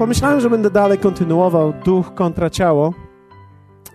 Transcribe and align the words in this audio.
Pomyślałem, 0.00 0.40
że 0.40 0.50
będę 0.50 0.70
dalej 0.70 0.98
kontynuował 0.98 1.72
duch 1.84 2.14
kontra 2.14 2.50
ciało, 2.50 2.94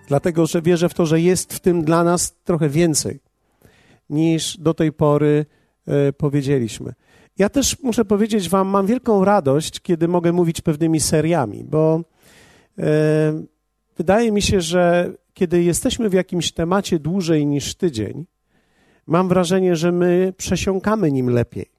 dlatego 0.07 0.45
że 0.45 0.61
wierzę 0.61 0.89
w 0.89 0.93
to, 0.93 1.05
że 1.05 1.21
jest 1.21 1.53
w 1.53 1.59
tym 1.59 1.83
dla 1.83 2.03
nas 2.03 2.35
trochę 2.43 2.69
więcej 2.69 3.19
niż 4.09 4.57
do 4.57 4.73
tej 4.73 4.91
pory 4.91 5.45
e, 5.87 6.13
powiedzieliśmy. 6.13 6.93
Ja 7.37 7.49
też 7.49 7.83
muszę 7.83 8.05
powiedzieć 8.05 8.49
Wam, 8.49 8.67
mam 8.67 8.85
wielką 8.85 9.25
radość, 9.25 9.81
kiedy 9.81 10.07
mogę 10.07 10.31
mówić 10.31 10.61
pewnymi 10.61 10.99
seriami, 10.99 11.63
bo 11.63 12.01
e, 12.79 12.83
wydaje 13.97 14.31
mi 14.31 14.41
się, 14.41 14.61
że 14.61 15.13
kiedy 15.33 15.63
jesteśmy 15.63 16.09
w 16.09 16.13
jakimś 16.13 16.51
temacie 16.51 16.99
dłużej 16.99 17.45
niż 17.45 17.75
tydzień, 17.75 18.25
mam 19.07 19.27
wrażenie, 19.27 19.75
że 19.75 19.91
my 19.91 20.33
przesiąkamy 20.37 21.11
nim 21.11 21.29
lepiej. 21.29 21.74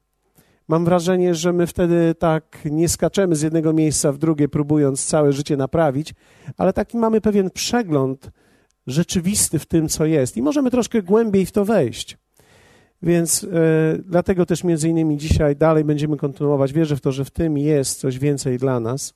Mam 0.67 0.85
wrażenie, 0.85 1.35
że 1.35 1.53
my 1.53 1.67
wtedy 1.67 2.15
tak 2.19 2.57
nie 2.65 2.89
skaczemy 2.89 3.35
z 3.35 3.41
jednego 3.41 3.73
miejsca 3.73 4.11
w 4.11 4.17
drugie, 4.17 4.47
próbując 4.49 5.05
całe 5.05 5.33
życie 5.33 5.57
naprawić, 5.57 6.13
ale 6.57 6.73
taki 6.73 6.97
mamy 6.97 7.21
pewien 7.21 7.49
przegląd 7.49 8.31
rzeczywisty 8.87 9.59
w 9.59 9.65
tym, 9.65 9.89
co 9.89 10.05
jest 10.05 10.37
i 10.37 10.41
możemy 10.41 10.71
troszkę 10.71 11.01
głębiej 11.01 11.45
w 11.45 11.51
to 11.51 11.65
wejść. 11.65 12.17
Więc 13.01 13.43
e, 13.43 13.47
dlatego 14.05 14.45
też 14.45 14.63
między 14.63 14.89
innymi 14.89 15.17
dzisiaj 15.17 15.55
dalej 15.55 15.83
będziemy 15.83 16.17
kontynuować. 16.17 16.73
Wierzę 16.73 16.95
w 16.95 17.01
to, 17.01 17.11
że 17.11 17.25
w 17.25 17.31
tym 17.31 17.57
jest 17.57 17.99
coś 17.99 18.19
więcej 18.19 18.57
dla 18.57 18.79
nas. 18.79 19.13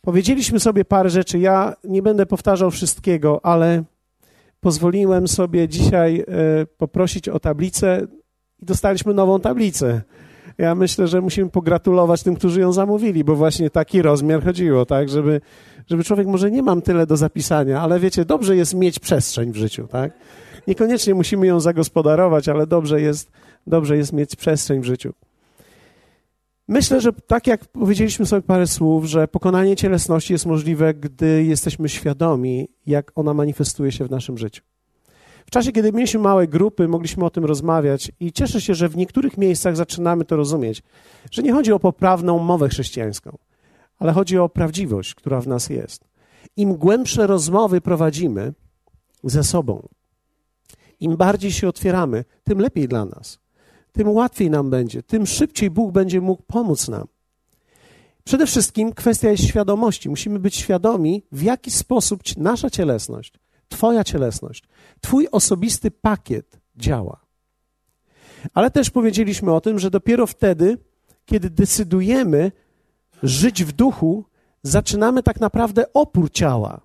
Powiedzieliśmy 0.00 0.60
sobie 0.60 0.84
parę 0.84 1.10
rzeczy. 1.10 1.38
Ja 1.38 1.76
nie 1.84 2.02
będę 2.02 2.26
powtarzał 2.26 2.70
wszystkiego, 2.70 3.44
ale 3.44 3.84
pozwoliłem 4.60 5.28
sobie 5.28 5.68
dzisiaj 5.68 6.20
e, 6.20 6.24
poprosić 6.66 7.28
o 7.28 7.40
tablicę 7.40 8.06
i 8.62 8.66
dostaliśmy 8.66 9.14
nową 9.14 9.40
tablicę. 9.40 10.02
Ja 10.58 10.74
myślę, 10.74 11.08
że 11.08 11.20
musimy 11.20 11.50
pogratulować 11.50 12.22
tym, 12.22 12.36
którzy 12.36 12.60
ją 12.60 12.72
zamówili, 12.72 13.24
bo 13.24 13.36
właśnie 13.36 13.70
taki 13.70 14.02
rozmiar 14.02 14.44
chodziło, 14.44 14.86
tak, 14.86 15.08
żeby, 15.08 15.40
żeby 15.86 16.04
człowiek 16.04 16.26
może 16.26 16.50
nie 16.50 16.62
mam 16.62 16.82
tyle 16.82 17.06
do 17.06 17.16
zapisania, 17.16 17.80
ale 17.80 18.00
wiecie, 18.00 18.24
dobrze 18.24 18.56
jest 18.56 18.74
mieć 18.74 18.98
przestrzeń 18.98 19.52
w 19.52 19.56
życiu, 19.56 19.86
tak? 19.86 20.12
Niekoniecznie 20.66 21.14
musimy 21.14 21.46
ją 21.46 21.60
zagospodarować, 21.60 22.48
ale 22.48 22.66
dobrze 22.66 23.00
jest, 23.00 23.30
dobrze 23.66 23.96
jest 23.96 24.12
mieć 24.12 24.36
przestrzeń 24.36 24.80
w 24.80 24.84
życiu. 24.84 25.12
Myślę, 26.68 27.00
że 27.00 27.12
tak 27.12 27.46
jak 27.46 27.64
powiedzieliśmy 27.64 28.26
sobie 28.26 28.42
parę 28.42 28.66
słów, 28.66 29.04
że 29.04 29.28
pokonanie 29.28 29.76
cielesności 29.76 30.32
jest 30.32 30.46
możliwe, 30.46 30.94
gdy 30.94 31.44
jesteśmy 31.44 31.88
świadomi, 31.88 32.68
jak 32.86 33.12
ona 33.14 33.34
manifestuje 33.34 33.92
się 33.92 34.04
w 34.04 34.10
naszym 34.10 34.38
życiu. 34.38 34.62
Czasie, 35.52 35.72
kiedy 35.72 35.92
mieliśmy 35.92 36.20
małe 36.20 36.48
grupy, 36.48 36.88
mogliśmy 36.88 37.24
o 37.24 37.30
tym 37.30 37.44
rozmawiać 37.44 38.12
i 38.20 38.32
cieszę 38.32 38.60
się, 38.60 38.74
że 38.74 38.88
w 38.88 38.96
niektórych 38.96 39.38
miejscach 39.38 39.76
zaczynamy 39.76 40.24
to 40.24 40.36
rozumieć, 40.36 40.82
że 41.30 41.42
nie 41.42 41.52
chodzi 41.52 41.72
o 41.72 41.78
poprawną 41.78 42.38
mowę 42.38 42.68
chrześcijańską, 42.68 43.38
ale 43.98 44.12
chodzi 44.12 44.38
o 44.38 44.48
prawdziwość, 44.48 45.14
która 45.14 45.40
w 45.40 45.46
nas 45.46 45.70
jest. 45.70 46.04
Im 46.56 46.74
głębsze 46.74 47.26
rozmowy 47.26 47.80
prowadzimy 47.80 48.52
ze 49.24 49.44
sobą, 49.44 49.88
im 51.00 51.16
bardziej 51.16 51.52
się 51.52 51.68
otwieramy, 51.68 52.24
tym 52.44 52.58
lepiej 52.58 52.88
dla 52.88 53.04
nas, 53.04 53.38
tym 53.92 54.08
łatwiej 54.08 54.50
nam 54.50 54.70
będzie, 54.70 55.02
tym 55.02 55.26
szybciej 55.26 55.70
Bóg 55.70 55.92
będzie 55.92 56.20
mógł 56.20 56.42
pomóc 56.42 56.88
nam. 56.88 57.06
Przede 58.24 58.46
wszystkim 58.46 58.92
kwestia 58.92 59.30
jest 59.30 59.44
świadomości. 59.44 60.08
Musimy 60.08 60.38
być 60.38 60.56
świadomi, 60.56 61.22
w 61.32 61.42
jaki 61.42 61.70
sposób 61.70 62.22
nasza 62.36 62.70
cielesność, 62.70 63.32
Twoja 63.72 64.04
cielesność, 64.04 64.62
Twój 65.00 65.28
osobisty 65.32 65.90
pakiet 65.90 66.60
działa. 66.76 67.20
Ale 68.54 68.70
też 68.70 68.90
powiedzieliśmy 68.90 69.54
o 69.54 69.60
tym, 69.60 69.78
że 69.78 69.90
dopiero 69.90 70.26
wtedy, 70.26 70.78
kiedy 71.24 71.50
decydujemy 71.50 72.52
żyć 73.22 73.64
w 73.64 73.72
duchu, 73.72 74.24
zaczynamy 74.62 75.22
tak 75.22 75.40
naprawdę 75.40 75.92
opór 75.92 76.30
ciała. 76.30 76.80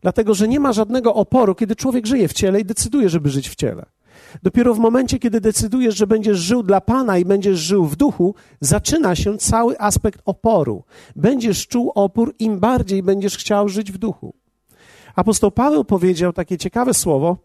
Dlatego, 0.00 0.34
że 0.34 0.48
nie 0.48 0.60
ma 0.60 0.72
żadnego 0.72 1.14
oporu, 1.14 1.54
kiedy 1.54 1.76
człowiek 1.76 2.06
żyje 2.06 2.28
w 2.28 2.32
ciele 2.32 2.60
i 2.60 2.64
decyduje, 2.64 3.08
żeby 3.08 3.30
żyć 3.30 3.48
w 3.48 3.54
ciele. 3.54 3.86
Dopiero 4.42 4.74
w 4.74 4.78
momencie, 4.78 5.18
kiedy 5.18 5.40
decydujesz, 5.40 5.96
że 5.96 6.06
będziesz 6.06 6.38
żył 6.38 6.62
dla 6.62 6.80
Pana 6.80 7.18
i 7.18 7.24
będziesz 7.24 7.58
żył 7.58 7.86
w 7.86 7.96
duchu, 7.96 8.34
zaczyna 8.60 9.16
się 9.16 9.38
cały 9.38 9.78
aspekt 9.78 10.20
oporu. 10.24 10.84
Będziesz 11.16 11.68
czuł 11.68 11.92
opór, 11.94 12.34
im 12.38 12.60
bardziej 12.60 13.02
będziesz 13.02 13.36
chciał 13.36 13.68
żyć 13.68 13.92
w 13.92 13.98
duchu. 13.98 14.34
Apostoł 15.16 15.50
Paweł 15.50 15.84
powiedział 15.84 16.32
takie 16.32 16.58
ciekawe 16.58 16.94
słowo, 16.94 17.36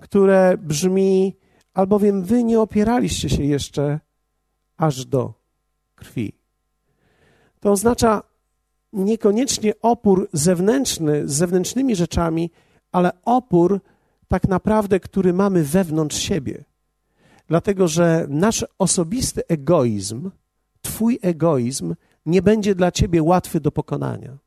które 0.00 0.58
brzmi: 0.58 1.36
Albowiem 1.74 2.24
wy 2.24 2.44
nie 2.44 2.60
opieraliście 2.60 3.28
się 3.28 3.44
jeszcze 3.44 4.00
aż 4.76 5.04
do 5.04 5.34
krwi. 5.94 6.32
To 7.60 7.70
oznacza 7.70 8.22
niekoniecznie 8.92 9.72
opór 9.82 10.28
zewnętrzny, 10.32 11.28
z 11.28 11.32
zewnętrznymi 11.32 11.96
rzeczami, 11.96 12.50
ale 12.92 13.12
opór 13.24 13.80
tak 14.28 14.48
naprawdę, 14.48 15.00
który 15.00 15.32
mamy 15.32 15.64
wewnątrz 15.64 16.16
siebie. 16.16 16.64
Dlatego, 17.48 17.88
że 17.88 18.26
nasz 18.28 18.66
osobisty 18.78 19.42
egoizm, 19.48 20.30
Twój 20.82 21.18
egoizm, 21.22 21.94
nie 22.26 22.42
będzie 22.42 22.74
dla 22.74 22.92
Ciebie 22.92 23.22
łatwy 23.22 23.60
do 23.60 23.72
pokonania. 23.72 24.43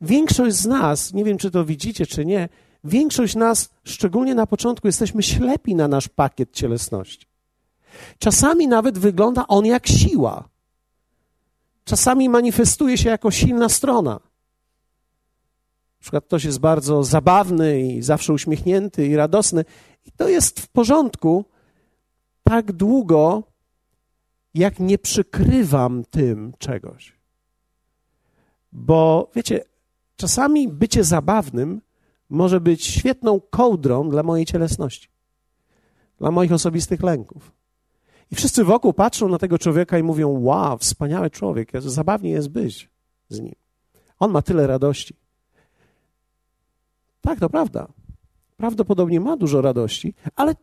Większość 0.00 0.56
z 0.56 0.66
nas, 0.66 1.12
nie 1.12 1.24
wiem 1.24 1.38
czy 1.38 1.50
to 1.50 1.64
widzicie, 1.64 2.06
czy 2.06 2.24
nie, 2.24 2.48
większość 2.84 3.36
nas, 3.36 3.70
szczególnie 3.84 4.34
na 4.34 4.46
początku, 4.46 4.88
jesteśmy 4.88 5.22
ślepi 5.22 5.74
na 5.74 5.88
nasz 5.88 6.08
pakiet 6.08 6.52
cielesności. 6.52 7.26
Czasami 8.18 8.68
nawet 8.68 8.98
wygląda 8.98 9.46
on 9.46 9.66
jak 9.66 9.86
siła. 9.86 10.48
Czasami 11.84 12.28
manifestuje 12.28 12.98
się 12.98 13.08
jako 13.10 13.30
silna 13.30 13.68
strona. 13.68 14.12
Na 16.00 16.02
przykład 16.02 16.24
ktoś 16.24 16.44
jest 16.44 16.58
bardzo 16.58 17.04
zabawny 17.04 17.80
i 17.80 18.02
zawsze 18.02 18.32
uśmiechnięty 18.32 19.06
i 19.06 19.16
radosny, 19.16 19.64
i 20.06 20.12
to 20.12 20.28
jest 20.28 20.60
w 20.60 20.68
porządku 20.68 21.44
tak 22.42 22.72
długo, 22.72 23.42
jak 24.54 24.80
nie 24.80 24.98
przykrywam 24.98 26.04
tym 26.10 26.52
czegoś. 26.58 27.16
Bo 28.72 29.30
wiecie, 29.34 29.64
Czasami 30.20 30.68
bycie 30.68 31.04
zabawnym 31.04 31.80
może 32.30 32.60
być 32.60 32.84
świetną 32.84 33.40
kołdrą 33.50 34.08
dla 34.08 34.22
mojej 34.22 34.46
cielesności, 34.46 35.08
dla 36.18 36.30
moich 36.30 36.52
osobistych 36.52 37.02
lęków. 37.02 37.52
I 38.30 38.34
wszyscy 38.34 38.64
wokół 38.64 38.92
patrzą 38.92 39.28
na 39.28 39.38
tego 39.38 39.58
człowieka 39.58 39.98
i 39.98 40.02
mówią: 40.02 40.28
Wow, 40.28 40.78
wspaniały 40.78 41.30
człowiek, 41.30 41.72
zabawnie 41.80 42.30
jest 42.30 42.48
być 42.48 42.90
z 43.28 43.40
nim. 43.40 43.54
On 44.18 44.30
ma 44.30 44.42
tyle 44.42 44.66
radości. 44.66 45.16
Tak, 47.20 47.40
to 47.40 47.50
prawda. 47.50 47.88
Prawdopodobnie 48.56 49.20
ma 49.20 49.36
dużo 49.36 49.60
radości, 49.60 50.14
ale 50.36 50.54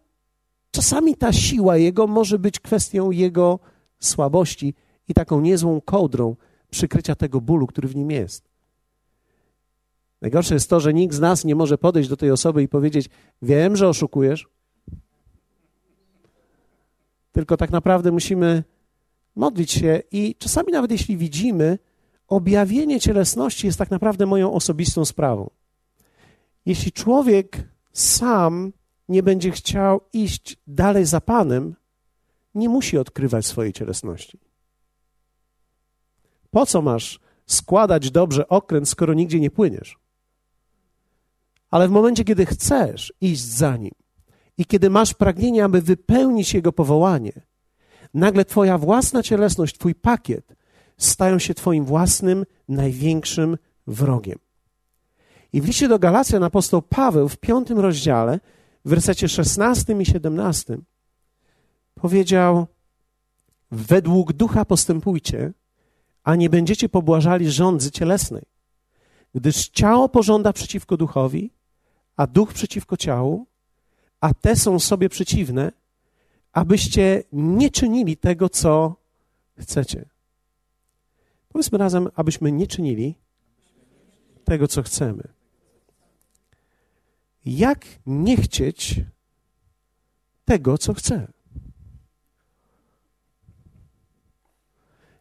czasami 0.72 1.16
ta 1.16 1.34
siła 1.34 1.78
jego 1.78 2.08
może 2.08 2.40
być 2.40 2.60
kwestią 2.60 3.12
jego 3.12 3.60
słabości 4.00 4.74
i 5.08 5.14
taką 5.14 5.42
niezłą 5.42 5.82
kołdrą 5.82 6.36
przykrycia 6.70 7.16
tego 7.16 7.42
bólu, 7.42 7.68
który 7.68 7.88
w 7.88 7.96
nim 7.96 8.12
jest. 8.12 8.47
Najgorsze 10.22 10.54
jest 10.54 10.70
to, 10.70 10.80
że 10.80 10.94
nikt 10.94 11.16
z 11.16 11.20
nas 11.20 11.46
nie 11.46 11.56
może 11.56 11.78
podejść 11.78 12.10
do 12.10 12.18
tej 12.18 12.32
osoby 12.32 12.64
i 12.64 12.68
powiedzieć: 12.68 13.10
Wiem, 13.42 13.76
że 13.76 13.90
oszukujesz. 13.90 14.48
Tylko 17.32 17.58
tak 17.58 17.72
naprawdę 17.72 18.12
musimy 18.12 18.64
modlić 19.36 19.72
się 19.72 20.02
i 20.12 20.36
czasami, 20.36 20.72
nawet 20.72 20.92
jeśli 20.92 21.18
widzimy, 21.18 21.80
objawienie 22.28 23.00
cielesności 23.00 23.68
jest 23.68 23.80
tak 23.80 23.92
naprawdę 23.92 24.26
moją 24.26 24.54
osobistą 24.54 25.06
sprawą. 25.06 25.50
Jeśli 26.66 26.92
człowiek 26.92 27.58
sam 27.94 28.74
nie 29.10 29.24
będzie 29.24 29.52
chciał 29.52 30.02
iść 30.14 30.58
dalej 30.68 31.06
za 31.06 31.22
Panem, 31.22 31.76
nie 32.56 32.70
musi 32.70 32.98
odkrywać 32.98 33.46
swojej 33.46 33.74
cielesności. 33.74 34.40
Po 36.52 36.66
co 36.66 36.82
masz 36.82 37.20
składać 37.46 38.12
dobrze 38.12 38.48
okręt, 38.48 38.90
skoro 38.90 39.14
nigdzie 39.14 39.40
nie 39.40 39.52
płyniesz? 39.52 40.07
Ale 41.72 41.88
w 41.88 41.92
momencie, 41.92 42.24
kiedy 42.24 42.46
chcesz 42.46 43.14
iść 43.22 43.42
za 43.42 43.78
nim 43.78 43.92
i 44.58 44.66
kiedy 44.66 44.90
masz 44.90 45.14
pragnienie, 45.14 45.64
aby 45.64 45.82
wypełnić 45.82 46.54
jego 46.54 46.74
powołanie, 46.74 47.42
nagle 48.14 48.46
Twoja 48.46 48.78
własna 48.78 49.24
cielesność, 49.24 49.78
Twój 49.78 49.96
pakiet 49.96 50.56
stają 50.98 51.40
się 51.40 51.54
Twoim 51.54 51.86
własnym, 51.86 52.46
największym 52.68 53.58
wrogiem. 53.88 54.40
I 55.54 55.62
w 55.62 55.66
liście 55.66 55.88
do 55.88 56.00
Galacjan 56.00 56.44
apostoł 56.44 56.82
Paweł 56.82 57.30
w 57.30 57.38
piątym 57.38 57.80
rozdziale, 57.80 58.40
w 58.86 58.90
wersecie 58.90 59.30
16 59.30 59.94
i 60.00 60.06
17 60.06 60.78
powiedział: 61.96 62.68
Według 63.72 64.34
ducha 64.34 64.66
postępujcie, 64.66 65.54
a 66.24 66.36
nie 66.36 66.50
będziecie 66.50 66.90
pobłażali 66.90 67.52
rządzy 67.52 67.92
cielesnej, 67.92 68.44
gdyż 69.36 69.70
ciało 69.70 70.10
pożąda 70.10 70.54
przeciwko 70.54 70.98
duchowi, 70.98 71.52
a 72.18 72.28
duch 72.28 72.54
przeciwko 72.54 72.98
ciału, 72.98 73.48
a 74.22 74.34
te 74.34 74.56
są 74.56 74.80
sobie 74.80 75.10
przeciwne, 75.10 75.72
abyście 76.52 77.24
nie 77.32 77.70
czynili 77.70 78.18
tego, 78.18 78.50
co 78.50 78.96
chcecie. 79.60 80.06
Powiedzmy 81.50 81.78
razem, 81.78 82.10
abyśmy 82.16 82.52
nie 82.52 82.68
czynili 82.68 83.16
tego, 84.44 84.68
co 84.68 84.84
chcemy. 84.84 85.28
Jak 87.46 87.86
nie 88.06 88.38
chcieć 88.38 89.02
tego, 90.46 90.78
co 90.78 90.94
chcę? 90.94 91.28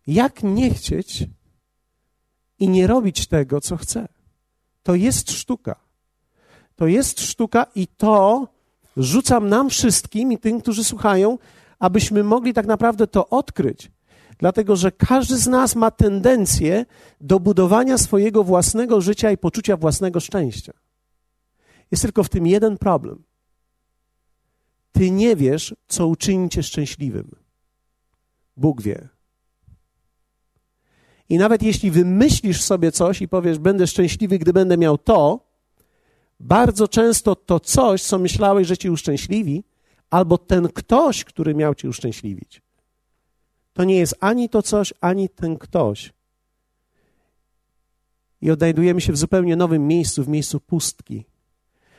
Jak 0.07 0.43
nie 0.43 0.75
chcieć 0.75 1.25
i 2.59 2.69
nie 2.69 2.87
robić 2.87 3.27
tego, 3.27 3.61
co 3.61 3.77
chcę? 3.77 4.09
To 4.83 4.95
jest 4.95 5.31
sztuka. 5.31 5.86
To 6.77 6.87
jest 6.87 7.21
sztuka 7.21 7.67
i 7.75 7.87
to 7.87 8.49
rzucam 8.97 9.49
nam 9.49 9.71
wszystkim 9.71 10.33
i 10.33 10.39
tym, 10.39 10.61
którzy 10.61 10.85
słuchają, 10.85 11.39
abyśmy 11.79 12.25
mogli 12.25 12.55
tak 12.55 12.67
naprawdę 12.67 13.07
to 13.07 13.29
odkryć. 13.29 13.91
Dlatego, 14.39 14.77
że 14.77 14.93
każdy 14.93 15.37
z 15.37 15.47
nas 15.47 15.77
ma 15.77 15.91
tendencję 15.91 16.87
do 17.21 17.41
budowania 17.41 17.99
swojego 17.99 18.45
własnego 18.45 19.01
życia 19.01 19.31
i 19.31 19.39
poczucia 19.39 19.77
własnego 19.77 20.21
szczęścia. 20.21 20.73
Jest 21.91 22.03
tylko 22.03 22.25
w 22.25 22.29
tym 22.29 22.47
jeden 22.47 22.79
problem. 22.79 23.23
Ty 24.93 25.11
nie 25.11 25.37
wiesz, 25.37 25.75
co 25.89 26.07
uczyni 26.07 26.49
cię 26.49 26.63
szczęśliwym. 26.63 27.31
Bóg 28.57 28.83
wie. 28.83 29.09
I 31.29 31.39
nawet 31.39 31.63
jeśli 31.63 31.91
wymyślisz 31.91 32.63
sobie 32.63 32.93
coś 32.93 33.23
i 33.23 33.29
powiesz, 33.29 33.59
będę 33.59 33.87
szczęśliwy, 33.87 34.39
gdy 34.39 34.53
będę 34.53 34.77
miał 34.77 34.99
to, 34.99 35.46
bardzo 36.41 36.89
często 36.89 37.37
to 37.37 37.61
coś, 37.61 38.03
co 38.03 38.19
myślałeś, 38.19 38.69
że 38.69 38.77
cię 38.77 38.93
uszczęśliwi, 38.93 39.65
albo 40.11 40.39
ten 40.39 40.69
ktoś, 40.69 41.25
który 41.25 41.55
miał 41.55 41.75
cię 41.75 41.89
uszczęśliwić, 41.89 42.63
to 43.73 43.85
nie 43.85 43.97
jest 43.97 44.15
ani 44.21 44.49
to 44.49 44.63
coś, 44.63 44.95
ani 45.01 45.29
ten 45.29 45.59
ktoś. 45.59 46.13
I 48.41 48.51
odnajdujemy 48.51 49.01
się 49.01 49.13
w 49.13 49.17
zupełnie 49.17 49.57
nowym 49.57 49.87
miejscu, 49.87 50.25
w 50.25 50.29
miejscu 50.29 50.61
pustki. 50.61 51.25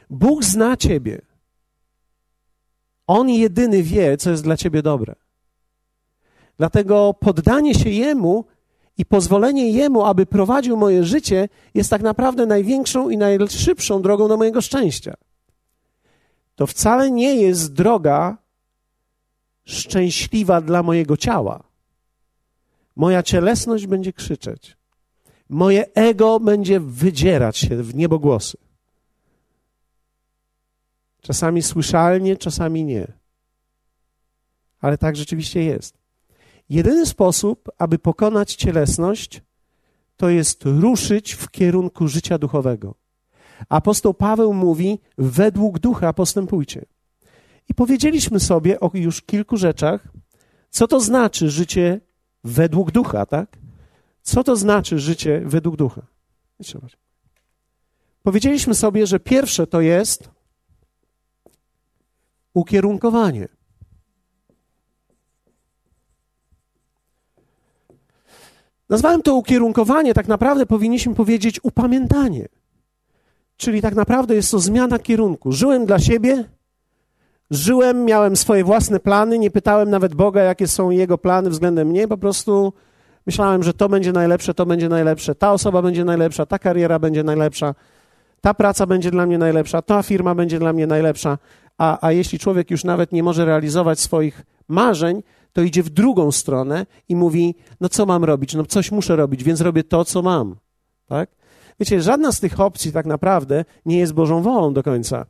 Bóg 0.09 0.43
zna 0.43 0.77
ciebie. 0.77 1.21
On 3.07 3.29
jedyny 3.29 3.83
wie, 3.83 4.17
co 4.17 4.31
jest 4.31 4.43
dla 4.43 4.57
ciebie 4.57 4.81
dobre. 4.81 5.15
Dlatego 6.57 7.13
poddanie 7.13 7.75
się 7.75 7.89
Jemu 7.89 8.45
i 8.97 9.05
pozwolenie 9.05 9.71
Jemu, 9.71 10.05
aby 10.05 10.25
prowadził 10.25 10.77
moje 10.77 11.03
życie, 11.03 11.49
jest 11.73 11.89
tak 11.89 12.01
naprawdę 12.01 12.45
największą 12.45 13.09
i 13.09 13.17
najszybszą 13.17 14.01
drogą 14.01 14.27
do 14.27 14.37
mojego 14.37 14.61
szczęścia. 14.61 15.13
To 16.55 16.67
wcale 16.67 17.11
nie 17.11 17.35
jest 17.35 17.73
droga 17.73 18.37
szczęśliwa 19.65 20.61
dla 20.61 20.83
mojego 20.83 21.17
ciała. 21.17 21.63
Moja 22.95 23.23
cielesność 23.23 23.87
będzie 23.87 24.13
krzyczeć. 24.13 24.77
Moje 25.49 25.93
ego 25.93 26.39
będzie 26.39 26.79
wydzierać 26.79 27.57
się 27.57 27.83
w 27.83 27.95
niebogłosy. 27.95 28.57
Czasami 31.21 31.61
słyszalnie, 31.61 32.37
czasami 32.37 32.83
nie. 32.83 33.07
Ale 34.79 34.97
tak 34.97 35.15
rzeczywiście 35.15 35.63
jest. 35.63 35.97
Jedyny 36.69 37.05
sposób, 37.05 37.69
aby 37.77 37.99
pokonać 37.99 38.55
cielesność, 38.55 39.41
to 40.17 40.29
jest 40.29 40.63
ruszyć 40.65 41.33
w 41.33 41.51
kierunku 41.51 42.07
życia 42.07 42.37
duchowego. 42.37 42.95
Apostoł 43.69 44.13
Paweł 44.13 44.53
mówi: 44.53 44.99
według 45.17 45.79
ducha 45.79 46.13
postępujcie. 46.13 46.85
I 47.69 47.73
powiedzieliśmy 47.73 48.39
sobie 48.39 48.79
o 48.79 48.91
już 48.93 49.21
kilku 49.21 49.57
rzeczach, 49.57 50.07
co 50.69 50.87
to 50.87 50.99
znaczy 50.99 51.49
życie 51.49 52.01
według 52.43 52.91
ducha, 52.91 53.25
tak? 53.25 53.57
Co 54.21 54.43
to 54.43 54.55
znaczy 54.55 54.99
życie 54.99 55.41
według 55.45 55.75
ducha? 55.75 56.01
Powiedzieliśmy 58.23 58.75
sobie, 58.75 59.07
że 59.07 59.19
pierwsze 59.19 59.67
to 59.67 59.81
jest 59.81 60.29
ukierunkowanie. 62.53 63.47
Nazwałem 68.89 69.21
to 69.21 69.35
ukierunkowanie, 69.35 70.13
tak 70.13 70.27
naprawdę 70.27 70.65
powinniśmy 70.65 71.15
powiedzieć 71.15 71.59
upamiętanie. 71.63 72.47
Czyli 73.57 73.81
tak 73.81 73.95
naprawdę 73.95 74.35
jest 74.35 74.51
to 74.51 74.59
zmiana 74.59 74.99
kierunku. 74.99 75.51
Żyłem 75.51 75.85
dla 75.85 75.99
siebie, 75.99 76.43
żyłem, 77.51 78.05
miałem 78.05 78.35
swoje 78.35 78.63
własne 78.63 78.99
plany, 78.99 79.39
nie 79.39 79.51
pytałem 79.51 79.89
nawet 79.89 80.15
Boga, 80.15 80.43
jakie 80.43 80.67
są 80.67 80.89
Jego 80.89 81.17
plany 81.17 81.49
względem 81.49 81.87
mnie, 81.87 82.07
po 82.07 82.17
prostu 82.17 82.73
myślałem, 83.25 83.63
że 83.63 83.73
to 83.73 83.89
będzie 83.89 84.11
najlepsze, 84.11 84.53
to 84.53 84.65
będzie 84.65 84.89
najlepsze, 84.89 85.35
ta 85.35 85.53
osoba 85.53 85.81
będzie 85.81 86.05
najlepsza, 86.05 86.45
ta 86.45 86.59
kariera 86.59 86.99
będzie 86.99 87.23
najlepsza, 87.23 87.75
ta 88.41 88.53
praca 88.53 88.85
będzie 88.85 89.11
dla 89.11 89.25
mnie 89.25 89.37
najlepsza, 89.37 89.81
ta 89.81 90.03
firma 90.03 90.35
będzie 90.35 90.59
dla 90.59 90.73
mnie 90.73 90.87
najlepsza. 90.87 91.37
A, 91.77 92.07
a 92.07 92.11
jeśli 92.11 92.39
człowiek 92.39 92.71
już 92.71 92.83
nawet 92.83 93.11
nie 93.11 93.23
może 93.23 93.45
realizować 93.45 93.99
swoich 93.99 94.45
marzeń, 94.67 95.23
to 95.53 95.61
idzie 95.61 95.83
w 95.83 95.89
drugą 95.89 96.31
stronę 96.31 96.85
i 97.09 97.15
mówi: 97.15 97.55
No 97.79 97.89
co 97.89 98.05
mam 98.05 98.23
robić? 98.23 98.55
No 98.55 98.65
coś 98.65 98.91
muszę 98.91 99.15
robić, 99.15 99.43
więc 99.43 99.61
robię 99.61 99.83
to, 99.83 100.05
co 100.05 100.21
mam. 100.21 100.55
Tak? 101.07 101.29
Wiecie, 101.79 102.01
żadna 102.01 102.31
z 102.31 102.39
tych 102.39 102.59
opcji 102.59 102.91
tak 102.91 103.05
naprawdę 103.05 103.65
nie 103.85 103.99
jest 103.99 104.13
Bożą 104.13 104.41
wolą 104.41 104.73
do 104.73 104.83
końca. 104.83 105.25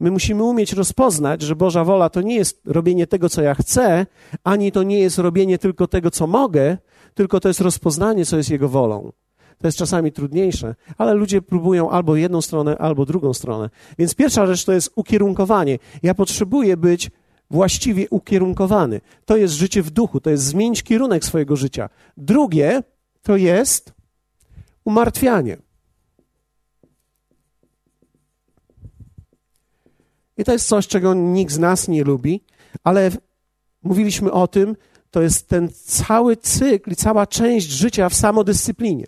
My 0.00 0.10
musimy 0.10 0.42
umieć 0.42 0.72
rozpoznać, 0.72 1.42
że 1.42 1.56
Boża 1.56 1.84
wola 1.84 2.10
to 2.10 2.20
nie 2.20 2.34
jest 2.34 2.60
robienie 2.64 3.06
tego, 3.06 3.28
co 3.28 3.42
ja 3.42 3.54
chcę, 3.54 4.06
ani 4.44 4.72
to 4.72 4.82
nie 4.82 4.98
jest 4.98 5.18
robienie 5.18 5.58
tylko 5.58 5.86
tego, 5.86 6.10
co 6.10 6.26
mogę, 6.26 6.78
tylko 7.14 7.40
to 7.40 7.48
jest 7.48 7.60
rozpoznanie, 7.60 8.26
co 8.26 8.36
jest 8.36 8.50
Jego 8.50 8.68
wolą. 8.68 9.12
To 9.58 9.66
jest 9.68 9.78
czasami 9.78 10.12
trudniejsze, 10.12 10.74
ale 10.98 11.14
ludzie 11.14 11.42
próbują 11.42 11.90
albo 11.90 12.16
jedną 12.16 12.40
stronę, 12.40 12.78
albo 12.78 13.06
drugą 13.06 13.34
stronę. 13.34 13.70
Więc 13.98 14.14
pierwsza 14.14 14.46
rzecz 14.46 14.64
to 14.64 14.72
jest 14.72 14.92
ukierunkowanie. 14.96 15.78
Ja 16.02 16.14
potrzebuję 16.14 16.76
być 16.76 17.10
właściwie 17.50 18.08
ukierunkowany. 18.10 19.00
To 19.24 19.36
jest 19.36 19.54
życie 19.54 19.82
w 19.82 19.90
duchu, 19.90 20.20
to 20.20 20.30
jest 20.30 20.44
zmienić 20.44 20.82
kierunek 20.82 21.24
swojego 21.24 21.56
życia. 21.56 21.88
Drugie 22.16 22.82
to 23.22 23.36
jest 23.36 23.92
umartwianie. 24.84 25.56
I 30.36 30.44
to 30.44 30.52
jest 30.52 30.68
coś, 30.68 30.86
czego 30.86 31.14
nikt 31.14 31.52
z 31.52 31.58
nas 31.58 31.88
nie 31.88 32.04
lubi, 32.04 32.44
ale 32.84 33.10
mówiliśmy 33.82 34.32
o 34.32 34.48
tym, 34.48 34.76
to 35.10 35.22
jest 35.22 35.48
ten 35.48 35.68
cały 35.84 36.36
cykl 36.36 36.90
i 36.90 36.96
cała 36.96 37.26
część 37.26 37.68
życia 37.68 38.08
w 38.08 38.14
samodyscyplinie. 38.14 39.06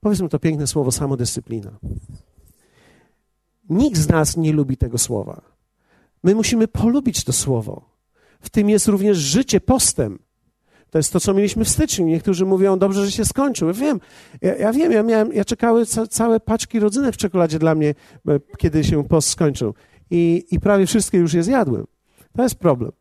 Powiedzmy 0.00 0.28
to 0.28 0.38
piękne 0.38 0.66
słowo 0.66 0.92
samodyscyplina. 0.92 1.70
Nikt 3.68 3.98
z 3.98 4.08
nas 4.08 4.36
nie 4.36 4.52
lubi 4.52 4.76
tego 4.76 4.98
słowa. 4.98 5.51
My 6.22 6.34
musimy 6.34 6.68
polubić 6.68 7.24
to 7.24 7.32
słowo. 7.32 7.92
W 8.40 8.50
tym 8.50 8.70
jest 8.70 8.88
również 8.88 9.18
życie 9.18 9.60
postem. 9.60 10.18
To 10.90 10.98
jest 10.98 11.12
to, 11.12 11.20
co 11.20 11.34
mieliśmy 11.34 11.64
w 11.64 11.68
styczniu. 11.68 12.06
Niektórzy 12.06 12.46
mówią, 12.46 12.78
dobrze, 12.78 13.04
że 13.04 13.12
się 13.12 13.24
skończył. 13.24 13.68
Ja 13.68 13.74
wiem, 13.74 14.00
ja, 14.42 14.56
ja 14.56 14.72
wiem, 14.72 14.92
ja, 14.92 15.02
miałem, 15.02 15.32
ja 15.32 15.44
czekały 15.44 15.86
ca, 15.86 16.06
całe 16.06 16.40
paczki 16.40 16.80
rodzynek 16.80 17.14
w 17.14 17.18
czekoladzie 17.18 17.58
dla 17.58 17.74
mnie, 17.74 17.94
e, 18.28 18.40
kiedy 18.58 18.84
się 18.84 19.04
post 19.04 19.28
skończył. 19.28 19.74
I, 20.10 20.44
I 20.50 20.60
prawie 20.60 20.86
wszystkie 20.86 21.18
już 21.18 21.34
je 21.34 21.42
zjadłem. 21.42 21.86
To 22.36 22.42
jest 22.42 22.54
problem. 22.54 22.92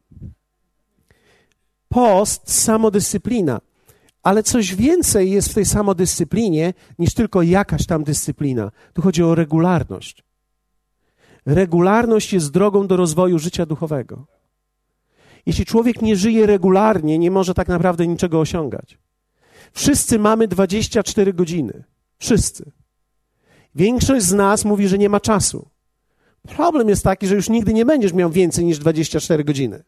Post, 1.89 2.51
samodyscyplina. 2.51 3.61
Ale 4.23 4.43
coś 4.43 4.75
więcej 4.75 5.31
jest 5.31 5.49
w 5.49 5.53
tej 5.53 5.65
samodyscyplinie 5.65 6.73
niż 6.99 7.13
tylko 7.13 7.41
jakaś 7.41 7.85
tam 7.85 8.03
dyscyplina. 8.03 8.71
Tu 8.93 9.01
chodzi 9.01 9.23
o 9.23 9.35
regularność. 9.35 10.23
Regularność 11.45 12.33
jest 12.33 12.51
drogą 12.51 12.87
do 12.87 12.97
rozwoju 12.97 13.39
życia 13.39 13.65
duchowego. 13.65 14.25
Jeśli 15.45 15.65
człowiek 15.65 16.01
nie 16.01 16.15
żyje 16.15 16.45
regularnie, 16.45 17.17
nie 17.17 17.31
może 17.31 17.53
tak 17.53 17.67
naprawdę 17.67 18.07
niczego 18.07 18.39
osiągać. 18.39 18.97
Wszyscy 19.71 20.19
mamy 20.19 20.47
24 20.47 21.33
godziny. 21.33 21.83
Wszyscy. 22.17 22.71
Większość 23.75 24.25
z 24.25 24.33
nas 24.33 24.65
mówi, 24.65 24.87
że 24.87 24.97
nie 24.97 25.09
ma 25.09 25.19
czasu. 25.19 25.69
Problem 26.47 26.89
jest 26.89 27.03
taki, 27.03 27.27
że 27.27 27.35
już 27.35 27.49
nigdy 27.49 27.73
nie 27.73 27.85
będziesz 27.85 28.13
miał 28.13 28.29
więcej 28.29 28.65
niż 28.65 28.79
24 28.79 29.43
godziny. 29.43 29.83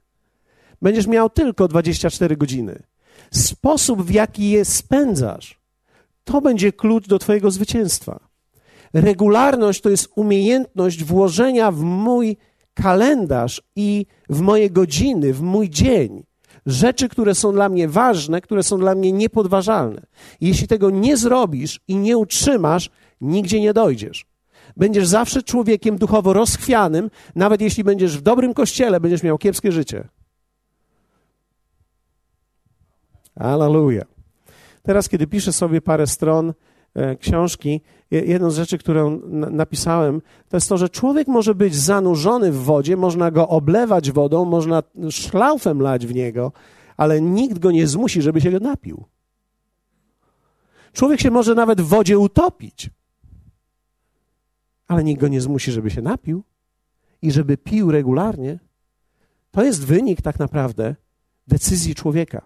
Będziesz 0.81 1.07
miał 1.07 1.29
tylko 1.29 1.67
24 1.67 2.37
godziny. 2.37 2.83
Sposób, 3.31 4.01
w 4.03 4.11
jaki 4.11 4.49
je 4.49 4.65
spędzasz, 4.65 5.59
to 6.23 6.41
będzie 6.41 6.71
klucz 6.71 7.07
do 7.07 7.19
Twojego 7.19 7.51
zwycięstwa. 7.51 8.32
Regularność 8.93 9.81
to 9.81 9.89
jest 9.89 10.09
umiejętność 10.15 11.03
włożenia 11.03 11.71
w 11.71 11.81
mój 11.81 12.37
kalendarz 12.73 13.61
i 13.75 14.05
w 14.29 14.41
moje 14.41 14.69
godziny, 14.69 15.33
w 15.33 15.41
mój 15.41 15.69
dzień 15.69 16.23
rzeczy, 16.65 17.09
które 17.09 17.35
są 17.35 17.51
dla 17.51 17.69
mnie 17.69 17.87
ważne, 17.87 18.41
które 18.41 18.63
są 18.63 18.77
dla 18.77 18.95
mnie 18.95 19.11
niepodważalne. 19.11 20.01
Jeśli 20.41 20.67
tego 20.67 20.89
nie 20.89 21.17
zrobisz 21.17 21.79
i 21.87 21.95
nie 21.95 22.17
utrzymasz, 22.17 22.89
nigdzie 23.21 23.61
nie 23.61 23.73
dojdziesz. 23.73 24.25
Będziesz 24.77 25.07
zawsze 25.07 25.43
człowiekiem 25.43 25.97
duchowo 25.97 26.33
rozchwianym, 26.33 27.09
nawet 27.35 27.61
jeśli 27.61 27.83
będziesz 27.83 28.17
w 28.17 28.21
dobrym 28.21 28.53
kościele, 28.53 28.99
będziesz 28.99 29.23
miał 29.23 29.37
kiepskie 29.37 29.71
życie. 29.71 30.07
Aleluja. 33.35 34.05
teraz, 34.83 35.09
kiedy 35.09 35.27
piszę 35.27 35.53
sobie 35.53 35.81
parę 35.81 36.07
stron 36.07 36.53
książki, 37.19 37.81
jedną 38.11 38.51
z 38.51 38.55
rzeczy, 38.55 38.77
którą 38.77 39.21
napisałem, 39.31 40.21
to 40.49 40.57
jest 40.57 40.69
to, 40.69 40.77
że 40.77 40.89
człowiek 40.89 41.27
może 41.27 41.55
być 41.55 41.75
zanurzony 41.75 42.51
w 42.51 42.57
wodzie, 42.57 42.97
można 42.97 43.31
go 43.31 43.47
oblewać 43.47 44.11
wodą, 44.11 44.45
można 44.45 44.83
szlaufem 45.09 45.81
lać 45.81 46.07
w 46.07 46.13
niego, 46.13 46.51
ale 46.97 47.21
nikt 47.21 47.59
go 47.59 47.71
nie 47.71 47.87
zmusi, 47.87 48.21
żeby 48.21 48.41
się 48.41 48.51
go 48.51 48.59
napił. 48.59 49.05
Człowiek 50.93 51.21
się 51.21 51.31
może 51.31 51.55
nawet 51.55 51.81
w 51.81 51.87
wodzie 51.87 52.19
utopić, 52.19 52.89
ale 54.87 55.03
nikt 55.03 55.21
go 55.21 55.27
nie 55.27 55.41
zmusi, 55.41 55.71
żeby 55.71 55.91
się 55.91 56.01
napił 56.01 56.43
i 57.21 57.31
żeby 57.31 57.57
pił 57.57 57.91
regularnie. 57.91 58.59
To 59.51 59.63
jest 59.63 59.85
wynik 59.85 60.21
tak 60.21 60.39
naprawdę 60.39 60.95
decyzji 61.47 61.95
człowieka. 61.95 62.41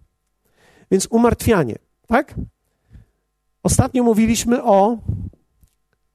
Więc 0.92 1.08
umartwianie, 1.12 1.76
tak? 2.08 2.36
Ostatnio 3.64 4.04
mówiliśmy 4.04 4.64
o 4.64 4.98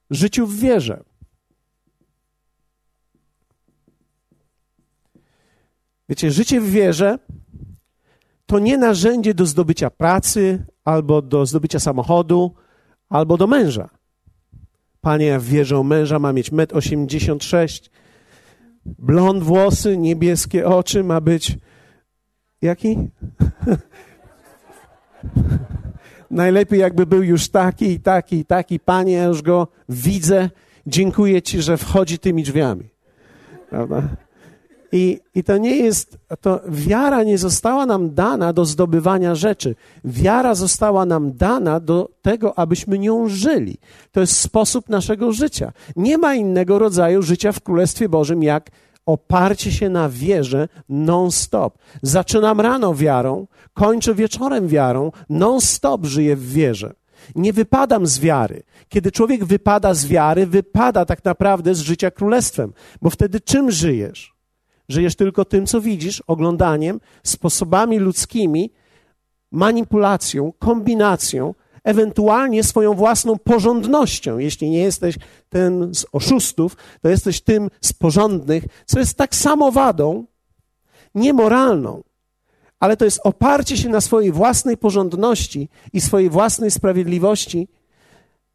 życiu 0.09 0.47
w 0.47 0.59
wierze. 0.59 1.03
Wiecie, 6.09 6.31
życie 6.31 6.61
w 6.61 6.69
wierze 6.69 7.19
to 8.45 8.59
nie 8.59 8.77
narzędzie 8.77 9.33
do 9.33 9.45
zdobycia 9.45 9.89
pracy, 9.89 10.65
albo 10.83 11.21
do 11.21 11.45
zdobycia 11.45 11.79
samochodu, 11.79 12.55
albo 13.09 13.37
do 13.37 13.47
męża. 13.47 13.89
Panie, 15.01 15.25
ja 15.25 15.39
wierzę, 15.39 15.83
męża 15.83 16.19
ma 16.19 16.33
mieć 16.33 16.51
1,86 16.51 17.83
m, 17.83 17.89
blond 18.85 19.43
włosy, 19.43 19.97
niebieskie 19.97 20.67
oczy, 20.67 21.03
ma 21.03 21.21
być 21.21 21.57
jaki? 22.61 22.97
Najlepiej 26.33 26.79
jakby 26.79 27.05
był 27.05 27.23
już 27.23 27.49
taki 27.49 27.85
i 27.85 27.99
taki 27.99 28.35
i 28.35 28.45
taki. 28.45 28.79
Panie, 28.79 29.13
ja 29.13 29.23
już 29.23 29.41
go 29.41 29.67
widzę. 29.89 30.49
Dziękuję 30.87 31.41
Ci, 31.41 31.61
że 31.61 31.77
wchodzi 31.77 32.19
tymi 32.19 32.43
drzwiami. 32.43 32.89
Prawda? 33.69 34.01
I, 34.91 35.19
I 35.35 35.43
to 35.43 35.57
nie 35.57 35.75
jest, 35.75 36.17
to 36.41 36.61
wiara 36.67 37.23
nie 37.23 37.37
została 37.37 37.85
nam 37.85 38.13
dana 38.13 38.53
do 38.53 38.65
zdobywania 38.65 39.35
rzeczy. 39.35 39.75
Wiara 40.05 40.55
została 40.55 41.05
nam 41.05 41.37
dana 41.37 41.79
do 41.79 42.09
tego, 42.21 42.59
abyśmy 42.59 42.99
nią 42.99 43.27
żyli. 43.27 43.77
To 44.11 44.19
jest 44.19 44.41
sposób 44.41 44.89
naszego 44.89 45.31
życia. 45.31 45.71
Nie 45.95 46.17
ma 46.17 46.35
innego 46.35 46.79
rodzaju 46.79 47.21
życia 47.21 47.51
w 47.51 47.61
Królestwie 47.61 48.09
Bożym, 48.09 48.43
jak 48.43 48.71
oparcie 49.05 49.71
się 49.71 49.89
na 49.89 50.09
wierze 50.09 50.67
non-stop. 50.89 51.77
Zaczynam 52.01 52.61
rano 52.61 52.95
wiarą, 52.95 53.47
kończę 53.73 54.15
wieczorem 54.15 54.67
wiarą, 54.67 55.11
non-stop 55.29 56.05
żyję 56.05 56.35
w 56.35 56.51
wierze. 56.51 56.93
Nie 57.35 57.53
wypadam 57.53 58.07
z 58.07 58.19
wiary. 58.19 58.63
Kiedy 58.89 59.11
człowiek 59.11 59.45
wypada 59.45 59.93
z 59.93 60.05
wiary, 60.05 60.47
wypada 60.47 61.05
tak 61.05 61.25
naprawdę 61.25 61.75
z 61.75 61.79
życia 61.79 62.11
królestwem, 62.11 62.73
bo 63.01 63.09
wtedy 63.09 63.41
czym 63.41 63.71
żyjesz? 63.71 64.33
Żyjesz 64.89 65.15
tylko 65.15 65.45
tym, 65.45 65.65
co 65.65 65.81
widzisz, 65.81 66.23
oglądaniem, 66.27 66.99
sposobami 67.23 67.99
ludzkimi, 67.99 68.71
manipulacją, 69.51 70.53
kombinacją, 70.59 71.53
ewentualnie 71.83 72.63
swoją 72.63 72.93
własną 72.93 73.37
porządnością. 73.37 74.37
Jeśli 74.37 74.69
nie 74.69 74.79
jesteś 74.79 75.15
ten 75.49 75.95
z 75.95 76.05
oszustów, 76.11 76.77
to 77.01 77.09
jesteś 77.09 77.41
tym 77.41 77.69
z 77.81 77.93
porządnych, 77.93 78.63
co 78.85 78.99
jest 78.99 79.17
tak 79.17 79.35
samo 79.35 79.71
wadą, 79.71 80.25
niemoralną, 81.15 82.03
ale 82.79 82.97
to 82.97 83.05
jest 83.05 83.19
oparcie 83.23 83.77
się 83.77 83.89
na 83.89 84.01
swojej 84.01 84.31
własnej 84.31 84.77
porządności 84.77 85.69
i 85.93 86.01
swojej 86.01 86.29
własnej 86.29 86.71
sprawiedliwości, 86.71 87.67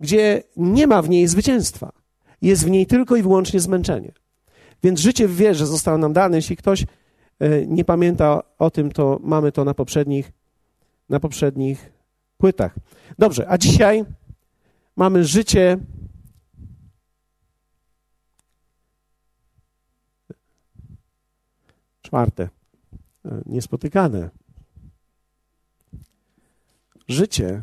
gdzie 0.00 0.42
nie 0.56 0.86
ma 0.86 1.02
w 1.02 1.08
niej 1.08 1.28
zwycięstwa. 1.28 1.92
Jest 2.42 2.64
w 2.64 2.70
niej 2.70 2.86
tylko 2.86 3.16
i 3.16 3.22
wyłącznie 3.22 3.60
zmęczenie. 3.60 4.12
Więc 4.82 5.00
życie 5.00 5.28
w 5.28 5.36
wierze 5.36 5.66
zostało 5.66 5.98
nam 5.98 6.12
dane. 6.12 6.36
Jeśli 6.36 6.56
ktoś 6.56 6.82
e, 6.82 7.66
nie 7.66 7.84
pamięta 7.84 8.42
o 8.58 8.70
tym, 8.70 8.92
to 8.92 9.18
mamy 9.22 9.52
to 9.52 9.64
na 9.64 9.74
poprzednich, 9.74 10.32
na 11.08 11.20
poprzednich 11.20 11.92
płytach. 12.38 12.74
Dobrze, 13.18 13.48
a 13.48 13.58
dzisiaj 13.58 14.04
mamy 14.96 15.24
życie. 15.24 15.78
Czwarte, 22.02 22.48
e, 23.24 23.42
niespotykane. 23.46 24.30
Życie 27.08 27.62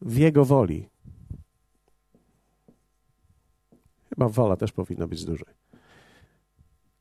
w 0.00 0.16
Jego 0.16 0.44
woli. 0.44 0.88
Chyba 4.08 4.28
wola 4.28 4.56
też 4.56 4.72
powinna 4.72 5.06
być 5.06 5.24
duża. 5.24 5.44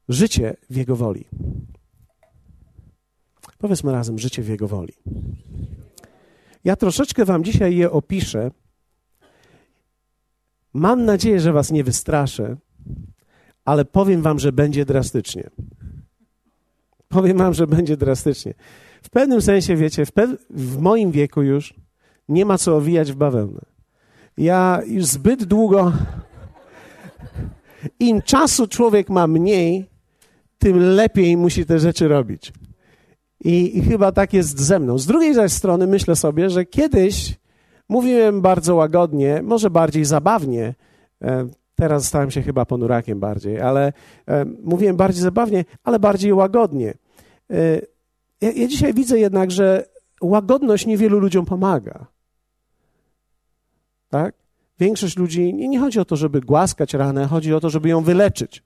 Życie 0.10 0.58
w 0.70 0.76
Jego 0.76 0.96
woli. 0.96 1.26
Powiedzmy 3.58 3.92
razem, 3.92 4.20
życie 4.20 4.42
w 4.42 4.48
Jego 4.48 4.68
woli. 4.68 4.94
Ja 6.64 6.76
troszeczkę 6.76 7.26
Wam 7.26 7.44
dzisiaj 7.44 7.76
je 7.76 7.92
opiszę. 7.92 8.52
Mam 10.74 11.06
nadzieję, 11.06 11.40
że 11.40 11.54
Was 11.54 11.72
nie 11.72 11.84
wystraszę, 11.84 12.58
ale 13.66 13.86
powiem 13.86 14.22
Wam, 14.22 14.40
że 14.40 14.52
będzie 14.52 14.86
drastycznie. 14.86 15.50
Powiem 17.08 17.38
Wam, 17.38 17.54
że 17.54 17.68
będzie 17.68 17.98
drastycznie. 17.98 18.54
W 19.04 19.10
pewnym 19.10 19.42
sensie, 19.42 19.76
wiecie, 19.76 20.06
w, 20.06 20.12
pew 20.12 20.30
w 20.50 20.78
moim 20.78 21.12
wieku 21.12 21.42
już 21.42 21.74
nie 22.30 22.46
ma 22.46 22.58
co 22.58 22.78
owijać 22.78 23.12
w 23.12 23.16
bawełnę. 23.16 23.62
Ja 24.38 24.82
już 24.88 25.06
zbyt 25.06 25.44
długo 25.44 25.94
im 28.00 28.22
czasu 28.22 28.68
człowiek 28.68 29.10
ma 29.10 29.28
mniej, 29.28 29.86
tym 30.58 30.80
lepiej 30.80 31.38
musi 31.38 31.66
te 31.66 31.80
rzeczy 31.80 32.08
robić. 32.08 32.54
I, 33.44 33.78
I, 33.78 33.82
chyba 33.82 34.12
tak 34.12 34.34
jest 34.34 34.60
ze 34.60 34.80
mną. 34.80 34.98
Z 34.98 35.06
drugiej 35.06 35.34
zaś 35.34 35.52
strony 35.52 35.88
myślę 35.88 36.16
sobie, 36.16 36.50
że 36.50 36.66
kiedyś 36.66 37.38
mówiłem 37.90 38.42
bardzo 38.42 38.76
łagodnie, 38.76 39.42
może 39.44 39.70
bardziej 39.70 40.06
zabawnie. 40.06 40.76
E, 41.22 41.48
teraz 41.76 42.06
stałem 42.06 42.32
się 42.32 42.42
chyba 42.42 42.66
ponurakiem 42.66 43.20
bardziej, 43.20 43.62
ale 43.62 43.94
e, 44.28 44.46
mówiłem 44.46 44.96
bardziej 44.96 45.22
zabawnie, 45.22 45.66
ale 45.84 46.00
bardziej 46.00 46.34
łagodnie. 46.34 46.94
E, 47.52 47.82
ja, 48.42 48.52
ja 48.52 48.68
dzisiaj 48.68 48.94
widzę 48.94 49.20
jednak, 49.20 49.52
że 49.52 49.88
łagodność 50.22 50.86
niewielu 50.86 51.20
ludziom 51.20 51.46
pomaga. 51.46 52.06
Tak? 54.10 54.36
Większość 54.80 55.18
ludzi, 55.18 55.54
nie, 55.54 55.68
nie 55.68 55.80
chodzi 55.80 56.00
o 56.00 56.06
to, 56.06 56.16
żeby 56.16 56.42
głaskać 56.42 56.94
ranę, 56.94 57.28
chodzi 57.28 57.54
o 57.54 57.60
to, 57.60 57.70
żeby 57.70 57.90
ją 57.90 58.02
wyleczyć. 58.02 58.64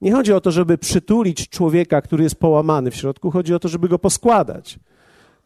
Nie 0.00 0.12
chodzi 0.12 0.32
o 0.32 0.40
to, 0.40 0.50
żeby 0.50 0.78
przytulić 0.78 1.48
człowieka, 1.48 2.00
który 2.02 2.24
jest 2.24 2.36
połamany 2.36 2.90
w 2.90 2.96
środku, 2.96 3.30
chodzi 3.30 3.54
o 3.54 3.58
to, 3.58 3.68
żeby 3.68 3.88
go 3.88 3.98
poskładać. 3.98 4.78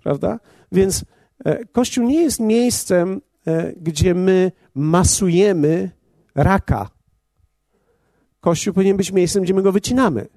Prawda? 0.03 0.41
Więc 0.73 1.05
e, 1.45 1.65
Kościół 1.65 2.05
nie 2.05 2.23
jest 2.23 2.41
miejscem, 2.41 3.21
e, 3.47 3.73
gdzie 3.73 4.15
my 4.15 4.53
masujemy 4.75 5.91
raka. 6.35 6.91
Kościół 8.41 8.75
powinien 8.75 8.97
być 8.97 9.13
miejscem, 9.13 9.43
gdzie 9.43 9.55
my 9.55 9.63
go 9.63 9.73
wycinamy. 9.73 10.29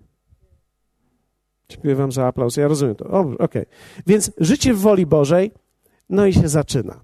Dziękuję 1.69 1.95
Wam 1.95 2.11
za 2.11 2.27
aplauz. 2.27 2.57
Ja 2.57 2.67
rozumiem 2.67 2.95
to. 2.95 3.05
Okej. 3.05 3.35
Okay. 3.39 3.65
Więc 4.07 4.31
życie 4.37 4.73
w 4.73 4.79
woli 4.79 5.05
Bożej, 5.05 5.51
no 6.09 6.25
i 6.25 6.33
się 6.33 6.47
zaczyna. 6.47 7.01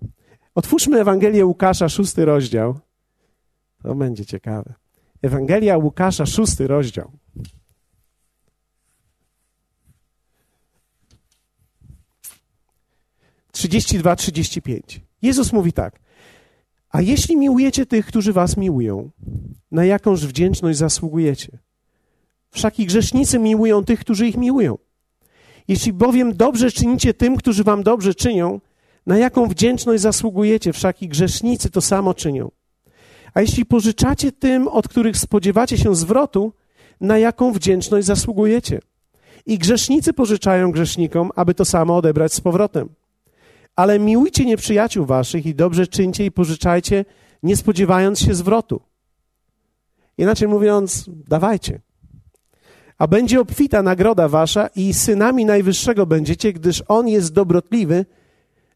Otwórzmy 0.56 1.00
Ewangelię 1.00 1.46
Łukasza, 1.46 1.90
szósty 1.90 2.26
rozdział. 2.26 2.80
To 3.84 3.96
będzie 3.96 4.26
ciekawe. 4.26 4.74
Ewangelia 5.22 5.78
Łukasza, 5.78 6.26
szósty 6.26 6.68
rozdział. 6.68 7.12
Trzydzieści 13.52 13.98
dwa, 13.98 14.16
trzydzieści 14.16 14.62
pięć. 14.62 15.02
Jezus 15.22 15.54
mówi 15.54 15.74
tak. 15.74 16.00
A 16.90 17.02
jeśli 17.02 17.38
miłujecie 17.38 17.86
tych, 17.86 18.06
którzy 18.06 18.34
was 18.34 18.58
miłują, 18.58 19.12
na 19.72 19.86
jakąż 19.86 20.26
wdzięczność 20.26 20.78
zasługujecie? 20.78 21.58
Wszak 22.50 22.80
i 22.80 22.86
grzesznicy 22.86 23.40
miłują 23.40 23.84
tych, 23.84 24.00
którzy 24.00 24.28
ich 24.28 24.38
miłują. 24.38 24.78
Jeśli 25.68 25.94
bowiem 25.94 26.38
dobrze 26.38 26.72
czynicie 26.72 27.14
tym, 27.14 27.38
którzy 27.38 27.64
wam 27.64 27.84
dobrze 27.84 28.16
czynią, 28.16 28.62
na 29.06 29.18
jaką 29.18 29.48
wdzięczność 29.48 30.02
zasługujecie, 30.02 30.74
wszak 30.74 31.02
i 31.02 31.08
grzesznicy 31.08 31.70
to 31.70 31.82
samo 31.82 32.14
czynią. 32.14 32.52
A 33.38 33.42
jeśli 33.42 33.66
pożyczacie 33.66 34.32
tym, 34.32 34.68
od 34.68 34.88
których 34.88 35.18
spodziewacie 35.18 35.78
się 35.78 35.96
zwrotu, 35.96 36.54
na 37.02 37.18
jaką 37.18 37.52
wdzięczność 37.52 38.08
zasługujecie? 38.08 38.80
I 39.46 39.58
grzesznicy 39.58 40.14
pożyczają 40.14 40.72
grzesznikom, 40.72 41.32
aby 41.36 41.54
to 41.54 41.66
samo 41.66 41.98
odebrać 41.98 42.34
z 42.34 42.42
powrotem. 42.42 42.90
Ale 43.76 44.00
miłujcie 44.00 44.46
nieprzyjaciół 44.46 45.06
waszych 45.06 45.46
i 45.46 45.56
dobrze 45.56 45.88
czyńcie 45.88 46.26
i 46.26 46.32
pożyczajcie, 46.32 47.06
nie 47.44 47.58
spodziewając 47.58 48.20
się 48.20 48.36
zwrotu. 48.36 48.82
Inaczej 50.18 50.48
mówiąc, 50.48 51.06
dawajcie. 51.08 51.82
A 52.98 53.08
będzie 53.08 53.42
obfita 53.42 53.82
nagroda 53.82 54.28
wasza 54.28 54.68
i 54.76 54.94
synami 54.94 55.46
Najwyższego 55.46 56.06
będziecie, 56.06 56.54
gdyż 56.54 56.84
On 56.88 57.08
jest 57.08 57.34
dobrotliwy, 57.34 58.06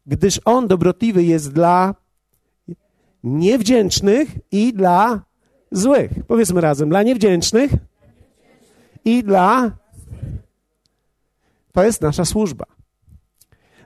gdyż 0.06 0.40
On 0.44 0.68
dobrotliwy 0.68 1.24
jest 1.24 1.52
dla 1.52 2.01
niewdzięcznych 3.24 4.28
i 4.50 4.72
dla 4.72 5.24
złych. 5.70 6.10
Powiedzmy 6.26 6.60
razem, 6.60 6.88
dla 6.88 7.02
niewdzięcznych 7.02 7.70
i 9.04 9.24
dla. 9.24 9.70
To 11.72 11.84
jest 11.84 12.00
nasza 12.00 12.24
służba. 12.24 12.64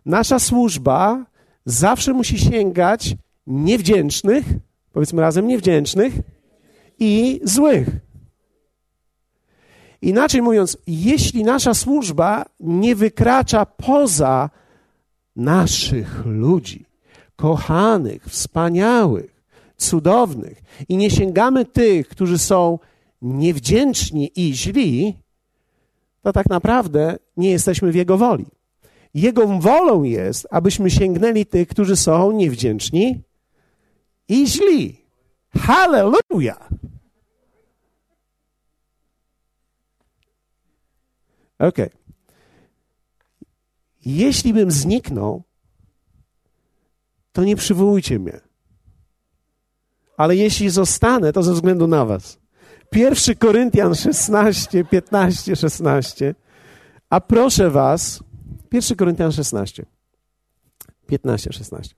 Nasza 0.06 0.38
służba 0.38 1.26
zawsze 1.64 2.12
musi 2.12 2.38
sięgać 2.38 3.14
niewdzięcznych, 3.46 4.44
powiedzmy 4.92 5.22
razem 5.22 5.46
niewdzięcznych 5.46 6.14
i 6.98 7.40
złych. 7.44 7.88
Inaczej 10.02 10.42
mówiąc, 10.42 10.78
jeśli 10.86 11.44
nasza 11.44 11.74
służba 11.74 12.44
nie 12.60 12.96
wykracza 12.96 13.66
poza 13.66 14.50
naszych 15.36 16.26
ludzi, 16.26 16.84
kochanych, 17.36 18.24
wspaniałych, 18.24 19.42
cudownych 19.76 20.62
i 20.88 20.96
nie 20.96 21.10
sięgamy 21.10 21.64
tych, 21.64 22.08
którzy 22.08 22.38
są 22.38 22.78
niewdzięczni 23.22 24.30
i 24.36 24.54
źli, 24.54 25.16
to 26.22 26.32
tak 26.32 26.50
naprawdę 26.50 27.16
nie 27.36 27.50
jesteśmy 27.50 27.92
w 27.92 27.94
Jego 27.94 28.18
woli. 28.18 28.46
Jego 29.14 29.46
wolą 29.46 30.02
jest, 30.02 30.46
abyśmy 30.50 30.90
sięgnęli 30.90 31.46
tych, 31.46 31.68
którzy 31.68 31.96
są 31.96 32.32
niewdzięczni 32.32 33.22
i 34.28 34.46
źli. 34.46 34.96
Hallelujah! 35.58 36.68
Ok. 41.58 41.76
Jeśli 44.04 44.54
bym 44.54 44.70
zniknął, 44.70 45.42
to 47.36 47.44
nie 47.44 47.56
przywołujcie 47.56 48.18
mnie. 48.18 48.40
Ale 50.16 50.36
jeśli 50.36 50.70
zostanę, 50.70 51.32
to 51.32 51.42
ze 51.42 51.52
względu 51.52 51.86
na 51.86 52.04
was. 52.04 52.38
Pierwszy 52.90 53.34
Koryntian 53.34 53.94
16, 53.94 54.84
15, 54.84 55.56
16. 55.56 56.34
A 57.10 57.20
proszę 57.20 57.70
was, 57.70 58.24
pierwszy 58.68 58.96
Koryntian 58.96 59.32
16, 59.32 59.86
15, 61.06 61.52
16. 61.52 61.94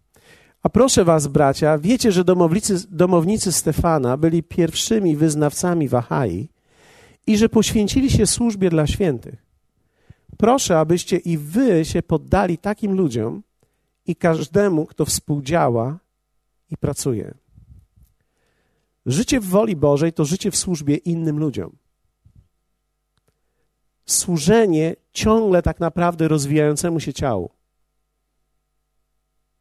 A 0.62 0.68
proszę 0.68 1.04
was, 1.04 1.26
bracia, 1.26 1.78
wiecie, 1.78 2.12
że 2.12 2.24
domownicy, 2.24 2.76
domownicy 2.90 3.52
Stefana 3.52 4.16
byli 4.16 4.42
pierwszymi 4.42 5.16
wyznawcami 5.16 5.88
Wahai 5.88 6.48
i 7.26 7.36
że 7.36 7.48
poświęcili 7.48 8.10
się 8.10 8.26
służbie 8.26 8.70
dla 8.70 8.86
świętych. 8.86 9.46
Proszę, 10.38 10.78
abyście 10.78 11.16
i 11.16 11.38
wy 11.38 11.84
się 11.84 12.02
poddali 12.02 12.58
takim 12.58 12.92
ludziom 12.92 13.42
i 14.08 14.16
każdemu, 14.16 14.86
kto 14.86 15.04
współdziała 15.04 15.98
i 16.70 16.76
pracuje. 16.76 17.34
Życie 19.06 19.40
w 19.40 19.44
woli 19.44 19.76
Bożej 19.76 20.12
to 20.12 20.24
życie 20.24 20.50
w 20.50 20.56
służbie 20.56 20.96
innym 20.96 21.38
ludziom. 21.38 21.76
Służenie 24.06 24.96
ciągle 25.12 25.62
tak 25.62 25.80
naprawdę 25.80 26.28
rozwijającemu 26.28 27.00
się 27.00 27.12
ciału. 27.12 27.50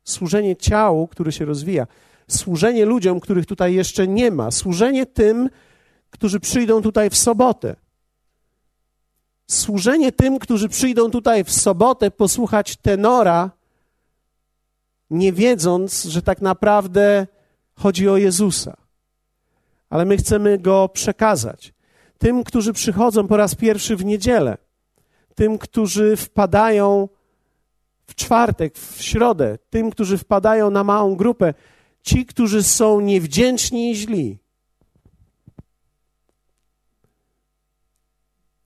Służenie 0.04 0.56
ciału, 0.56 1.08
który 1.08 1.32
się 1.32 1.46
rozwija. 1.46 1.88
Służenie 2.28 2.86
ludziom, 2.86 3.20
których 3.20 3.46
tutaj 3.46 3.74
jeszcze 3.74 4.08
nie 4.08 4.32
ma. 4.32 4.52
Służenie 4.52 5.06
tym, 5.06 5.50
którzy 6.10 6.40
przyjdą 6.40 6.82
tutaj 6.82 7.10
w 7.10 7.18
sobotę. 7.18 7.76
Służenie 9.48 10.12
tym, 10.12 10.40
którzy 10.40 10.70
przyjdą 10.70 11.12
tutaj 11.12 11.44
w 11.44 11.52
sobotę 11.52 12.12
posłuchać 12.12 12.78
tenora, 12.78 13.57
nie 15.10 15.34
wiedząc, 15.34 16.04
że 16.04 16.22
tak 16.22 16.42
naprawdę 16.42 17.28
chodzi 17.76 18.10
o 18.10 18.18
Jezusa 18.18 18.88
ale 19.90 20.06
my 20.06 20.18
chcemy 20.18 20.58
go 20.58 20.90
przekazać. 20.90 21.74
Tym, 22.18 22.44
którzy 22.44 22.74
przychodzą 22.74 23.28
po 23.28 23.38
raz 23.38 23.56
pierwszy 23.56 23.96
w 23.96 24.06
niedzielę, 24.06 24.58
tym, 25.36 25.58
którzy 25.58 26.16
wpadają 26.16 27.10
w 28.08 28.16
czwartek, 28.16 28.78
w 28.78 29.02
środę, 29.02 29.58
tym, 29.70 29.90
którzy 29.92 30.18
wpadają 30.18 30.72
na 30.72 30.84
małą 30.84 31.16
grupę, 31.16 31.54
ci, 32.02 32.26
którzy 32.26 32.64
są 32.64 33.02
niewdzięczni 33.02 33.92
i 33.92 33.96
źli. 33.96 34.38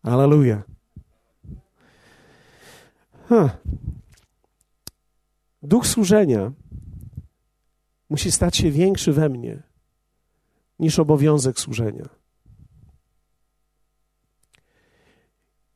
Aleluja. 0.03 0.61
Huh. 3.29 3.51
Duch 5.61 5.87
służenia 5.87 6.51
musi 8.09 8.31
stać 8.31 8.57
się 8.57 8.71
większy 8.71 9.13
we 9.13 9.29
mnie 9.29 9.63
niż 10.79 10.99
obowiązek 10.99 11.59
służenia. 11.59 12.09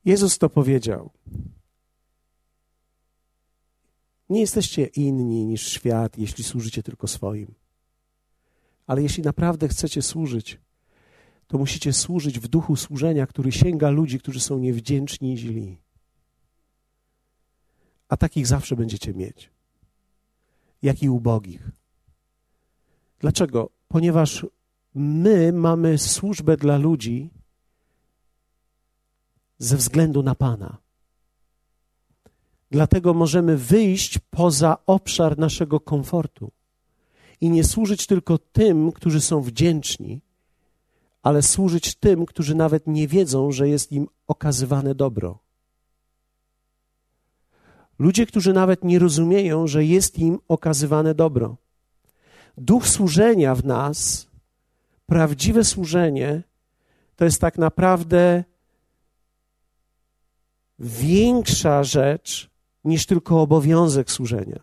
Jezus 0.04 0.38
to 0.38 0.50
powiedział. 0.50 1.10
Nie 4.28 4.40
jesteście 4.40 4.86
inni 4.86 5.46
niż 5.46 5.68
świat, 5.68 6.18
jeśli 6.18 6.44
służycie 6.44 6.82
tylko 6.82 7.08
swoim. 7.08 7.54
Ale 8.86 9.02
jeśli 9.02 9.22
naprawdę 9.22 9.68
chcecie 9.68 10.02
służyć, 10.02 10.58
to 11.46 11.58
musicie 11.58 11.92
służyć 11.92 12.38
w 12.38 12.48
duchu 12.48 12.76
służenia, 12.76 13.26
który 13.26 13.52
sięga 13.52 13.90
ludzi, 13.90 14.18
którzy 14.18 14.40
są 14.40 14.58
niewdzięczni 14.58 15.32
i 15.32 15.38
źli. 15.38 15.78
A 18.08 18.16
takich 18.16 18.46
zawsze 18.46 18.76
będziecie 18.76 19.14
mieć. 19.14 19.55
Jak 20.82 21.02
i 21.02 21.08
ubogich. 21.08 21.70
Dlaczego? 23.20 23.70
Ponieważ 23.88 24.46
my 24.94 25.52
mamy 25.52 25.98
służbę 25.98 26.56
dla 26.56 26.76
ludzi 26.76 27.30
ze 29.58 29.76
względu 29.76 30.22
na 30.22 30.34
Pana. 30.34 30.78
Dlatego 32.70 33.14
możemy 33.14 33.56
wyjść 33.56 34.18
poza 34.30 34.76
obszar 34.86 35.38
naszego 35.38 35.80
komfortu 35.80 36.52
i 37.40 37.50
nie 37.50 37.64
służyć 37.64 38.06
tylko 38.06 38.38
tym, 38.38 38.92
którzy 38.92 39.20
są 39.20 39.40
wdzięczni, 39.42 40.20
ale 41.22 41.42
służyć 41.42 41.94
tym, 41.94 42.26
którzy 42.26 42.54
nawet 42.54 42.86
nie 42.86 43.08
wiedzą, 43.08 43.52
że 43.52 43.68
jest 43.68 43.92
im 43.92 44.08
okazywane 44.26 44.94
dobro. 44.94 45.45
Ludzie, 47.98 48.26
którzy 48.26 48.52
nawet 48.52 48.84
nie 48.84 48.98
rozumieją, 48.98 49.66
że 49.66 49.84
jest 49.84 50.18
im 50.18 50.38
okazywane 50.48 51.14
dobro. 51.14 51.56
Duch 52.58 52.88
służenia 52.88 53.54
w 53.54 53.64
nas 53.64 54.26
prawdziwe 55.06 55.64
służenie 55.64 56.42
to 57.16 57.24
jest 57.24 57.40
tak 57.40 57.58
naprawdę 57.58 58.44
większa 60.78 61.84
rzecz 61.84 62.50
niż 62.84 63.06
tylko 63.06 63.40
obowiązek 63.40 64.10
służenia. 64.10 64.60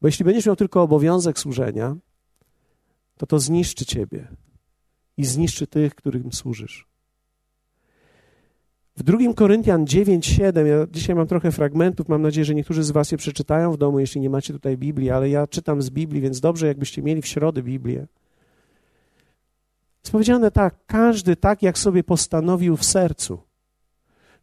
Bo 0.00 0.08
jeśli 0.08 0.24
będziesz 0.24 0.46
miał 0.46 0.56
tylko 0.56 0.82
obowiązek 0.82 1.38
służenia, 1.38 1.96
to 3.16 3.26
to 3.26 3.38
zniszczy 3.38 3.86
ciebie 3.86 4.28
i 5.16 5.24
zniszczy 5.24 5.66
tych, 5.66 5.94
którym 5.94 6.32
służysz. 6.32 6.86
W 8.96 9.02
2 9.02 9.34
Koryntian 9.34 9.86
9, 9.86 10.26
7, 10.26 10.66
ja 10.66 10.86
dzisiaj 10.90 11.16
mam 11.16 11.26
trochę 11.26 11.52
fragmentów, 11.52 12.08
mam 12.08 12.22
nadzieję, 12.22 12.44
że 12.44 12.54
niektórzy 12.54 12.82
z 12.82 12.90
was 12.90 13.12
je 13.12 13.18
przeczytają 13.18 13.72
w 13.72 13.76
domu, 13.76 14.00
jeśli 14.00 14.20
nie 14.20 14.30
macie 14.30 14.52
tutaj 14.52 14.76
Biblii, 14.76 15.10
ale 15.10 15.28
ja 15.28 15.46
czytam 15.46 15.82
z 15.82 15.90
Biblii, 15.90 16.20
więc 16.20 16.40
dobrze, 16.40 16.66
jakbyście 16.66 17.02
mieli 17.02 17.22
w 17.22 17.26
środę 17.26 17.62
Biblię. 17.62 18.06
Jest 20.04 20.12
powiedziane 20.12 20.50
tak, 20.50 20.74
każdy 20.86 21.36
tak, 21.36 21.62
jak 21.62 21.78
sobie 21.78 22.04
postanowił 22.04 22.76
w 22.76 22.84
sercu. 22.84 23.38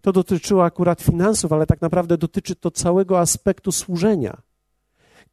To 0.02 0.12
dotyczyło 0.12 0.66
akurat 0.66 1.02
finansów, 1.02 1.54
ale 1.54 1.66
tak 1.66 1.82
naprawdę 1.82 2.18
dotyczy 2.18 2.56
to 2.56 2.72
całego 2.72 3.20
aspektu 3.20 3.72
służenia. 3.72 4.42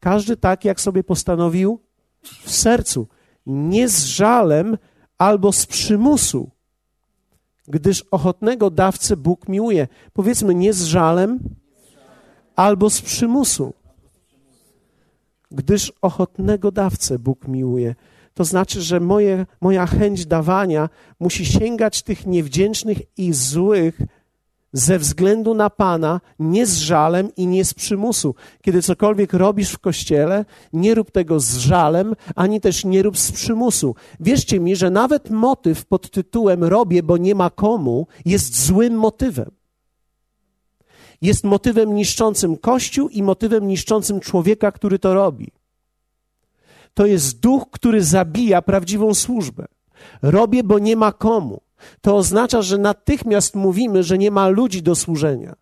Każdy 0.01 0.37
tak, 0.37 0.65
jak 0.65 0.81
sobie 0.81 1.05
postanowił 1.05 1.81
w 2.23 2.51
sercu, 2.51 3.09
nie 3.47 3.89
z 3.89 4.05
żalem 4.05 4.79
albo 5.19 5.53
z 5.53 5.67
przymusu, 5.67 6.51
gdyż 7.71 8.05
ochotnego 8.11 8.71
dawcę 8.71 9.17
Bóg 9.17 9.49
miłuje. 9.49 9.89
Powiedzmy, 10.13 10.55
nie 10.55 10.73
z 10.73 10.85
żalem 10.85 11.39
albo 12.57 12.91
z 12.91 13.01
przymusu, 13.01 13.75
gdyż 15.51 15.93
ochotnego 16.03 16.73
dawcę 16.73 17.19
Bóg 17.19 17.49
miłuje. 17.49 17.95
To 18.35 18.45
znaczy, 18.45 18.83
że 18.83 19.01
moje, 19.01 19.47
moja 19.61 19.87
chęć 19.87 20.27
dawania 20.27 20.89
musi 21.21 21.47
sięgać 21.47 22.03
tych 22.03 22.27
niewdzięcznych 22.27 22.99
i 23.17 23.33
złych 23.33 23.99
ze 24.73 24.99
względu 24.99 25.55
na 25.55 25.71
Pana, 25.71 26.21
nie 26.39 26.67
z 26.67 26.77
żalem 26.77 27.29
i 27.37 27.47
nie 27.47 27.65
z 27.65 27.75
przymusu. 27.75 28.35
Kiedy 28.63 28.83
cokolwiek 28.83 29.33
robisz 29.33 29.71
w 29.71 29.79
kościele, 29.79 30.45
nie 30.73 30.95
rób 30.95 31.11
tego 31.11 31.41
z 31.41 31.57
żalem, 31.57 32.15
ani 32.37 32.61
też 32.61 32.85
nie 32.85 33.03
rób 33.03 33.19
z 33.19 33.33
przymusu. 33.33 33.95
Wierzcie 34.21 34.61
mi, 34.61 34.77
że 34.77 34.91
nawet 34.91 35.31
motyw 35.31 35.87
pod 35.87 36.11
tytułem 36.11 36.65
robię, 36.65 37.03
bo 37.03 37.17
nie 37.17 37.35
ma 37.35 37.51
komu, 37.51 38.07
jest 38.25 38.67
złym 38.67 38.95
motywem. 38.95 39.51
Jest 41.23 41.45
motywem 41.45 41.95
niszczącym 41.95 42.57
Kościół 42.57 43.09
i 43.09 43.23
motywem 43.23 43.67
niszczącym 43.67 44.21
człowieka, 44.21 44.73
który 44.73 44.99
to 44.99 45.15
robi. 45.15 45.53
To 46.95 47.07
jest 47.07 47.41
duch, 47.41 47.71
który 47.71 48.05
zabija 48.05 48.63
prawdziwą 48.63 49.15
służbę. 49.15 49.67
Robię, 50.23 50.65
bo 50.65 50.79
nie 50.79 50.97
ma 50.97 51.13
komu 51.13 51.61
to 52.01 52.17
oznacza, 52.17 52.63
że 52.63 52.79
natychmiast 52.79 53.55
mówimy, 53.55 54.03
że 54.03 54.19
nie 54.19 54.31
ma 54.31 54.49
ludzi 54.49 54.83
do 54.83 54.95
służenia. 54.95 55.57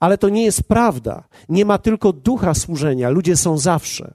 Ale 0.00 0.18
to 0.18 0.28
nie 0.28 0.44
jest 0.44 0.62
prawda. 0.62 1.24
Nie 1.48 1.64
ma 1.64 1.78
tylko 1.78 2.12
ducha 2.12 2.54
służenia. 2.54 3.10
Ludzie 3.10 3.36
są 3.36 3.58
zawsze. 3.58 4.14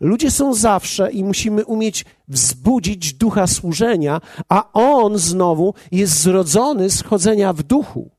Ludzie 0.00 0.30
są 0.30 0.54
zawsze 0.54 1.12
i 1.12 1.24
musimy 1.24 1.64
umieć 1.64 2.04
wzbudzić 2.28 3.14
ducha 3.14 3.46
służenia, 3.46 4.20
a 4.48 4.72
on 4.72 5.18
znowu 5.18 5.74
jest 5.92 6.20
zrodzony 6.20 6.90
z 6.90 7.02
chodzenia 7.02 7.52
w 7.52 7.62
duchu, 7.62 8.10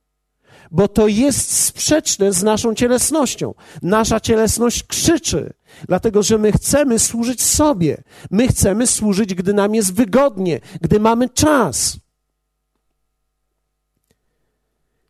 bo 0.71 0.88
to 0.88 1.08
jest 1.08 1.52
sprzeczne 1.52 2.34
z 2.34 2.43
naszą 2.43 2.76
cielesnością. 2.76 3.54
Nasza 3.82 4.19
cielesność 4.19 4.84
krzyczy, 4.84 5.54
dlatego 5.88 6.23
że 6.23 6.38
my 6.38 6.52
chcemy 6.52 7.00
służyć 7.00 7.41
sobie. 7.43 8.04
My 8.32 8.47
chcemy 8.47 8.88
służyć, 8.88 9.34
gdy 9.36 9.54
nam 9.54 9.76
jest 9.76 9.93
wygodnie, 9.93 10.60
gdy 10.82 11.00
mamy 11.00 11.30
czas. 11.30 12.00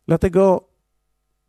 Dlatego, 0.08 0.68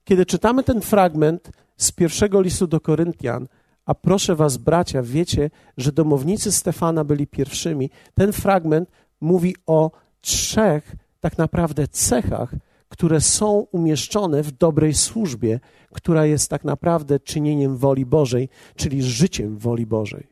kiedy 0.04 0.26
czytamy 0.26 0.64
ten 0.64 0.82
fragment 0.82 1.52
z 1.78 1.92
pierwszego 1.92 2.42
listu 2.42 2.68
do 2.68 2.80
Koryntian, 2.80 3.48
a 3.86 3.96
proszę 3.96 4.36
was, 4.36 4.58
bracia, 4.58 5.04
wiecie, 5.04 5.50
że 5.78 5.92
domownicy 5.92 6.52
Stefana 6.52 7.04
byli 7.04 7.28
pierwszymi, 7.28 7.90
ten 8.14 8.34
fragment 8.34 8.90
mówi 9.22 9.56
o 9.66 9.92
trzech 10.22 10.96
tak 11.20 11.38
naprawdę 11.38 11.88
cechach, 11.88 12.54
które 12.90 13.22
są 13.22 13.68
umieszczone 13.72 14.44
w 14.44 14.52
dobrej 14.52 14.94
służbie, 14.94 15.60
która 15.92 16.26
jest 16.26 16.50
tak 16.50 16.64
naprawdę 16.64 17.20
czynieniem 17.20 17.78
woli 17.78 18.06
Bożej, 18.06 18.50
czyli 18.76 19.04
życiem 19.04 19.58
woli 19.58 19.86
Bożej. 19.86 20.28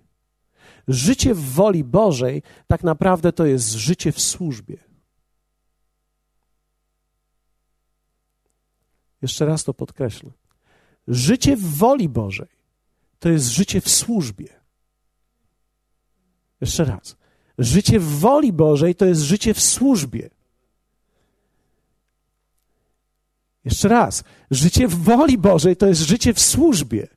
Życie 0.88 1.34
w 1.34 1.54
woli 1.54 1.84
Bożej 1.84 2.44
tak 2.68 2.84
naprawdę 2.84 3.32
to 3.32 3.46
jest 3.46 3.74
życie 3.74 4.12
w 4.12 4.22
służbie. 4.22 4.87
Jeszcze 9.22 9.46
raz 9.46 9.64
to 9.64 9.74
podkreślę. 9.74 10.32
Życie 11.08 11.56
w 11.56 11.76
woli 11.78 12.10
Bożej 12.10 12.48
to 13.20 13.30
jest 13.30 13.48
życie 13.48 13.82
w 13.82 13.90
służbie. 13.90 14.48
Jeszcze 16.62 16.86
raz. 16.86 17.16
Życie 17.58 18.00
w 18.00 18.20
woli 18.20 18.54
Bożej 18.54 18.96
to 18.96 19.06
jest 19.06 19.22
życie 19.22 19.54
w 19.54 19.62
służbie. 19.62 20.30
Jeszcze 23.66 23.88
raz. 23.88 24.24
Życie 24.52 24.88
w 24.88 25.04
woli 25.04 25.38
Bożej 25.38 25.76
to 25.78 25.88
jest 25.88 26.02
życie 26.02 26.34
w 26.34 26.40
służbie. 26.40 27.08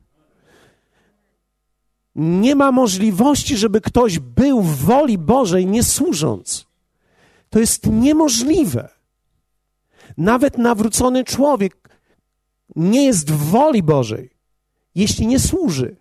Nie 2.15 2.55
ma 2.55 2.73
możliwości, 2.73 3.57
żeby 3.57 3.81
ktoś 3.81 4.19
był 4.19 4.63
w 4.63 4.77
woli 4.77 5.19
Bożej 5.19 5.67
nie 5.67 5.85
służąc. 5.85 6.67
To 7.51 7.59
jest 7.59 7.87
niemożliwe. 7.87 8.89
Nawet 10.17 10.59
nawrócony 10.59 11.25
człowiek 11.25 11.90
nie 12.77 13.05
jest 13.05 13.31
w 13.31 13.51
woli 13.51 13.83
Bożej, 13.83 14.31
jeśli 14.95 15.27
nie 15.27 15.39
służy. 15.39 15.97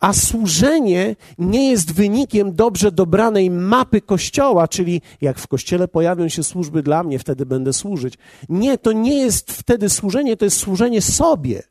A 0.00 0.12
służenie 0.12 1.16
nie 1.38 1.70
jest 1.70 1.92
wynikiem 1.94 2.54
dobrze 2.54 2.92
dobranej 2.92 3.50
mapy 3.50 4.00
kościoła, 4.00 4.68
czyli 4.68 5.02
jak 5.20 5.38
w 5.38 5.46
kościele 5.46 5.88
pojawią 5.88 6.28
się 6.28 6.42
służby 6.42 6.82
dla 6.82 7.02
mnie, 7.02 7.18
wtedy 7.18 7.46
będę 7.46 7.72
służyć. 7.72 8.14
Nie, 8.48 8.78
to 8.78 8.92
nie 8.92 9.18
jest 9.18 9.52
wtedy 9.52 9.88
służenie, 9.88 10.36
to 10.36 10.44
jest 10.44 10.56
służenie 10.56 11.02
sobie. 11.02 11.62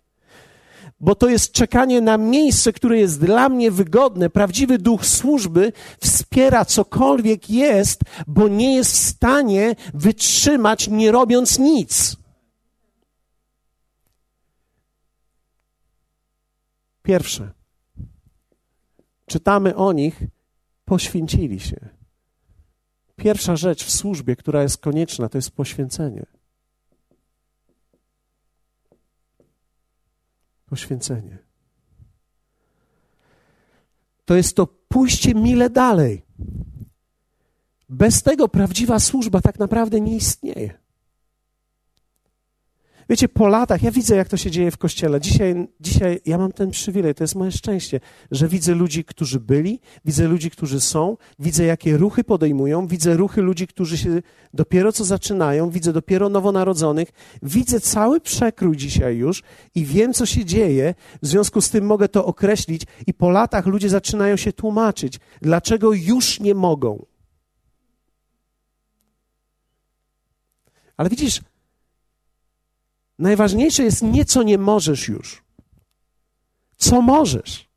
Bo 1.00 1.16
to 1.16 1.30
jest 1.30 1.52
czekanie 1.52 2.02
na 2.02 2.18
miejsce, 2.18 2.74
które 2.74 3.00
jest 3.00 3.20
dla 3.20 3.50
mnie 3.50 3.72
wygodne. 3.72 4.30
Prawdziwy 4.30 4.78
duch 4.78 5.06
służby 5.06 5.74
wspiera 6.00 6.66
cokolwiek 6.66 7.50
jest, 7.50 8.02
bo 8.28 8.48
nie 8.48 8.76
jest 8.76 8.92
w 8.92 8.98
stanie 8.98 9.76
wytrzymać, 9.94 10.88
nie 10.88 11.12
robiąc 11.12 11.60
nic. 11.60 12.21
Pierwsze, 17.02 17.52
czytamy 19.26 19.76
o 19.76 19.94
nich, 19.94 20.24
poświęcili 20.86 21.60
się. 21.60 21.90
Pierwsza 23.16 23.56
rzecz 23.56 23.86
w 23.86 23.92
służbie, 23.92 24.36
która 24.36 24.64
jest 24.64 24.78
konieczna, 24.78 25.30
to 25.30 25.38
jest 25.38 25.52
poświęcenie. 25.52 26.26
Poświęcenie. 30.66 31.38
To 34.26 34.36
jest 34.36 34.56
to 34.56 34.68
pójście 34.68 35.36
mile 35.36 35.70
dalej. 35.70 36.26
Bez 37.90 38.24
tego 38.24 38.48
prawdziwa 38.48 39.00
służba 39.00 39.42
tak 39.42 39.60
naprawdę 39.60 40.02
nie 40.02 40.16
istnieje. 40.16 40.81
Wiecie, 43.12 43.30
po 43.30 43.48
latach, 43.48 43.84
ja 43.84 43.92
widzę, 43.92 44.16
jak 44.16 44.30
to 44.30 44.38
się 44.38 44.52
dzieje 44.52 44.72
w 44.72 44.78
kościele. 44.78 45.22
Dzisiaj, 45.22 45.68
dzisiaj 45.80 46.22
ja 46.26 46.38
mam 46.38 46.52
ten 46.52 46.72
przywilej, 46.72 47.16
to 47.16 47.24
jest 47.24 47.36
moje 47.36 47.52
szczęście, 47.52 48.00
że 48.32 48.48
widzę 48.48 48.76
ludzi, 48.76 49.04
którzy 49.04 49.40
byli, 49.40 49.80
widzę 50.06 50.28
ludzi, 50.28 50.52
którzy 50.52 50.82
są, 50.82 51.18
widzę, 51.40 51.66
jakie 51.66 51.98
ruchy 51.98 52.24
podejmują, 52.24 52.88
widzę 52.88 53.18
ruchy 53.18 53.42
ludzi, 53.42 53.68
którzy 53.68 53.98
się 53.98 54.22
dopiero 54.54 54.92
co 54.92 55.06
zaczynają, 55.06 55.70
widzę 55.70 55.94
dopiero 55.94 56.30
nowonarodzonych, 56.30 57.10
widzę 57.44 57.80
cały 57.80 58.22
przekrój 58.22 58.78
dzisiaj 58.78 59.18
już 59.18 59.44
i 59.76 59.86
wiem, 59.86 60.14
co 60.14 60.26
się 60.26 60.46
dzieje. 60.46 60.96
W 61.22 61.28
związku 61.28 61.62
z 61.62 61.70
tym 61.70 61.86
mogę 61.86 62.10
to 62.10 62.26
określić, 62.26 62.82
i 63.08 63.14
po 63.14 63.30
latach 63.30 63.66
ludzie 63.66 63.90
zaczynają 63.90 64.38
się 64.38 64.54
tłumaczyć, 64.54 65.20
dlaczego 65.42 65.94
już 65.94 66.40
nie 66.40 66.56
mogą. 66.56 67.06
Ale 70.98 71.10
widzisz, 71.10 71.42
Najważniejsze 73.22 73.84
jest 73.84 74.02
nie 74.02 74.26
co 74.26 74.44
nie 74.44 74.58
możesz 74.58 75.08
już, 75.08 75.44
co 76.78 77.02
możesz. 77.02 77.72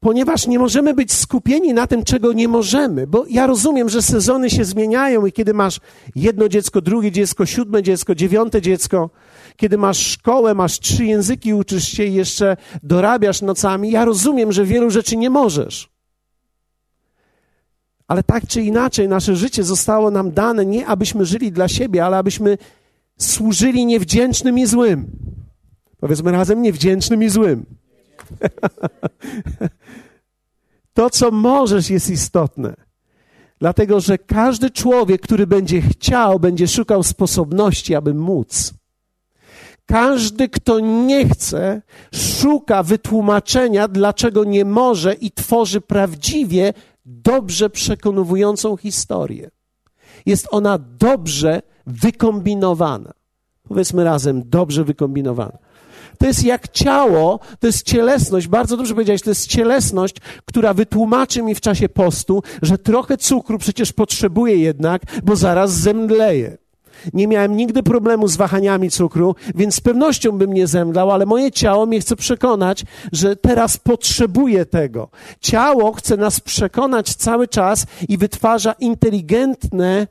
Ponieważ 0.00 0.46
nie 0.46 0.58
możemy 0.58 0.94
być 0.94 1.12
skupieni 1.12 1.74
na 1.74 1.86
tym, 1.86 2.04
czego 2.04 2.32
nie 2.32 2.48
możemy, 2.48 3.06
bo 3.06 3.24
ja 3.28 3.46
rozumiem, 3.46 3.88
że 3.88 4.02
sezony 4.02 4.50
się 4.50 4.64
zmieniają 4.64 5.26
i 5.26 5.32
kiedy 5.32 5.54
masz 5.54 5.80
jedno 6.14 6.48
dziecko, 6.48 6.80
drugie 6.80 7.12
dziecko, 7.12 7.46
siódme 7.46 7.82
dziecko, 7.82 8.14
dziewiąte 8.14 8.62
dziecko, 8.62 9.10
kiedy 9.56 9.78
masz 9.78 9.98
szkołę, 10.06 10.54
masz 10.54 10.80
trzy 10.80 11.04
języki, 11.04 11.54
uczysz 11.54 11.88
się 11.88 12.04
i 12.04 12.14
jeszcze 12.14 12.56
dorabiasz 12.82 13.42
nocami, 13.42 13.90
ja 13.90 14.04
rozumiem, 14.04 14.52
że 14.52 14.64
wielu 14.64 14.90
rzeczy 14.90 15.16
nie 15.16 15.30
możesz. 15.30 15.99
Ale 18.10 18.22
tak 18.22 18.46
czy 18.46 18.62
inaczej, 18.62 19.08
nasze 19.08 19.36
życie 19.36 19.64
zostało 19.64 20.10
nam 20.10 20.32
dane 20.32 20.66
nie 20.66 20.86
abyśmy 20.86 21.24
żyli 21.24 21.52
dla 21.52 21.68
siebie, 21.68 22.04
ale 22.04 22.16
abyśmy 22.16 22.58
służyli 23.18 23.86
niewdzięcznym 23.86 24.58
i 24.58 24.66
złym. 24.66 25.10
Powiedzmy 26.00 26.32
razem, 26.32 26.62
niewdzięcznym 26.62 27.22
i 27.22 27.28
złym. 27.28 27.66
to, 30.94 31.10
co 31.10 31.30
możesz, 31.30 31.90
jest 31.90 32.10
istotne. 32.10 32.74
Dlatego, 33.58 34.00
że 34.00 34.18
każdy 34.18 34.70
człowiek, 34.70 35.20
który 35.20 35.46
będzie 35.46 35.82
chciał, 35.82 36.40
będzie 36.40 36.68
szukał 36.68 37.02
sposobności, 37.02 37.94
aby 37.94 38.14
móc. 38.14 38.74
Każdy, 39.86 40.48
kto 40.48 40.80
nie 40.80 41.28
chce, 41.28 41.82
szuka 42.14 42.82
wytłumaczenia, 42.82 43.88
dlaczego 43.88 44.44
nie 44.44 44.64
może 44.64 45.14
i 45.14 45.30
tworzy 45.30 45.80
prawdziwie 45.80 46.72
dobrze 47.06 47.70
przekonującą 47.70 48.76
historię. 48.76 49.50
Jest 50.26 50.48
ona 50.50 50.78
dobrze 50.78 51.62
wykombinowana. 51.86 53.12
Powiedzmy 53.68 54.04
razem, 54.04 54.42
dobrze 54.46 54.84
wykombinowana. 54.84 55.58
To 56.18 56.26
jest 56.26 56.44
jak 56.44 56.68
ciało, 56.68 57.40
to 57.60 57.66
jest 57.66 57.82
cielesność, 57.82 58.48
bardzo 58.48 58.76
dobrze 58.76 58.94
powiedziałeś, 58.94 59.22
to 59.22 59.30
jest 59.30 59.46
cielesność, 59.46 60.16
która 60.44 60.74
wytłumaczy 60.74 61.42
mi 61.42 61.54
w 61.54 61.60
czasie 61.60 61.88
postu, 61.88 62.42
że 62.62 62.78
trochę 62.78 63.18
cukru 63.18 63.58
przecież 63.58 63.92
potrzebuję 63.92 64.56
jednak, 64.56 65.02
bo 65.22 65.36
zaraz 65.36 65.72
zemdleję. 65.72 66.58
Nie 67.12 67.26
miałem 67.28 67.56
nigdy 67.56 67.82
problemu 67.82 68.28
z 68.28 68.36
wahaniami 68.36 68.90
cukru, 68.90 69.34
więc 69.54 69.74
z 69.74 69.80
pewnością 69.80 70.32
bym 70.32 70.52
nie 70.52 70.66
zemdlał, 70.66 71.10
ale 71.10 71.26
moje 71.26 71.52
ciało 71.52 71.86
mnie 71.86 72.00
chce 72.00 72.16
przekonać, 72.16 72.84
że 73.12 73.36
teraz 73.36 73.76
potrzebuje 73.76 74.66
tego. 74.66 75.08
Ciało 75.40 75.92
chce 75.92 76.16
nas 76.16 76.40
przekonać 76.40 77.14
cały 77.14 77.48
czas 77.48 77.86
i 78.08 78.18
wytwarza 78.18 78.72
inteligentne 78.72 80.06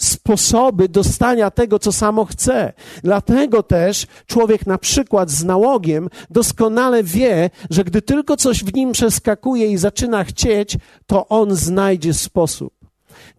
sposoby 0.00 0.88
dostania 0.88 1.50
tego, 1.50 1.78
co 1.78 1.92
samo 1.92 2.24
chce. 2.24 2.72
Dlatego 3.04 3.62
też 3.62 4.06
człowiek 4.26 4.66
na 4.66 4.78
przykład 4.78 5.30
z 5.30 5.44
nałogiem 5.44 6.08
doskonale 6.30 7.02
wie, 7.02 7.50
że 7.70 7.84
gdy 7.84 8.02
tylko 8.02 8.36
coś 8.36 8.64
w 8.64 8.74
nim 8.74 8.92
przeskakuje 8.92 9.66
i 9.66 9.76
zaczyna 9.76 10.24
chcieć, 10.24 10.76
to 11.06 11.28
on 11.28 11.54
znajdzie 11.56 12.14
sposób. 12.14 12.79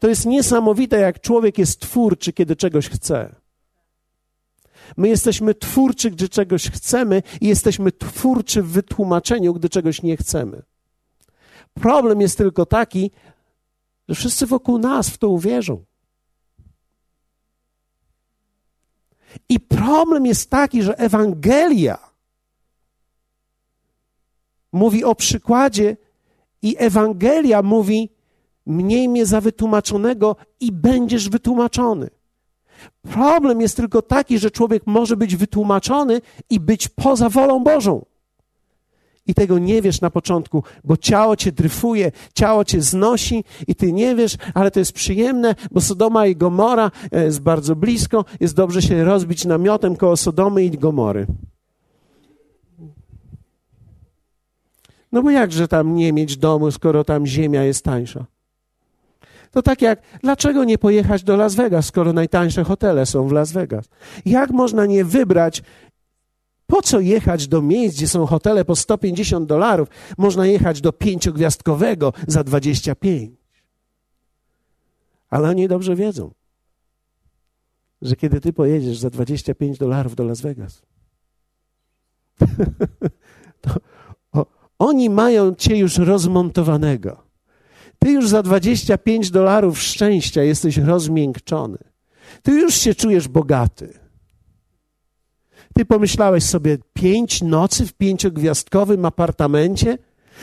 To 0.01 0.07
jest 0.07 0.25
niesamowite, 0.25 0.99
jak 0.99 1.21
człowiek 1.21 1.57
jest 1.57 1.79
twórczy, 1.79 2.33
kiedy 2.33 2.55
czegoś 2.55 2.89
chce. 2.89 3.35
My 4.97 5.07
jesteśmy 5.07 5.55
twórczy, 5.55 6.11
gdy 6.11 6.29
czegoś 6.29 6.69
chcemy, 6.69 7.23
i 7.41 7.47
jesteśmy 7.47 7.91
twórczy 7.91 8.63
w 8.63 8.67
wytłumaczeniu, 8.67 9.53
gdy 9.53 9.69
czegoś 9.69 10.01
nie 10.01 10.17
chcemy. 10.17 10.63
Problem 11.73 12.21
jest 12.21 12.37
tylko 12.37 12.65
taki, 12.65 13.11
że 14.09 14.15
wszyscy 14.15 14.45
wokół 14.45 14.77
nas 14.77 15.09
w 15.09 15.17
to 15.17 15.29
uwierzą. 15.29 15.85
I 19.49 19.59
problem 19.59 20.25
jest 20.25 20.49
taki, 20.49 20.83
że 20.83 20.97
Ewangelia 20.97 22.11
mówi 24.71 25.03
o 25.03 25.15
przykładzie, 25.15 25.97
i 26.61 26.75
Ewangelia 26.79 27.61
mówi: 27.61 28.09
mniej 28.71 29.09
mnie 29.09 29.25
za 29.25 29.41
wytłumaczonego 29.41 30.35
i 30.59 30.71
będziesz 30.71 31.29
wytłumaczony. 31.29 32.09
Problem 33.01 33.61
jest 33.61 33.77
tylko 33.77 34.01
taki, 34.01 34.39
że 34.39 34.51
człowiek 34.51 34.83
może 34.85 35.17
być 35.17 35.35
wytłumaczony 35.35 36.21
i 36.49 36.59
być 36.59 36.87
poza 36.87 37.29
wolą 37.29 37.63
Bożą. 37.63 38.05
I 39.27 39.33
tego 39.33 39.59
nie 39.59 39.81
wiesz 39.81 40.01
na 40.01 40.09
początku, 40.09 40.63
bo 40.83 40.97
ciało 40.97 41.35
cię 41.35 41.51
dryfuje, 41.51 42.11
ciało 42.33 42.65
cię 42.65 42.81
znosi 42.81 43.43
i 43.67 43.75
ty 43.75 43.93
nie 43.93 44.15
wiesz, 44.15 44.37
ale 44.53 44.71
to 44.71 44.79
jest 44.79 44.93
przyjemne, 44.93 45.55
bo 45.71 45.81
Sodoma 45.81 46.25
i 46.25 46.35
Gomora 46.35 46.91
e, 47.11 47.23
jest 47.23 47.41
bardzo 47.41 47.75
blisko, 47.75 48.25
jest 48.39 48.55
dobrze 48.55 48.81
się 48.81 49.03
rozbić 49.03 49.45
namiotem 49.45 49.95
koło 49.95 50.17
Sodomy 50.17 50.63
i 50.63 50.69
Gomory. 50.69 51.27
No 55.11 55.23
bo 55.23 55.31
jakże 55.31 55.67
tam 55.67 55.95
nie 55.95 56.13
mieć 56.13 56.37
domu, 56.37 56.71
skoro 56.71 57.03
tam 57.03 57.25
ziemia 57.25 57.63
jest 57.63 57.85
tańsza? 57.85 58.25
To 59.51 59.61
tak 59.61 59.81
jak, 59.81 60.01
dlaczego 60.21 60.63
nie 60.63 60.77
pojechać 60.77 61.23
do 61.23 61.35
Las 61.35 61.55
Vegas, 61.55 61.85
skoro 61.85 62.13
najtańsze 62.13 62.63
hotele 62.63 63.05
są 63.05 63.27
w 63.27 63.31
Las 63.31 63.51
Vegas? 63.51 63.85
Jak 64.25 64.51
można 64.51 64.85
nie 64.85 65.05
wybrać 65.05 65.63
po 66.67 66.81
co 66.81 66.99
jechać 66.99 67.47
do 67.47 67.61
miejsc, 67.61 67.97
gdzie 67.97 68.07
są 68.07 68.25
hotele 68.25 68.65
po 68.65 68.75
150 68.75 69.47
dolarów? 69.47 69.89
Można 70.17 70.45
jechać 70.45 70.81
do 70.81 70.93
pięciogwiazdkowego 70.93 72.13
za 72.27 72.43
25. 72.43 73.31
Ale 75.29 75.49
oni 75.49 75.67
dobrze 75.67 75.95
wiedzą, 75.95 76.31
że 78.01 78.15
kiedy 78.15 78.41
ty 78.41 78.53
pojedziesz 78.53 78.97
za 78.97 79.09
25 79.09 79.77
dolarów 79.77 80.15
do 80.15 80.23
Las 80.23 80.41
Vegas, 80.41 80.81
to 83.61 83.71
oni 84.79 85.09
mają 85.09 85.55
cię 85.55 85.77
już 85.77 85.97
rozmontowanego. 85.97 87.30
Ty 88.03 88.11
już 88.11 88.29
za 88.29 88.43
25 88.43 89.31
dolarów 89.31 89.79
szczęścia 89.79 90.43
jesteś 90.43 90.77
rozmiękczony. 90.77 91.77
Ty 92.43 92.51
już 92.51 92.75
się 92.75 92.95
czujesz 92.95 93.27
bogaty. 93.27 93.99
Ty 95.73 95.85
pomyślałeś 95.85 96.43
sobie 96.43 96.77
pięć 96.93 97.41
nocy 97.41 97.87
w 97.87 97.93
pięciogwiazdkowym 97.93 99.05
apartamencie 99.05 99.97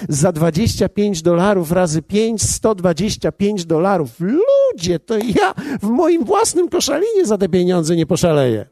za 0.09 0.33
25 0.33 1.23
dolarów 1.23 1.73
razy 1.73 2.03
5, 2.03 2.42
125 2.42 3.64
dolarów. 3.66 4.11
Ludzie, 4.21 4.99
to 4.99 5.18
ja 5.18 5.55
w 5.83 5.88
moim 5.88 6.25
własnym 6.25 6.68
koszalinie 6.68 7.27
za 7.27 7.38
te 7.38 7.49
pieniądze 7.49 7.97
nie 7.97 8.07
poszaleję. 8.07 8.66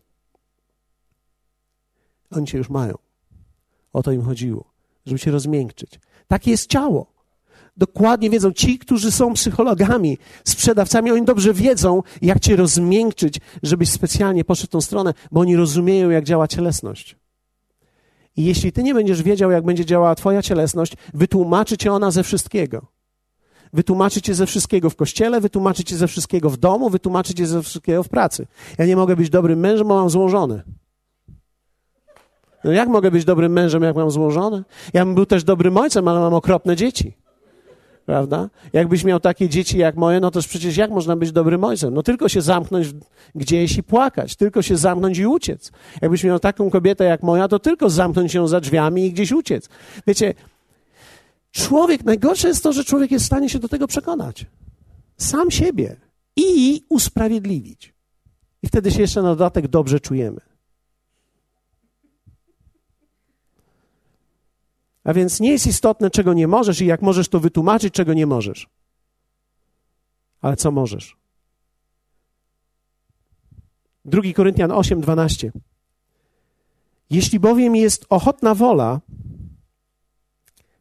Oni 2.30 2.46
cię 2.46 2.58
już 2.58 2.70
mają. 2.70 2.94
O 3.92 4.02
to 4.02 4.12
im 4.12 4.22
chodziło, 4.22 4.64
żeby 5.06 5.18
się 5.18 5.30
rozmiękczyć. 5.30 6.00
Takie 6.28 6.50
jest 6.50 6.70
ciało 6.70 7.15
dokładnie 7.76 8.30
wiedzą, 8.30 8.52
ci, 8.52 8.78
którzy 8.78 9.10
są 9.10 9.34
psychologami, 9.34 10.18
sprzedawcami, 10.44 11.10
oni 11.10 11.24
dobrze 11.24 11.54
wiedzą, 11.54 12.02
jak 12.22 12.40
cię 12.40 12.56
rozmiękczyć, 12.56 13.40
żebyś 13.62 13.90
specjalnie 13.90 14.44
poszedł 14.44 14.66
w 14.66 14.70
tą 14.70 14.80
stronę, 14.80 15.14
bo 15.32 15.40
oni 15.40 15.56
rozumieją, 15.56 16.10
jak 16.10 16.24
działa 16.24 16.48
cielesność. 16.48 17.16
I 18.36 18.44
jeśli 18.44 18.72
ty 18.72 18.82
nie 18.82 18.94
będziesz 18.94 19.22
wiedział, 19.22 19.50
jak 19.50 19.64
będzie 19.64 19.84
działała 19.84 20.14
twoja 20.14 20.42
cielesność, 20.42 20.92
wytłumaczy 21.14 21.76
cię 21.76 21.92
ona 21.92 22.10
ze 22.10 22.22
wszystkiego. 22.22 22.86
Wytłumaczy 23.72 24.22
cię 24.22 24.34
ze 24.34 24.46
wszystkiego 24.46 24.90
w 24.90 24.96
kościele, 24.96 25.40
wytłumaczy 25.40 25.84
cię 25.84 25.96
ze 25.96 26.06
wszystkiego 26.06 26.50
w 26.50 26.56
domu, 26.56 26.90
wytłumaczy 26.90 27.34
cię 27.34 27.46
ze 27.46 27.62
wszystkiego 27.62 28.02
w 28.02 28.08
pracy. 28.08 28.46
Ja 28.78 28.86
nie 28.86 28.96
mogę 28.96 29.16
być 29.16 29.30
dobrym 29.30 29.60
mężem, 29.60 29.88
bo 29.88 29.94
mam 29.94 30.10
złożone. 30.10 30.62
No 32.64 32.72
jak 32.72 32.88
mogę 32.88 33.10
być 33.10 33.24
dobrym 33.24 33.52
mężem, 33.52 33.82
jak 33.82 33.96
mam 33.96 34.10
złożone? 34.10 34.64
Ja 34.92 35.04
bym 35.04 35.14
był 35.14 35.26
też 35.26 35.44
dobrym 35.44 35.76
ojcem, 35.76 36.08
ale 36.08 36.20
mam 36.20 36.34
okropne 36.34 36.76
dzieci 36.76 37.25
prawda? 38.06 38.50
Jakbyś 38.72 39.04
miał 39.04 39.20
takie 39.20 39.48
dzieci 39.48 39.78
jak 39.78 39.96
moje, 39.96 40.20
no 40.20 40.30
to 40.30 40.40
przecież 40.40 40.76
jak 40.76 40.90
można 40.90 41.16
być 41.16 41.32
dobrym 41.32 41.64
ojcem? 41.64 41.94
No 41.94 42.02
tylko 42.02 42.28
się 42.28 42.40
zamknąć 42.40 42.86
gdzieś 43.34 43.78
i 43.78 43.82
płakać, 43.82 44.36
tylko 44.36 44.62
się 44.62 44.76
zamknąć 44.76 45.18
i 45.18 45.26
uciec. 45.26 45.72
Jakbyś 46.02 46.24
miał 46.24 46.38
taką 46.38 46.70
kobietę 46.70 47.04
jak 47.04 47.22
moja, 47.22 47.48
to 47.48 47.58
tylko 47.58 47.90
zamknąć 47.90 48.32
się 48.32 48.48
za 48.48 48.60
drzwiami 48.60 49.06
i 49.06 49.12
gdzieś 49.12 49.32
uciec. 49.32 49.68
Wiecie, 50.06 50.34
człowiek, 51.50 52.04
najgorsze 52.04 52.48
jest 52.48 52.62
to, 52.62 52.72
że 52.72 52.84
człowiek 52.84 53.10
jest 53.10 53.24
w 53.24 53.26
stanie 53.26 53.48
się 53.48 53.58
do 53.58 53.68
tego 53.68 53.86
przekonać. 53.86 54.46
Sam 55.16 55.50
siebie 55.50 55.96
i 56.36 56.82
usprawiedliwić. 56.88 57.94
I 58.62 58.66
wtedy 58.66 58.90
się 58.90 59.00
jeszcze 59.00 59.22
na 59.22 59.28
dodatek 59.28 59.68
dobrze 59.68 60.00
czujemy. 60.00 60.40
A 65.06 65.12
więc 65.12 65.40
nie 65.40 65.50
jest 65.50 65.66
istotne, 65.66 66.10
czego 66.10 66.34
nie 66.34 66.48
możesz 66.48 66.80
i 66.80 66.86
jak 66.86 67.02
możesz 67.02 67.28
to 67.28 67.40
wytłumaczyć, 67.40 67.94
czego 67.94 68.14
nie 68.14 68.26
możesz. 68.26 68.68
Ale 70.40 70.56
co 70.56 70.70
możesz? 70.70 71.16
2 74.04 74.22
Koryntian 74.34 74.70
8, 74.70 75.00
12. 75.00 75.52
Jeśli 77.10 77.40
bowiem 77.40 77.76
jest 77.76 78.06
ochotna 78.08 78.54
wola, 78.54 79.00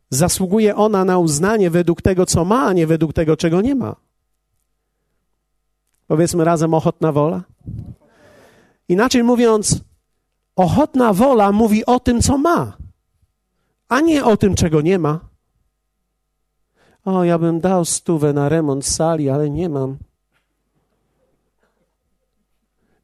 zasługuje 0.09 0.75
ona 0.75 1.05
na 1.05 1.17
uznanie 1.17 1.69
według 1.69 2.01
tego, 2.01 2.25
co 2.25 2.45
ma, 2.45 2.65
a 2.65 2.73
nie 2.73 2.87
według 2.87 3.13
tego, 3.13 3.37
czego 3.37 3.61
nie 3.61 3.75
ma. 3.75 3.95
Powiedzmy 6.07 6.43
razem 6.43 6.73
ochotna 6.73 7.11
wola. 7.11 7.43
Inaczej 8.89 9.23
mówiąc, 9.23 9.81
ochotna 10.55 11.13
wola 11.13 11.51
mówi 11.51 11.85
o 11.85 11.99
tym, 11.99 12.21
co 12.21 12.37
ma 12.37 12.84
a 13.89 14.01
nie 14.01 14.25
o 14.25 14.37
tym, 14.37 14.55
czego 14.55 14.81
nie 14.81 14.99
ma. 14.99 15.19
O, 17.05 17.23
ja 17.23 17.39
bym 17.39 17.59
dał 17.59 17.85
stówę 17.85 18.33
na 18.33 18.49
remont 18.49 18.85
sali, 18.85 19.29
ale 19.29 19.49
nie 19.49 19.69
mam. 19.69 19.97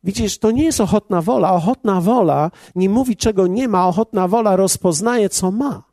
Widzisz, 0.03 0.39
to 0.39 0.51
nie 0.51 0.63
jest 0.63 0.81
ochotna 0.81 1.21
wola. 1.21 1.53
Ochotna 1.53 2.01
wola 2.01 2.51
nie 2.75 2.89
mówi, 2.89 3.15
czego 3.15 3.47
nie 3.47 3.67
ma. 3.67 3.87
Ochotna 3.87 4.27
wola 4.27 4.55
rozpoznaje, 4.55 5.29
co 5.29 5.51
ma. 5.51 5.83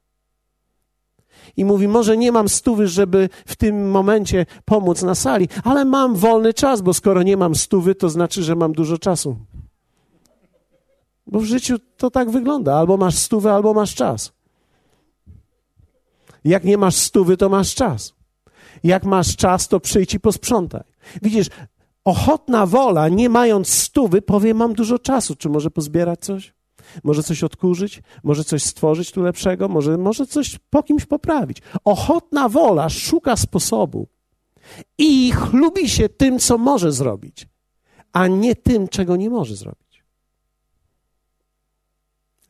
I 1.56 1.64
mówi, 1.64 1.88
może 1.88 2.16
nie 2.16 2.32
mam 2.32 2.48
stówy, 2.48 2.88
żeby 2.88 3.28
w 3.46 3.56
tym 3.56 3.90
momencie 3.90 4.46
pomóc 4.64 5.02
na 5.02 5.14
sali, 5.14 5.48
ale 5.64 5.84
mam 5.84 6.14
wolny 6.14 6.54
czas, 6.54 6.80
bo 6.80 6.94
skoro 6.94 7.22
nie 7.22 7.36
mam 7.36 7.54
stówy, 7.54 7.94
to 7.94 8.08
znaczy, 8.08 8.42
że 8.42 8.56
mam 8.56 8.72
dużo 8.72 8.98
czasu. 8.98 9.36
Bo 11.26 11.40
w 11.40 11.44
życiu 11.44 11.76
to 11.96 12.10
tak 12.10 12.30
wygląda. 12.30 12.76
Albo 12.76 12.96
masz 12.96 13.14
stówę, 13.14 13.52
albo 13.52 13.74
masz 13.74 13.94
czas. 13.94 14.37
Jak 16.44 16.64
nie 16.64 16.78
masz 16.78 16.96
stówy, 16.96 17.36
to 17.36 17.48
masz 17.48 17.74
czas. 17.74 18.14
Jak 18.84 19.04
masz 19.04 19.36
czas, 19.36 19.68
to 19.68 19.80
przyjdź 19.80 20.14
i 20.14 20.20
posprzątaj. 20.20 20.82
Widzisz, 21.22 21.46
ochotna 22.04 22.66
wola, 22.66 23.08
nie 23.08 23.28
mając 23.28 23.68
stówy, 23.68 24.22
powie: 24.22 24.54
Mam 24.54 24.74
dużo 24.74 24.98
czasu. 24.98 25.36
Czy 25.36 25.48
może 25.48 25.70
pozbierać 25.70 26.20
coś? 26.20 26.54
Może 27.04 27.22
coś 27.22 27.44
odkurzyć? 27.44 28.02
Może 28.22 28.44
coś 28.44 28.62
stworzyć 28.62 29.12
tu 29.12 29.22
lepszego? 29.22 29.68
Może, 29.68 29.98
może 29.98 30.26
coś 30.26 30.58
po 30.70 30.82
kimś 30.82 31.04
poprawić? 31.04 31.62
Ochotna 31.84 32.48
wola 32.48 32.88
szuka 32.88 33.36
sposobu 33.36 34.08
i 34.98 35.32
chlubi 35.32 35.88
się 35.88 36.08
tym, 36.08 36.38
co 36.38 36.58
może 36.58 36.92
zrobić, 36.92 37.46
a 38.12 38.26
nie 38.26 38.56
tym, 38.56 38.88
czego 38.88 39.16
nie 39.16 39.30
może 39.30 39.56
zrobić. 39.56 40.04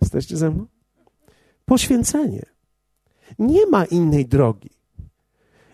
Jesteście 0.01 0.37
ze 0.37 0.51
mną? 0.51 0.67
Poświęcenie. 1.65 2.58
Nie 3.39 3.67
ma 3.67 3.85
innej 3.85 4.27
drogi. 4.27 4.71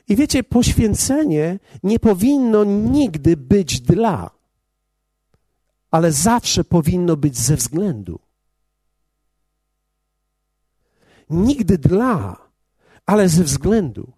I 0.08 0.16
wiecie, 0.16 0.44
poświęcenie 0.44 1.58
nie 1.82 1.98
powinno 1.98 2.64
nigdy 2.64 3.36
być 3.36 3.80
dla, 3.80 4.30
ale 5.90 6.12
zawsze 6.12 6.64
powinno 6.64 7.16
być 7.16 7.38
ze 7.38 7.56
względu. 7.56 8.20
Nigdy 11.30 11.78
dla, 11.78 12.36
ale 13.06 13.28
ze 13.28 13.44
względu. 13.44 14.12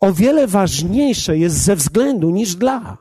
O 0.00 0.12
wiele 0.12 0.46
ważniejsze 0.46 1.38
jest 1.38 1.56
ze 1.56 1.76
względu 1.76 2.30
niż 2.30 2.54
dla. 2.54 2.98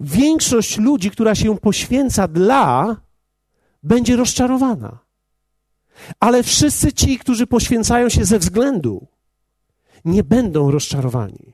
Większość 0.00 0.78
ludzi, 0.78 1.10
która 1.10 1.34
się 1.34 1.58
poświęca 1.58 2.28
dla, 2.28 2.96
będzie 3.82 4.16
rozczarowana. 4.16 4.98
Ale 6.20 6.42
wszyscy 6.42 6.92
ci, 6.92 7.18
którzy 7.18 7.46
poświęcają 7.46 8.08
się 8.08 8.24
ze 8.24 8.38
względu, 8.38 9.06
nie 10.04 10.24
będą 10.24 10.70
rozczarowani. 10.70 11.52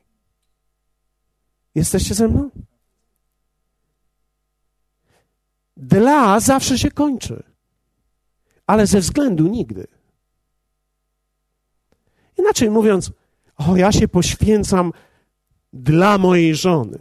Jesteście 1.75 2.13
ze 2.13 2.27
mną? 2.27 2.49
Dla 5.77 6.39
zawsze 6.39 6.77
się 6.77 6.91
kończy, 6.91 7.43
ale 8.67 8.87
ze 8.87 8.99
względu 8.99 9.47
nigdy. 9.47 9.87
Inaczej 12.37 12.69
mówiąc, 12.69 13.11
o, 13.57 13.77
ja 13.77 13.91
się 13.91 14.07
poświęcam 14.07 14.93
dla 15.73 16.17
mojej 16.17 16.55
żony. 16.55 16.99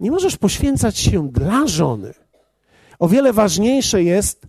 Nie 0.00 0.10
możesz 0.10 0.36
poświęcać 0.36 0.98
się 0.98 1.28
dla 1.28 1.66
żony. 1.66 2.14
O 2.98 3.08
wiele 3.08 3.32
ważniejsze 3.32 4.02
jest, 4.02 4.46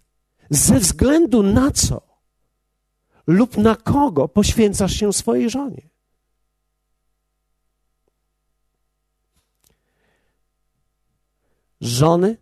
ze 0.50 0.80
względu 0.80 1.44
na 1.44 1.72
co 1.72 2.02
lub 3.28 3.58
na 3.58 3.76
kogo 3.76 4.28
poświęcasz 4.28 4.94
się 4.94 5.14
swojej 5.14 5.50
żonie. 5.50 5.90
Żony, 11.82 12.38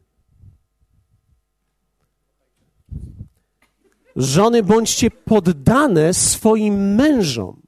żony 4.15 4.63
bądźcie 4.63 5.11
poddane 5.11 6.13
swoim 6.13 6.95
mężom 6.95 7.61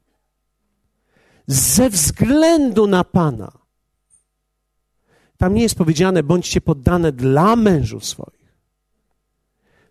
ze 1.47 1.89
względu 1.89 2.87
na 2.87 3.03
Pana. 3.03 3.51
Tam 5.37 5.53
nie 5.53 5.61
jest 5.61 5.75
powiedziane, 5.75 6.23
bądźcie 6.23 6.61
poddane 6.61 7.11
dla 7.11 7.55
mężów 7.55 8.05
swoich, 8.05 8.38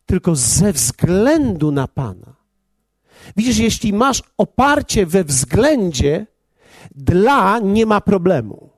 tylko 0.08 0.36
ze 0.36 0.72
względu 0.72 1.70
na 1.70 1.88
Pana. 1.88 2.36
Widzisz, 3.36 3.58
jeśli 3.58 3.92
masz 3.92 4.22
oparcie 4.36 5.06
we 5.06 5.24
względzie, 5.24 6.26
dla 6.94 7.58
nie 7.58 7.86
ma 7.86 8.00
problemu. 8.00 8.70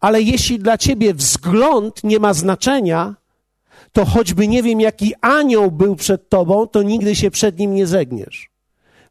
Ale 0.00 0.22
jeśli 0.22 0.58
dla 0.58 0.78
ciebie 0.78 1.14
wzgląd 1.14 2.04
nie 2.04 2.18
ma 2.18 2.34
znaczenia, 2.34 3.14
to 3.92 4.04
choćby 4.04 4.48
nie 4.48 4.62
wiem, 4.62 4.80
jaki 4.80 5.14
anioł 5.20 5.70
był 5.70 5.96
przed 5.96 6.28
tobą, 6.28 6.66
to 6.66 6.82
nigdy 6.82 7.16
się 7.16 7.30
przed 7.30 7.58
nim 7.58 7.74
nie 7.74 7.86
zegniesz, 7.86 8.50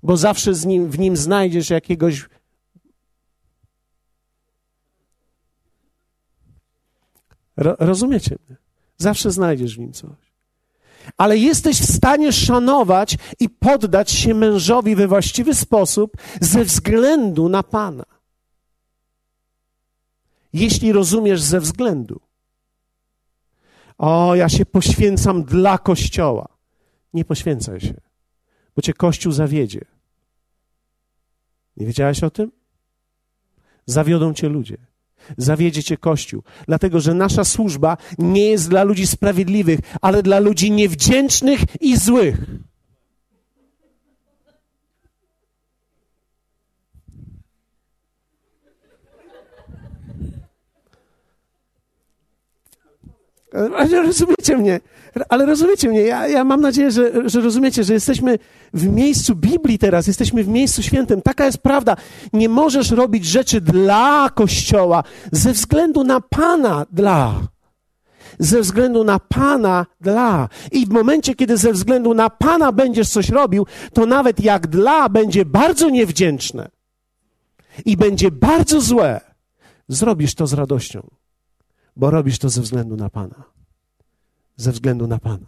bo 0.04 0.18
zawsze 0.18 0.52
nim, 0.66 0.90
w 0.90 1.00
nim 1.00 1.18
znajdziesz 1.18 1.70
jakiegoś. 1.70 2.30
Ro, 7.58 7.76
rozumiecie 7.80 8.36
mnie? 8.48 8.63
Zawsze 8.98 9.32
znajdziesz 9.32 9.76
w 9.76 9.80
nim 9.80 9.94
coś. 9.94 10.34
Ale 11.18 11.38
jesteś 11.38 11.82
w 11.82 11.96
stanie 11.96 12.34
szanować 12.34 13.18
i 13.40 13.50
poddać 13.50 14.12
się 14.12 14.34
mężowi 14.34 14.96
we 14.96 15.08
właściwy 15.08 15.56
sposób 15.56 16.18
ze 16.42 16.66
względu 16.66 17.50
na 17.50 17.64
Pana 17.64 18.14
jeśli 20.54 20.92
rozumiesz 20.92 21.42
ze 21.42 21.60
względu. 21.60 22.22
O, 23.98 24.36
ja 24.36 24.50
się 24.50 24.66
poświęcam 24.66 25.44
dla 25.44 25.78
Kościoła. 25.78 26.48
Nie 27.14 27.26
poświęcaj 27.26 27.82
się, 27.82 27.94
bo 28.76 28.82
cię 28.82 28.94
Kościół 28.94 29.32
zawiedzie. 29.32 29.86
Nie 31.78 31.86
wiedziałeś 31.86 32.24
o 32.24 32.30
tym? 32.30 32.52
Zawiodą 33.86 34.34
cię 34.34 34.50
ludzie. 34.50 34.78
Zawiedzie 35.38 35.84
cię 35.84 35.98
Kościół, 35.98 36.44
dlatego 36.68 37.00
że 37.00 37.14
nasza 37.14 37.44
służba 37.44 37.98
nie 38.18 38.46
jest 38.46 38.70
dla 38.70 38.84
ludzi 38.84 39.08
sprawiedliwych, 39.08 39.80
ale 40.02 40.24
dla 40.24 40.40
ludzi 40.40 40.72
niewdzięcznych 40.72 41.60
i 41.82 41.98
złych. 41.98 42.38
Rozumiecie 54.04 54.58
mnie, 54.58 54.80
ale 55.30 55.46
rozumiecie 55.46 55.90
mnie. 55.90 56.02
Ja, 56.02 56.28
ja 56.28 56.44
mam 56.44 56.62
nadzieję, 56.62 56.92
że, 56.92 57.30
że 57.30 57.42
rozumiecie, 57.42 57.84
że 57.84 57.94
jesteśmy 57.94 58.40
w 58.74 58.88
miejscu 58.88 59.36
Biblii 59.36 59.80
teraz, 59.80 60.08
jesteśmy 60.08 60.44
w 60.44 60.48
miejscu 60.48 60.84
świętym. 60.84 61.22
Taka 61.22 61.46
jest 61.46 61.58
prawda. 61.58 61.96
Nie 62.34 62.50
możesz 62.50 62.92
robić 62.92 63.26
rzeczy 63.26 63.62
dla 63.62 64.30
Kościoła 64.36 65.04
ze 65.32 65.54
względu 65.54 66.04
na 66.04 66.22
Pana 66.22 66.86
dla. 66.92 67.34
Ze 68.40 68.62
względu 68.62 69.04
na 69.04 69.20
Pana 69.20 69.86
dla. 70.02 70.50
I 70.72 70.86
w 70.86 70.90
momencie, 70.90 71.36
kiedy 71.36 71.58
ze 71.58 71.74
względu 71.74 72.14
na 72.14 72.30
Pana 72.30 72.72
będziesz 72.72 73.10
coś 73.10 73.30
robił, 73.30 73.66
to 73.94 74.06
nawet 74.06 74.44
jak 74.44 74.68
dla 74.68 75.10
będzie 75.10 75.46
bardzo 75.46 75.90
niewdzięczne 75.90 76.70
i 77.86 77.98
będzie 77.98 78.32
bardzo 78.32 78.82
złe, 78.82 79.22
zrobisz 79.88 80.36
to 80.36 80.48
z 80.48 80.54
radością 80.54 81.23
bo 81.96 82.10
robisz 82.10 82.40
to 82.40 82.50
ze 82.50 82.62
względu 82.62 82.96
na 82.96 83.10
Pana. 83.10 83.44
Ze 84.56 84.72
względu 84.72 85.08
na 85.08 85.20
Pana. 85.20 85.48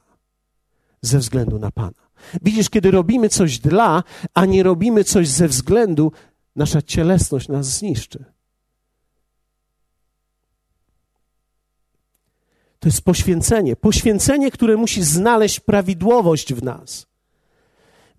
Ze 1.01 1.19
względu 1.19 1.59
na 1.59 1.71
Pana. 1.71 2.05
Widzisz, 2.41 2.69
kiedy 2.69 2.91
robimy 2.91 3.29
coś 3.29 3.59
dla, 3.59 4.03
a 4.33 4.45
nie 4.45 4.63
robimy 4.63 5.03
coś 5.03 5.27
ze 5.27 5.47
względu, 5.47 6.11
nasza 6.55 6.81
cielesność 6.81 7.47
nas 7.47 7.65
zniszczy. 7.65 8.25
To 12.79 12.89
jest 12.89 13.01
poświęcenie. 13.01 13.75
Poświęcenie, 13.75 14.51
które 14.51 14.77
musi 14.77 15.03
znaleźć 15.03 15.59
prawidłowość 15.59 16.53
w 16.53 16.63
nas. 16.63 17.07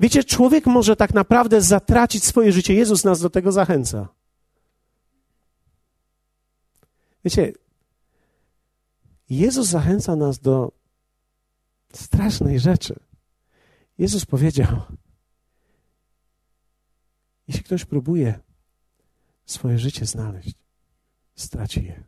Wiecie, 0.01 0.25
człowiek 0.25 0.67
może 0.67 0.97
tak 0.97 1.15
naprawdę 1.15 1.61
zatracić 1.61 2.25
swoje 2.25 2.53
życie. 2.53 2.75
Jezus 2.75 3.05
nas 3.05 3.21
do 3.21 3.31
tego 3.31 3.53
zachęca. 3.53 4.09
Wiecie, 7.25 7.53
Jezus 9.31 9.67
zachęca 9.69 10.17
nas 10.17 10.39
do 10.39 10.73
strasznej 11.93 12.61
rzeczy. 12.61 13.01
Jezus 13.99 14.27
powiedział: 14.27 14.83
Jeśli 17.49 17.65
ktoś 17.65 17.85
próbuje 17.85 18.41
swoje 19.47 19.79
życie 19.79 20.07
znaleźć, 20.07 20.55
straci 21.35 21.85
je. 21.85 22.05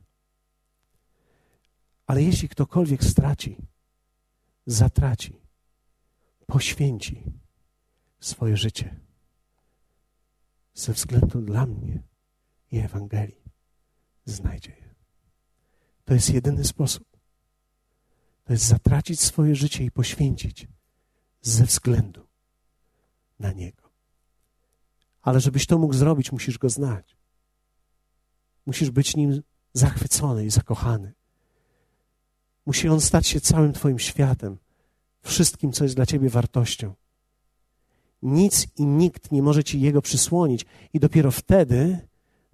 Ale 2.07 2.23
jeśli 2.23 2.49
ktokolwiek 2.49 3.05
straci, 3.05 3.57
zatraci, 4.67 5.41
poświęci 6.47 7.23
swoje 8.21 8.57
życie 8.57 9.01
ze 10.75 10.93
względu 10.93 11.41
dla 11.41 11.67
mnie 11.67 12.03
i 12.71 12.79
Ewangelii, 12.79 13.43
znajdzie 14.25 14.71
je. 14.71 14.95
To 16.05 16.15
jest 16.15 16.31
jedyny 16.31 16.65
sposób. 16.65 17.08
To 18.49 18.53
jest 18.53 18.65
zatracić 18.65 19.21
swoje 19.21 19.55
życie 19.55 19.85
i 19.85 19.91
poświęcić 19.91 20.69
ze 21.43 21.65
względu 21.65 22.27
na 23.39 23.53
Niego. 23.53 23.83
Ale 25.23 25.41
żebyś 25.41 25.67
to 25.67 25.79
mógł 25.79 25.95
zrobić, 25.95 26.33
musisz 26.33 26.59
Go 26.59 26.69
znać. 26.69 27.17
Musisz 28.67 28.91
być 28.91 29.17
Nim 29.17 29.43
zachwycony 29.73 30.47
i 30.47 30.51
zakochany. 30.51 31.13
Musi 32.67 32.89
On 32.89 33.01
stać 33.01 33.27
się 33.27 33.41
całym 33.41 33.73
Twoim 33.73 33.99
światem, 33.99 34.59
wszystkim, 35.23 35.73
co 35.73 35.85
jest 35.85 35.97
dla 35.97 36.07
Ciebie 36.07 36.31
wartością. 36.31 36.95
Nic 38.23 38.67
i 38.77 38.87
nikt 38.87 39.33
nie 39.33 39.43
może 39.43 39.65
Ci 39.65 39.81
Jego 39.81 40.03
przysłonić, 40.03 40.67
i 40.93 41.01
dopiero 41.01 41.31
wtedy 41.31 42.09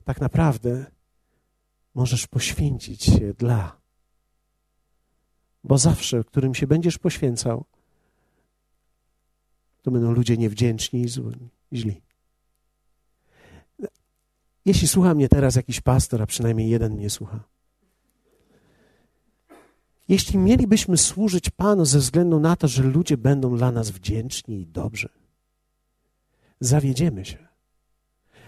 tak 0.04 0.20
naprawdę 0.20 0.86
możesz 1.94 2.26
poświęcić 2.26 3.04
się 3.04 3.34
dla. 3.34 3.83
Bo 5.64 5.78
zawsze, 5.78 6.24
którym 6.24 6.54
się 6.54 6.66
będziesz 6.66 6.98
poświęcał, 6.98 7.64
to 9.82 9.90
będą 9.90 10.12
ludzie 10.12 10.36
niewdzięczni 10.36 11.02
i 11.02 11.08
źli. 11.76 12.02
Jeśli 14.64 14.88
słucha 14.88 15.14
mnie 15.14 15.28
teraz 15.28 15.56
jakiś 15.56 15.80
pastor, 15.80 16.22
a 16.22 16.26
przynajmniej 16.26 16.70
jeden 16.70 16.92
mnie 16.92 17.10
słucha, 17.10 17.40
jeśli 20.08 20.38
mielibyśmy 20.38 20.96
służyć 20.96 21.50
Panu 21.50 21.84
ze 21.84 21.98
względu 21.98 22.40
na 22.40 22.56
to, 22.56 22.68
że 22.68 22.82
ludzie 22.82 23.16
będą 23.16 23.56
dla 23.56 23.72
nas 23.72 23.90
wdzięczni 23.90 24.60
i 24.60 24.66
dobrzy, 24.66 25.08
zawiedziemy 26.60 27.24
się. 27.24 27.48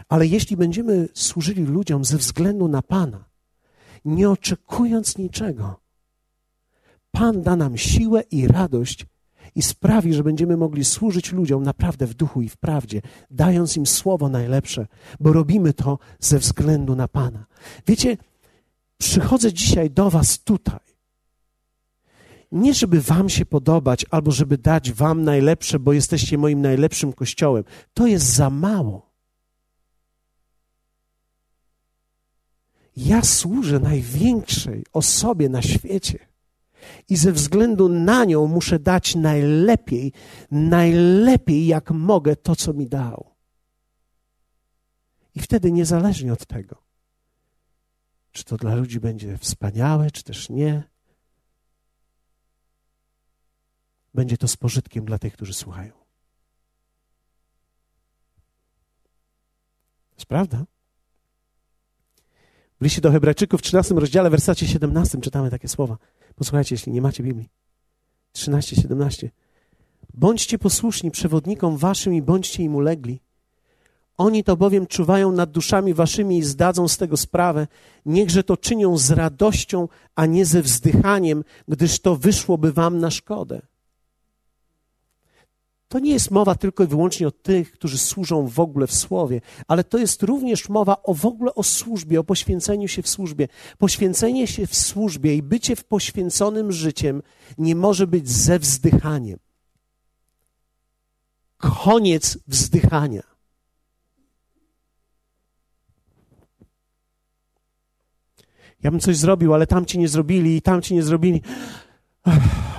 Ale 0.09 0.27
jeśli 0.27 0.57
będziemy 0.57 1.09
służyli 1.15 1.65
ludziom 1.65 2.05
ze 2.05 2.19
względu 2.19 2.69
na 2.69 2.83
Pana, 2.83 3.25
nie 4.05 4.31
oczekując 4.31 5.19
niczego. 5.19 5.86
Pan 7.19 7.43
da 7.43 7.57
nam 7.57 7.77
siłę 7.77 8.23
i 8.31 8.49
radość, 8.49 9.07
i 9.55 9.63
sprawi, 9.63 10.15
że 10.15 10.23
będziemy 10.23 10.57
mogli 10.57 10.85
służyć 10.85 11.33
ludziom 11.33 11.63
naprawdę 11.63 12.07
w 12.07 12.15
duchu 12.15 12.43
i 12.43 12.49
w 12.49 12.57
prawdzie, 12.57 13.03
dając 13.31 13.77
im 13.77 13.87
słowo 13.87 14.29
najlepsze, 14.29 14.87
bo 15.21 15.33
robimy 15.33 15.73
to 15.73 15.99
ze 16.19 16.39
względu 16.39 16.97
na 16.97 17.09
Pana. 17.09 17.47
Wiecie, 17.87 18.17
przychodzę 18.99 19.53
dzisiaj 19.53 19.91
do 19.91 20.11
Was 20.11 20.39
tutaj. 20.39 20.81
Nie, 22.53 22.75
żeby 22.75 23.01
Wam 23.01 23.29
się 23.29 23.47
podobać, 23.47 24.07
albo 24.11 24.31
żeby 24.31 24.59
dać 24.59 24.93
Wam 24.93 25.25
najlepsze, 25.25 25.79
bo 25.79 25.93
jesteście 25.93 26.39
moim 26.39 26.61
najlepszym 26.61 27.13
kościołem. 27.13 27.65
To 27.95 28.07
jest 28.07 28.27
za 28.27 28.51
mało. 28.51 29.11
Ja 32.97 33.23
służę 33.23 33.81
największej 33.81 34.85
osobie 34.93 35.49
na 35.49 35.63
świecie 35.63 36.36
i 37.09 37.17
ze 37.17 37.33
względu 37.33 37.89
na 37.89 38.25
nią 38.25 38.47
muszę 38.47 38.79
dać 38.79 39.15
najlepiej, 39.15 40.13
najlepiej 40.51 41.67
jak 41.67 41.91
mogę 41.91 42.37
to, 42.37 42.57
co 42.57 42.73
mi 42.73 42.89
dał. 42.89 43.35
I 45.35 45.41
wtedy 45.41 45.73
niezależnie 45.73 46.33
od 46.33 46.47
tego, 46.47 46.83
czy 48.33 48.45
to 48.45 48.57
dla 48.57 48.75
ludzi 48.75 49.01
będzie 49.01 49.39
wspaniałe, 49.39 50.11
czy 50.11 50.23
też 50.23 50.49
nie, 50.49 50.83
będzie 54.15 54.37
to 54.37 54.49
z 54.49 54.57
pożytkiem 54.57 55.05
dla 55.05 55.19
tych, 55.19 55.33
którzy 55.33 55.55
słuchają. 55.55 55.93
To 60.11 60.17
jest 60.17 60.27
prawda? 60.27 60.65
W 62.81 62.85
liście 62.85 63.01
do 63.01 63.11
Hebrajczyków 63.11 63.61
w 63.61 63.63
13 63.63 63.95
rozdziale, 63.95 64.31
wersacie 64.31 64.67
17 64.67 65.21
czytamy 65.21 65.51
takie 65.51 65.69
słowa. 65.69 65.97
Posłuchajcie, 66.35 66.75
jeśli 66.75 66.93
nie 66.93 67.03
macie 67.03 67.23
Biblii. 67.23 67.49
13, 68.33 68.77
17. 68.77 69.31
Bądźcie 70.15 70.59
posłuszni 70.59 71.11
przewodnikom 71.11 71.77
waszym 71.77 72.15
i 72.15 72.23
bądźcie 72.23 72.63
im 72.63 72.75
ulegli. 72.75 73.21
Oni 74.19 74.45
to 74.45 74.57
bowiem 74.57 74.87
czuwają 74.87 75.33
nad 75.33 75.51
duszami 75.51 75.95
waszymi 75.95 76.39
i 76.39 76.43
zdadzą 76.43 76.89
z 76.89 76.97
tego 76.97 77.17
sprawę. 77.17 77.67
Niechże 78.07 78.43
to 78.43 78.57
czynią 78.57 78.99
z 78.99 79.11
radością, 79.11 79.89
a 80.15 80.27
nie 80.27 80.47
ze 80.47 80.63
wzdychaniem, 80.63 81.45
gdyż 81.69 82.01
to 82.01 82.17
wyszłoby 82.17 82.73
wam 82.73 82.99
na 82.99 83.11
szkodę. 83.11 83.63
To 85.89 85.99
nie 85.99 86.13
jest 86.13 86.31
mowa 86.31 86.55
tylko 86.55 86.85
i 86.85 86.87
wyłącznie 86.87 87.29
o 87.29 87.31
tych, 87.31 87.73
którzy 87.73 87.99
służą 87.99 88.47
w 88.47 88.61
ogóle 88.61 88.87
w 88.87 88.95
słowie, 88.95 89.41
ale 89.69 89.85
to 89.85 89.99
jest 89.99 90.23
również 90.23 90.69
mowa 90.69 91.03
o 91.03 91.15
w 91.15 91.27
ogóle 91.27 91.55
o 91.55 91.63
służbie, 91.63 92.21
o 92.21 92.25
poświęceniu 92.25 92.89
się 92.89 93.03
w 93.03 93.09
służbie. 93.09 93.49
Poświęcenie 93.79 94.47
się 94.47 94.67
w 94.67 94.75
służbie 94.75 95.37
i 95.37 95.43
bycie 95.43 95.77
w 95.77 95.85
poświęconym 95.85 96.73
życiem 96.73 97.23
nie 97.59 97.75
może 97.75 98.07
być 98.07 98.31
ze 98.31 98.59
wzdychaniem. 98.59 99.39
Koniec 101.57 102.39
wzdychania. 102.47 103.23
Ja 108.83 108.91
bym 108.91 109.01
coś 109.01 109.17
zrobił, 109.17 109.55
ale 109.55 109.67
tamci 109.67 109.99
nie 109.99 110.09
zrobili 110.09 110.57
i 110.57 110.63
tamci 110.63 110.95
nie 110.95 111.03
zrobili. 111.03 111.43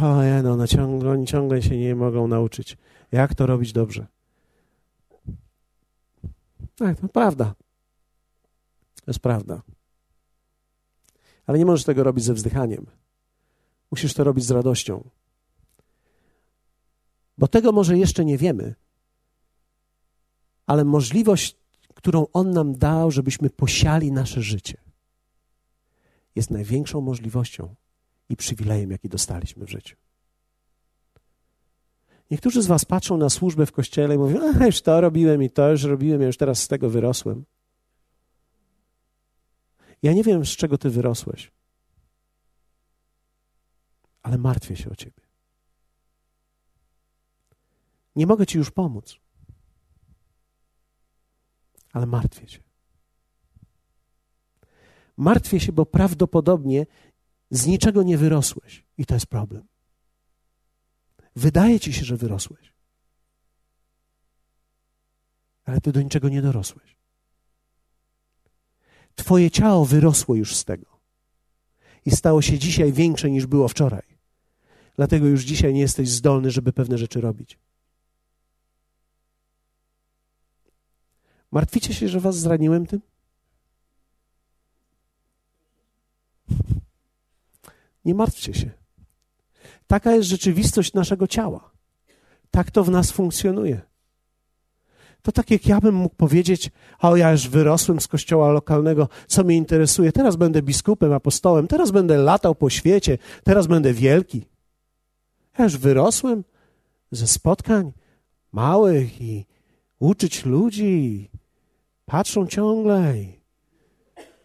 Ojej, 0.01 0.43
no, 0.43 0.55
no 0.55 0.67
ciągle, 0.67 1.11
oni 1.11 1.27
ciągle 1.27 1.61
się 1.61 1.77
nie 1.77 1.95
mogą 1.95 2.27
nauczyć. 2.27 2.77
Jak 3.11 3.35
to 3.35 3.45
robić 3.45 3.73
dobrze? 3.73 4.07
Tak, 6.75 6.99
to 6.99 7.07
prawda. 7.07 7.55
To 8.95 9.03
jest 9.07 9.19
prawda. 9.19 9.61
Ale 11.45 11.59
nie 11.59 11.65
możesz 11.65 11.85
tego 11.85 12.03
robić 12.03 12.23
ze 12.23 12.33
wzdychaniem. 12.33 12.85
Musisz 13.91 14.13
to 14.13 14.23
robić 14.23 14.45
z 14.45 14.51
radością. 14.51 15.09
Bo 17.37 17.47
tego 17.47 17.71
może 17.71 17.97
jeszcze 17.97 18.25
nie 18.25 18.37
wiemy, 18.37 18.75
ale 20.65 20.85
możliwość, 20.85 21.57
którą 21.95 22.25
On 22.33 22.51
nam 22.51 22.73
dał, 22.73 23.11
żebyśmy 23.11 23.49
posiali 23.49 24.11
nasze 24.11 24.41
życie, 24.41 24.77
jest 26.35 26.51
największą 26.51 27.01
możliwością 27.01 27.75
i 28.30 28.36
przywilejem, 28.36 28.91
jaki 28.91 29.09
dostaliśmy 29.09 29.65
w 29.65 29.69
życiu. 29.69 29.95
Niektórzy 32.32 32.61
z 32.61 32.67
Was 32.67 32.86
patrzą 32.86 33.17
na 33.17 33.30
służbę 33.30 33.65
w 33.65 33.71
kościele 33.71 34.15
i 34.15 34.17
mówią: 34.17 34.39
A 34.61 34.65
już 34.65 34.82
to 34.82 35.01
robiłem 35.01 35.43
i 35.43 35.49
to 35.49 35.71
już 35.71 35.84
robiłem, 35.84 36.21
ja 36.21 36.28
już 36.28 36.38
teraz 36.38 36.63
z 36.63 36.67
tego 36.67 36.89
wyrosłem. 36.89 37.45
Ja 40.03 40.13
nie 40.13 40.23
wiem, 40.23 40.45
z 40.45 40.49
czego 40.49 40.78
Ty 40.78 40.89
wyrosłeś, 40.89 41.51
ale 44.23 44.38
martwię 44.38 44.75
się 44.75 44.89
o 44.89 44.95
Ciebie. 44.95 45.21
Nie 48.15 48.28
mogę 48.28 48.45
Ci 48.45 48.57
już 48.57 48.71
pomóc, 48.71 49.19
ale 51.93 52.05
martwię 52.05 52.47
się. 52.47 52.59
Martwię 55.17 55.59
się, 55.59 55.71
bo 55.71 55.86
prawdopodobnie 55.86 56.86
z 57.49 57.65
niczego 57.65 58.03
nie 58.03 58.17
wyrosłeś 58.17 58.83
i 58.97 59.05
to 59.05 59.13
jest 59.13 59.27
problem. 59.27 59.67
Wydaje 61.35 61.79
ci 61.79 61.93
się, 61.93 62.05
że 62.05 62.17
wyrosłeś, 62.17 62.73
ale 65.65 65.81
ty 65.81 65.91
do 65.91 66.01
niczego 66.01 66.29
nie 66.29 66.41
dorosłeś. 66.41 66.97
Twoje 69.15 69.51
ciało 69.51 69.85
wyrosło 69.85 70.35
już 70.35 70.55
z 70.55 70.65
tego 70.65 70.99
i 72.05 72.11
stało 72.11 72.41
się 72.41 72.59
dzisiaj 72.59 72.93
większe 72.93 73.29
niż 73.29 73.45
było 73.45 73.67
wczoraj. 73.67 74.17
Dlatego 74.95 75.25
już 75.25 75.43
dzisiaj 75.43 75.73
nie 75.73 75.79
jesteś 75.79 76.09
zdolny, 76.09 76.51
żeby 76.51 76.73
pewne 76.73 76.97
rzeczy 76.97 77.21
robić. 77.21 77.59
Martwicie 81.51 81.93
się, 81.93 82.07
że 82.07 82.19
was 82.19 82.39
zraniłem 82.39 82.87
tym? 82.87 83.01
Nie 88.08 88.16
martwcie 88.16 88.53
się. 88.53 88.70
Taka 89.88 90.12
jest 90.12 90.30
rzeczywistość 90.30 90.93
naszego 90.93 91.28
ciała. 91.28 91.72
Tak 92.51 92.72
to 92.72 92.84
w 92.84 92.89
nas 92.89 93.12
funkcjonuje. 93.12 93.82
To 95.22 95.32
tak 95.32 95.51
jak 95.51 95.68
ja 95.68 95.82
bym 95.82 95.95
mógł 95.95 96.16
powiedzieć, 96.16 96.72
o 96.99 97.16
ja 97.16 97.32
już 97.32 97.47
wyrosłem 97.47 97.99
z 97.99 98.08
kościoła 98.08 98.51
lokalnego, 98.51 99.10
co 99.28 99.43
mnie 99.43 99.55
interesuje, 99.55 100.12
teraz 100.12 100.36
będę 100.36 100.62
biskupem, 100.62 101.14
apostołem, 101.14 101.68
teraz 101.68 101.91
będę 101.91 102.18
latał 102.18 102.55
po 102.55 102.70
świecie, 102.70 103.18
teraz 103.43 103.68
będę 103.68 103.93
wielki. 103.93 104.45
Ja 105.58 105.64
już 105.64 105.78
wyrosłem 105.78 106.43
ze 107.12 107.28
spotkań 107.28 107.93
małych 108.51 109.22
i 109.22 109.45
uczyć 109.99 110.45
ludzi, 110.45 111.30
patrzą 112.05 112.47
ciągle 112.47 113.14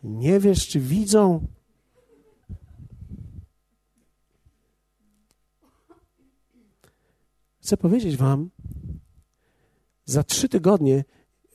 nie 0.03 0.41
wiesz, 0.41 0.69
czy 0.69 0.81
widzą. 0.81 1.47
Chcę 7.63 7.77
powiedzieć 7.77 8.17
Wam, 8.17 8.51
za 10.05 10.23
trzy 10.25 10.49
tygodnie 10.49 11.05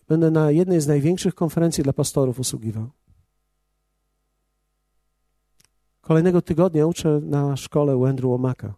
będę 0.08 0.32
na 0.32 0.52
jednej 0.52 0.82
z 0.82 0.88
największych 0.88 1.36
konferencji 1.36 1.84
dla 1.84 1.94
pastorów 1.94 2.40
usługiwał. 2.40 2.90
Kolejnego 6.02 6.42
tygodnia 6.42 6.86
uczę 6.86 7.20
na 7.24 7.58
szkole 7.58 7.98
u 7.98 8.06
Andrew 8.06 8.32
Omaka. 8.32 8.74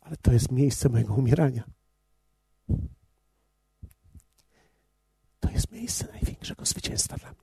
Ale 0.00 0.16
to 0.16 0.32
jest 0.32 0.52
miejsce 0.52 0.88
mojego 0.88 1.14
umierania. 1.14 1.75
Jest 5.56 5.72
miejsce 5.72 6.08
największego 6.12 6.64
zwycięstwa 6.64 7.16
dla 7.16 7.28
mnie. 7.28 7.36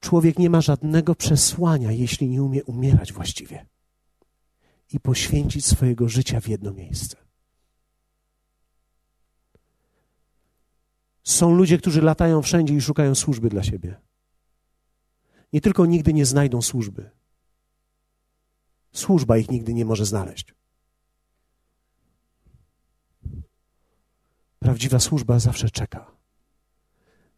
Człowiek 0.00 0.38
nie 0.38 0.50
ma 0.50 0.60
żadnego 0.60 1.14
przesłania, 1.14 1.92
jeśli 1.92 2.28
nie 2.28 2.42
umie 2.42 2.64
umierać 2.64 3.12
właściwie 3.12 3.66
i 4.92 5.00
poświęcić 5.00 5.66
swojego 5.66 6.08
życia 6.08 6.40
w 6.40 6.48
jedno 6.48 6.72
miejsce. 6.72 7.16
Są 11.24 11.54
ludzie, 11.54 11.78
którzy 11.78 12.02
latają 12.02 12.42
wszędzie 12.42 12.74
i 12.74 12.80
szukają 12.80 13.14
służby 13.14 13.48
dla 13.48 13.62
siebie 13.62 14.09
nie 15.52 15.60
tylko 15.60 15.86
nigdy 15.86 16.12
nie 16.12 16.26
znajdą 16.26 16.62
służby, 16.62 17.10
służba 18.92 19.38
ich 19.38 19.50
nigdy 19.50 19.74
nie 19.74 19.84
może 19.84 20.06
znaleźć. 20.06 20.54
Prawdziwa 24.58 25.00
służba 25.00 25.38
zawsze 25.38 25.70
czeka 25.70 26.10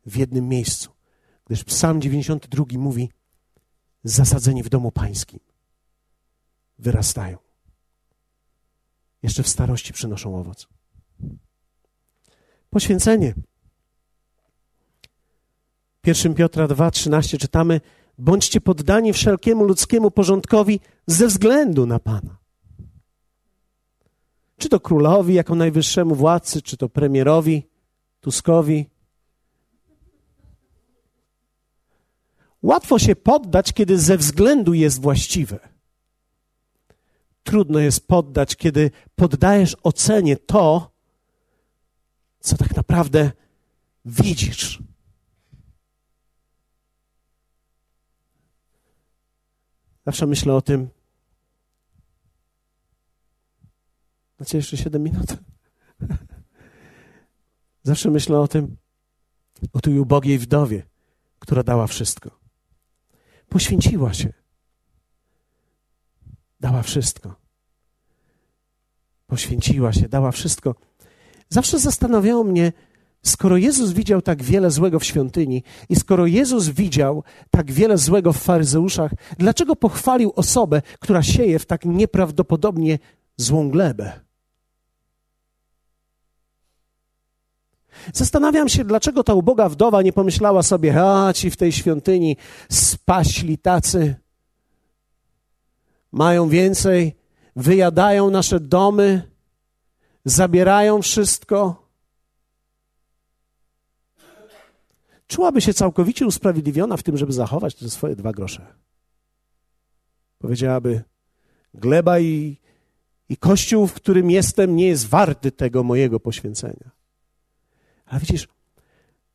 w 0.07 0.17
jednym 0.17 0.49
miejscu, 0.49 0.91
gdyż 1.47 1.65
Psalm 1.65 2.01
92 2.01 2.65
mówi: 2.79 3.11
zasadzeni 4.05 4.63
w 4.63 4.69
domu 4.69 4.93
pańskim, 4.93 5.41
wyrastają. 6.79 7.39
Jeszcze 9.23 9.43
w 9.43 9.49
starości 9.49 9.93
przynoszą 9.93 10.37
owoc. 10.37 10.69
Poświęcenie. 12.71 13.35
1 16.07 16.35
Piotra 16.35 16.67
2,13 16.67 17.39
czytamy: 17.39 17.81
Bądźcie 18.23 18.61
poddani 18.61 19.13
wszelkiemu 19.13 19.65
ludzkiemu 19.65 20.11
porządkowi 20.11 20.81
ze 21.07 21.27
względu 21.27 21.87
na 21.87 21.99
Pana. 21.99 22.37
Czy 24.57 24.69
to 24.69 24.81
królowi 24.81 25.35
jako 25.35 25.55
najwyższemu 25.55 26.15
władcy, 26.15 26.63
czy 26.63 26.77
to 26.77 26.89
premierowi, 26.89 27.69
Tuskowi. 28.21 28.91
Łatwo 32.63 32.99
się 32.99 33.17
poddać, 33.17 33.73
kiedy 33.73 33.99
ze 33.99 34.17
względu 34.19 34.75
jest 34.75 35.01
właściwe. 35.01 35.59
Trudno 37.43 37.79
jest 37.79 38.07
poddać, 38.09 38.57
kiedy 38.57 38.91
poddajesz 39.15 39.77
ocenie 39.83 40.37
to, 40.37 40.93
co 42.41 42.57
tak 42.57 42.77
naprawdę 42.77 43.31
widzisz. 44.05 44.83
Zawsze 50.07 50.27
myślę 50.27 50.55
o 50.55 50.63
tym. 50.63 50.89
Macie 54.39 54.59
jeszcze 54.59 54.77
7 54.77 55.03
minut? 55.03 55.27
Zawsze 57.83 58.11
myślę 58.11 58.41
o 58.41 58.49
tym, 58.49 58.77
o 59.73 59.81
tej 59.81 59.99
ubogiej 59.99 60.39
wdowie, 60.39 60.83
która 61.39 61.63
dała 61.63 61.87
wszystko. 61.87 62.31
Poświęciła 63.49 64.15
się. 64.15 64.33
Dała 66.61 66.83
wszystko. 66.83 67.35
Poświęciła 69.27 69.93
się, 69.93 70.09
dała 70.09 70.33
wszystko. 70.33 70.75
Zawsze 71.49 71.79
zastanawiało 71.79 72.45
mnie, 72.45 72.73
skoro 73.23 73.57
Jezus 73.57 73.93
widział 73.93 74.23
tak 74.23 74.43
wiele 74.43 74.71
złego 74.71 74.99
w 74.99 75.05
świątyni 75.05 75.63
i 75.89 75.97
skoro 75.97 76.27
Jezus 76.27 76.69
widział 76.69 77.25
tak 77.51 77.73
wiele 77.73 77.99
złego 77.99 78.33
w 78.33 78.39
faryzeuszach, 78.39 79.13
dlaczego 79.39 79.77
pochwalił 79.77 80.33
osobę, 80.37 80.83
która 81.01 81.23
sieje 81.23 81.59
w 81.59 81.67
tak 81.67 81.85
nieprawdopodobnie 81.85 82.99
złą 83.37 83.71
glebę? 83.71 84.21
Zastanawiam 88.13 88.69
się, 88.69 88.85
dlaczego 88.85 89.25
ta 89.25 89.35
uboga 89.35 89.69
wdowa 89.69 90.03
nie 90.03 90.13
pomyślała 90.13 90.63
sobie, 90.63 91.03
a 91.03 91.33
ci 91.33 91.51
w 91.51 91.57
tej 91.57 91.73
świątyni 91.73 92.37
spaśli 92.71 93.59
tacy, 93.59 94.15
mają 96.13 96.49
więcej, 96.49 97.17
wyjadają 97.57 98.31
nasze 98.31 98.61
domy, 98.61 99.23
zabierają 100.25 101.03
wszystko. 101.03 101.82
Czułaby 105.33 105.61
się 105.61 105.75
całkowicie 105.75 106.27
usprawiedliwiona 106.27 106.97
w 106.97 107.03
tym, 107.03 107.17
żeby 107.17 107.33
zachować 107.33 107.75
te 107.75 107.91
swoje 107.91 108.17
dwa 108.17 108.33
grosze. 108.33 108.67
Powiedziałaby, 110.39 111.03
gleba 111.75 112.21
i, 112.21 112.59
i 113.29 113.37
kościół, 113.37 113.87
w 113.87 113.93
którym 113.93 114.31
jestem, 114.31 114.77
nie 114.77 114.87
jest 114.87 115.07
warty 115.07 115.53
tego 115.53 115.83
mojego 115.83 116.21
poświęcenia. 116.21 116.91
Ale 118.07 118.21
widzisz, 118.21 118.49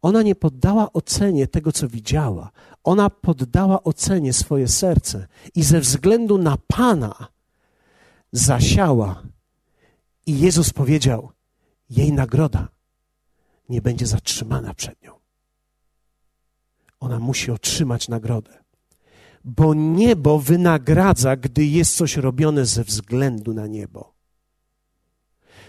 ona 0.02 0.22
nie 0.22 0.36
poddała 0.36 0.93
ocenie 0.93 1.48
tego, 1.48 1.72
co 1.72 1.88
widziała. 1.88 2.52
Ona 2.84 3.10
poddała 3.10 3.84
ocenie 3.84 4.34
swoje 4.34 4.68
serce 4.68 5.28
i 5.56 5.64
ze 5.64 5.80
względu 5.80 6.38
na 6.38 6.58
Pana 6.68 7.28
zasiała. 8.32 9.24
I 10.26 10.39
Jezus 10.39 10.74
powiedział: 10.74 11.32
Jej 11.89 12.12
nagroda 12.14 12.68
nie 13.70 13.82
będzie 13.82 14.06
zatrzymana 14.06 14.74
przed 14.74 15.02
nią. 15.02 15.16
Ona 17.00 17.20
musi 17.20 17.52
otrzymać 17.52 18.08
nagrodę, 18.08 18.64
bo 19.43 19.74
niebo 19.74 20.39
wynagradza, 20.39 21.36
gdy 21.36 21.66
jest 21.66 21.95
coś 21.95 22.18
robione 22.18 22.66
ze 22.66 22.84
względu 22.84 23.54
na 23.54 23.68
niebo. 23.68 24.14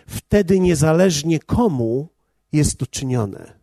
Wtedy 0.06 0.60
niezależnie 0.60 1.38
komu 1.38 2.08
jest 2.52 2.78
to 2.78 2.86
czynione. 2.86 3.58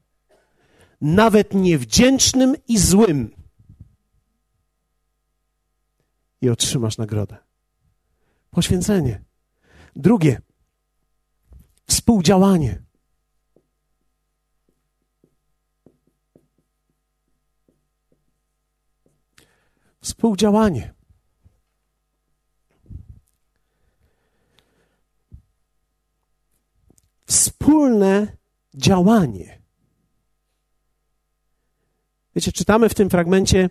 Nawet 1.02 1.54
niewdzięcznym 1.54 2.56
i 2.68 2.78
złym. 2.78 3.36
I 6.42 6.50
otrzymasz 6.50 6.98
nagrodę. 6.98 7.38
Poświęcenie. 8.52 9.24
Drugie. 9.96 10.42
Współdziałanie. 11.88 12.82
Współdziałanie. 20.06 20.94
Wspólne 27.26 28.38
działanie. 28.74 29.62
Wiecie, 32.36 32.52
czytamy 32.52 32.90
w 32.90 32.94
tym 32.94 33.10
fragmencie, 33.10 33.70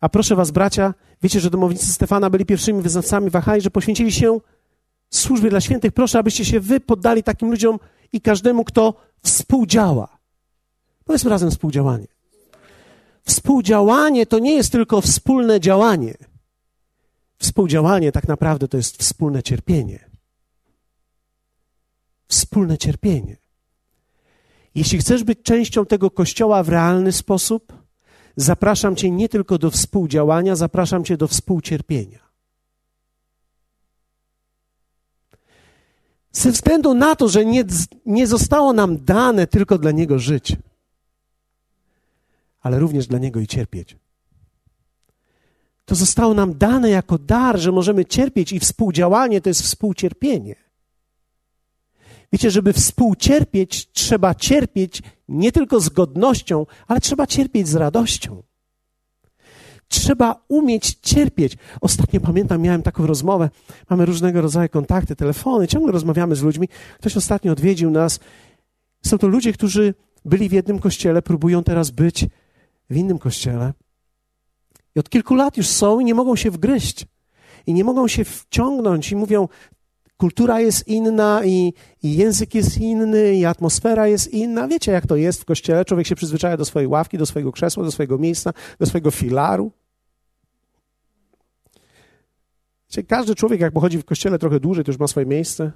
a 0.00 0.08
proszę 0.08 0.36
was, 0.36 0.50
bracia, 0.50 0.94
wiecie, 1.22 1.40
że 1.40 1.50
domownicy 1.50 1.86
Stefana 1.86 2.30
byli 2.30 2.46
pierwszymi 2.46 2.82
wyznawcami 2.82 3.30
wahaj, 3.30 3.60
że 3.60 3.70
poświęcili 3.70 4.12
się 4.12 4.40
służbie 5.10 5.50
dla 5.50 5.60
świętych. 5.60 5.92
Proszę, 5.92 6.18
abyście 6.18 6.44
się 6.44 6.60
wy 6.60 6.80
poddali 6.80 7.22
takim 7.22 7.50
ludziom 7.50 7.78
i 8.12 8.20
każdemu, 8.20 8.64
kto 8.64 8.94
współdziała. 9.22 10.18
Powiedzmy 11.04 11.30
razem 11.30 11.50
współdziałanie. 11.50 12.06
Współdziałanie 13.24 14.26
to 14.26 14.38
nie 14.38 14.54
jest 14.54 14.72
tylko 14.72 15.00
wspólne 15.00 15.60
działanie. 15.60 16.14
Współdziałanie 17.38 18.12
tak 18.12 18.28
naprawdę 18.28 18.68
to 18.68 18.76
jest 18.76 18.96
wspólne 18.96 19.42
cierpienie. 19.42 20.10
Wspólne 22.28 22.78
cierpienie. 22.78 23.36
Jeśli 24.74 24.98
chcesz 24.98 25.24
być 25.24 25.42
częścią 25.42 25.86
tego 25.86 26.10
kościoła 26.10 26.62
w 26.62 26.68
realny 26.68 27.12
sposób, 27.12 27.72
zapraszam 28.36 28.96
Cię 28.96 29.10
nie 29.10 29.28
tylko 29.28 29.58
do 29.58 29.70
współdziałania, 29.70 30.56
zapraszam 30.56 31.04
Cię 31.04 31.16
do 31.16 31.28
współcierpienia. 31.28 32.18
Ze 36.32 36.50
względu 36.50 36.94
na 36.94 37.16
to, 37.16 37.28
że 37.28 37.44
nie, 37.44 37.64
nie 38.06 38.26
zostało 38.26 38.72
nam 38.72 39.04
dane 39.04 39.46
tylko 39.46 39.78
dla 39.78 39.90
Niego 39.90 40.18
żyć, 40.18 40.56
ale 42.64 42.78
również 42.78 43.06
dla 43.06 43.18
Niego 43.18 43.40
i 43.40 43.46
cierpieć. 43.46 43.96
To 45.84 45.94
zostało 45.94 46.34
nam 46.34 46.58
dane 46.58 46.90
jako 46.90 47.18
dar, 47.18 47.58
że 47.58 47.72
możemy 47.72 48.04
cierpieć 48.04 48.52
i 48.52 48.60
współdziałanie 48.60 49.40
to 49.40 49.50
jest 49.50 49.62
współcierpienie. 49.62 50.54
Wiecie, 52.32 52.50
żeby 52.50 52.72
współcierpieć, 52.72 53.92
trzeba 53.92 54.34
cierpieć 54.34 55.02
nie 55.28 55.52
tylko 55.52 55.80
z 55.80 55.88
godnością, 55.88 56.66
ale 56.86 57.00
trzeba 57.00 57.26
cierpieć 57.26 57.68
z 57.68 57.74
radością. 57.74 58.42
Trzeba 59.88 60.44
umieć 60.48 60.94
cierpieć. 60.94 61.56
Ostatnio 61.80 62.20
pamiętam, 62.20 62.62
miałem 62.62 62.82
taką 62.82 63.06
rozmowę. 63.06 63.50
Mamy 63.90 64.06
różnego 64.06 64.40
rodzaju 64.40 64.68
kontakty, 64.68 65.16
telefony, 65.16 65.68
ciągle 65.68 65.92
rozmawiamy 65.92 66.36
z 66.36 66.42
ludźmi. 66.42 66.68
Ktoś 66.98 67.16
ostatnio 67.16 67.52
odwiedził 67.52 67.90
nas. 67.90 68.20
Są 69.06 69.18
to 69.18 69.28
ludzie, 69.28 69.52
którzy 69.52 69.94
byli 70.24 70.48
w 70.48 70.52
jednym 70.52 70.78
kościele, 70.78 71.22
próbują 71.22 71.64
teraz 71.64 71.90
być 71.90 72.26
w 72.90 72.96
innym 72.96 73.18
kościele. 73.18 73.72
I 74.96 75.00
od 75.00 75.08
kilku 75.08 75.34
lat 75.34 75.56
już 75.56 75.66
są 75.66 76.00
i 76.00 76.04
nie 76.04 76.14
mogą 76.14 76.36
się 76.36 76.50
wgryźć. 76.50 77.06
I 77.66 77.74
nie 77.74 77.84
mogą 77.84 78.08
się 78.08 78.24
wciągnąć 78.24 79.12
i 79.12 79.16
mówią, 79.16 79.48
kultura 80.16 80.60
jest 80.60 80.88
inna 80.88 81.44
i, 81.44 81.72
i, 82.02 82.16
język 82.16 82.54
jest 82.54 82.78
inny 82.78 83.34
i 83.34 83.44
atmosfera 83.44 84.06
jest 84.06 84.32
inna. 84.32 84.68
Wiecie, 84.68 84.92
jak 84.92 85.06
to 85.06 85.16
jest 85.16 85.40
w 85.40 85.44
kościele? 85.44 85.84
Człowiek 85.84 86.06
się 86.06 86.14
przyzwyczaja 86.14 86.56
do 86.56 86.64
swojej 86.64 86.86
ławki, 86.86 87.18
do 87.18 87.26
swojego 87.26 87.52
krzesła, 87.52 87.84
do 87.84 87.92
swojego 87.92 88.18
miejsca, 88.18 88.52
do 88.78 88.86
swojego 88.86 89.10
filaru. 89.10 89.72
Wiecie, 92.90 93.02
każdy 93.02 93.34
człowiek, 93.34 93.60
jak 93.60 93.72
pochodzi 93.72 93.98
w 93.98 94.04
kościele 94.04 94.38
trochę 94.38 94.60
dłużej, 94.60 94.84
to 94.84 94.90
już 94.90 94.98
ma 94.98 95.06
swoje 95.06 95.26
miejsce. 95.26 95.72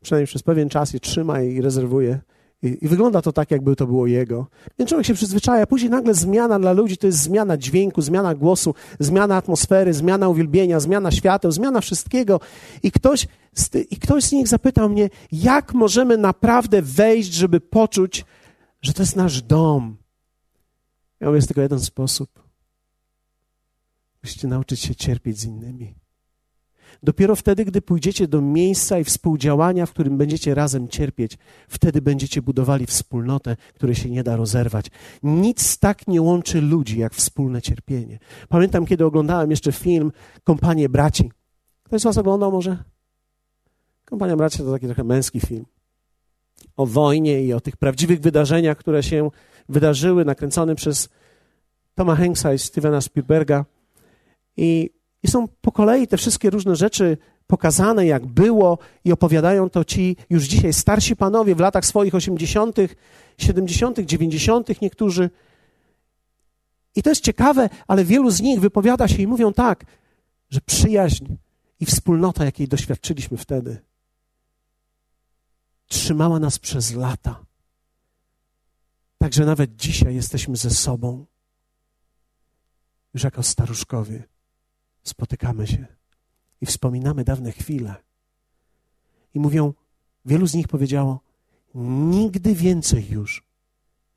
Przynajmniej 0.00 0.26
przez 0.26 0.42
pewien 0.42 0.68
czas 0.68 0.92
je 0.92 1.00
trzyma 1.00 1.42
i 1.42 1.60
rezerwuje. 1.60 2.20
I, 2.62 2.78
I, 2.80 2.88
wygląda 2.88 3.22
to 3.22 3.32
tak, 3.32 3.50
jakby 3.50 3.76
to 3.76 3.86
było 3.86 4.06
jego. 4.06 4.46
Więc 4.78 4.88
człowiek 4.88 5.06
się 5.06 5.14
przyzwyczaja, 5.14 5.66
później 5.66 5.90
nagle 5.90 6.14
zmiana 6.14 6.58
dla 6.58 6.72
ludzi 6.72 6.96
to 6.96 7.06
jest 7.06 7.18
zmiana 7.18 7.56
dźwięku, 7.56 8.02
zmiana 8.02 8.34
głosu, 8.34 8.74
zmiana 8.98 9.36
atmosfery, 9.36 9.94
zmiana 9.94 10.28
uwielbienia, 10.28 10.80
zmiana 10.80 11.10
świateł, 11.10 11.52
zmiana 11.52 11.80
wszystkiego. 11.80 12.40
I 12.82 12.92
ktoś, 12.92 13.26
z, 13.54 13.74
I 13.90 13.96
ktoś 13.96 14.24
z 14.24 14.32
nich 14.32 14.48
zapytał 14.48 14.88
mnie, 14.88 15.10
jak 15.32 15.74
możemy 15.74 16.16
naprawdę 16.16 16.82
wejść, 16.82 17.32
żeby 17.32 17.60
poczuć, 17.60 18.24
że 18.82 18.92
to 18.92 19.02
jest 19.02 19.16
nasz 19.16 19.42
dom. 19.42 19.96
Ja 21.20 21.26
mówię, 21.26 21.36
jest 21.36 21.48
tylko 21.48 21.60
jeden 21.60 21.80
sposób. 21.80 22.42
Musicie 24.22 24.48
nauczyć 24.48 24.80
się 24.80 24.94
cierpieć 24.94 25.38
z 25.38 25.44
innymi. 25.44 25.97
Dopiero 27.02 27.36
wtedy, 27.36 27.64
gdy 27.64 27.82
pójdziecie 27.82 28.28
do 28.28 28.40
miejsca 28.40 28.98
i 28.98 29.04
współdziałania, 29.04 29.86
w 29.86 29.90
którym 29.90 30.18
będziecie 30.18 30.54
razem 30.54 30.88
cierpieć, 30.88 31.38
wtedy 31.68 32.02
będziecie 32.02 32.42
budowali 32.42 32.86
wspólnotę, 32.86 33.56
której 33.74 33.94
się 33.94 34.10
nie 34.10 34.22
da 34.22 34.36
rozerwać. 34.36 34.86
Nic 35.22 35.78
tak 35.78 36.08
nie 36.08 36.22
łączy 36.22 36.60
ludzi, 36.60 36.98
jak 36.98 37.14
wspólne 37.14 37.62
cierpienie. 37.62 38.18
Pamiętam, 38.48 38.86
kiedy 38.86 39.04
oglądałem 39.04 39.50
jeszcze 39.50 39.72
film 39.72 40.12
Kompanie 40.44 40.88
Braci. 40.88 41.30
Ktoś 41.82 42.00
z 42.00 42.04
Was 42.04 42.18
oglądał 42.18 42.52
może? 42.52 42.84
Kompania 44.04 44.36
Braci 44.36 44.58
to 44.58 44.72
taki 44.72 44.86
trochę 44.86 45.04
męski 45.04 45.40
film. 45.40 45.64
O 46.76 46.86
wojnie 46.86 47.44
i 47.44 47.52
o 47.52 47.60
tych 47.60 47.76
prawdziwych 47.76 48.20
wydarzeniach, 48.20 48.78
które 48.78 49.02
się 49.02 49.30
wydarzyły, 49.68 50.24
nakręcony 50.24 50.74
przez 50.74 51.08
Toma 51.94 52.16
Hanksa 52.16 52.54
i 52.54 52.58
Stevena 52.58 53.00
Spielberga. 53.00 53.64
I 54.56 54.90
i 55.22 55.28
są 55.28 55.48
po 55.60 55.72
kolei 55.72 56.06
te 56.06 56.16
wszystkie 56.16 56.50
różne 56.50 56.76
rzeczy 56.76 57.18
pokazane, 57.46 58.06
jak 58.06 58.26
było, 58.26 58.78
i 59.04 59.12
opowiadają 59.12 59.70
to 59.70 59.84
ci 59.84 60.16
już 60.30 60.44
dzisiaj 60.44 60.72
starsi 60.72 61.16
panowie 61.16 61.54
w 61.54 61.60
latach 61.60 61.86
swoich 61.86 62.14
80., 62.14 62.76
70., 63.38 63.98
90., 63.98 64.80
niektórzy. 64.82 65.30
I 66.94 67.02
to 67.02 67.10
jest 67.10 67.24
ciekawe, 67.24 67.70
ale 67.86 68.04
wielu 68.04 68.30
z 68.30 68.40
nich 68.40 68.60
wypowiada 68.60 69.08
się 69.08 69.22
i 69.22 69.26
mówią 69.26 69.52
tak, 69.52 69.84
że 70.50 70.60
przyjaźń 70.60 71.26
i 71.80 71.86
wspólnota, 71.86 72.44
jakiej 72.44 72.68
doświadczyliśmy 72.68 73.36
wtedy, 73.36 73.78
trzymała 75.86 76.38
nas 76.38 76.58
przez 76.58 76.94
lata. 76.94 77.44
Także 79.18 79.44
nawet 79.44 79.76
dzisiaj 79.76 80.14
jesteśmy 80.14 80.56
ze 80.56 80.70
sobą, 80.70 81.26
już 83.14 83.22
jako 83.22 83.42
staruszkowie 83.42 84.22
spotykamy 85.02 85.66
się 85.66 85.86
i 86.60 86.66
wspominamy 86.66 87.24
dawne 87.24 87.52
chwile. 87.52 87.94
I 89.34 89.40
mówią, 89.40 89.74
wielu 90.24 90.46
z 90.46 90.54
nich 90.54 90.68
powiedziało, 90.68 91.20
nigdy 91.74 92.54
więcej 92.54 93.08
już 93.08 93.48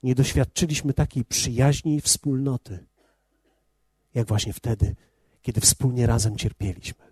nie 0.02 0.14
doświadczyliśmy 0.14 0.94
takiej 0.94 1.24
przyjaźni 1.24 1.96
i 1.96 2.00
wspólnoty, 2.00 2.86
jak 4.14 4.28
właśnie 4.28 4.52
wtedy, 4.52 4.96
kiedy 5.42 5.60
wspólnie 5.60 6.06
razem 6.06 6.36
cierpieliśmy. 6.36 7.04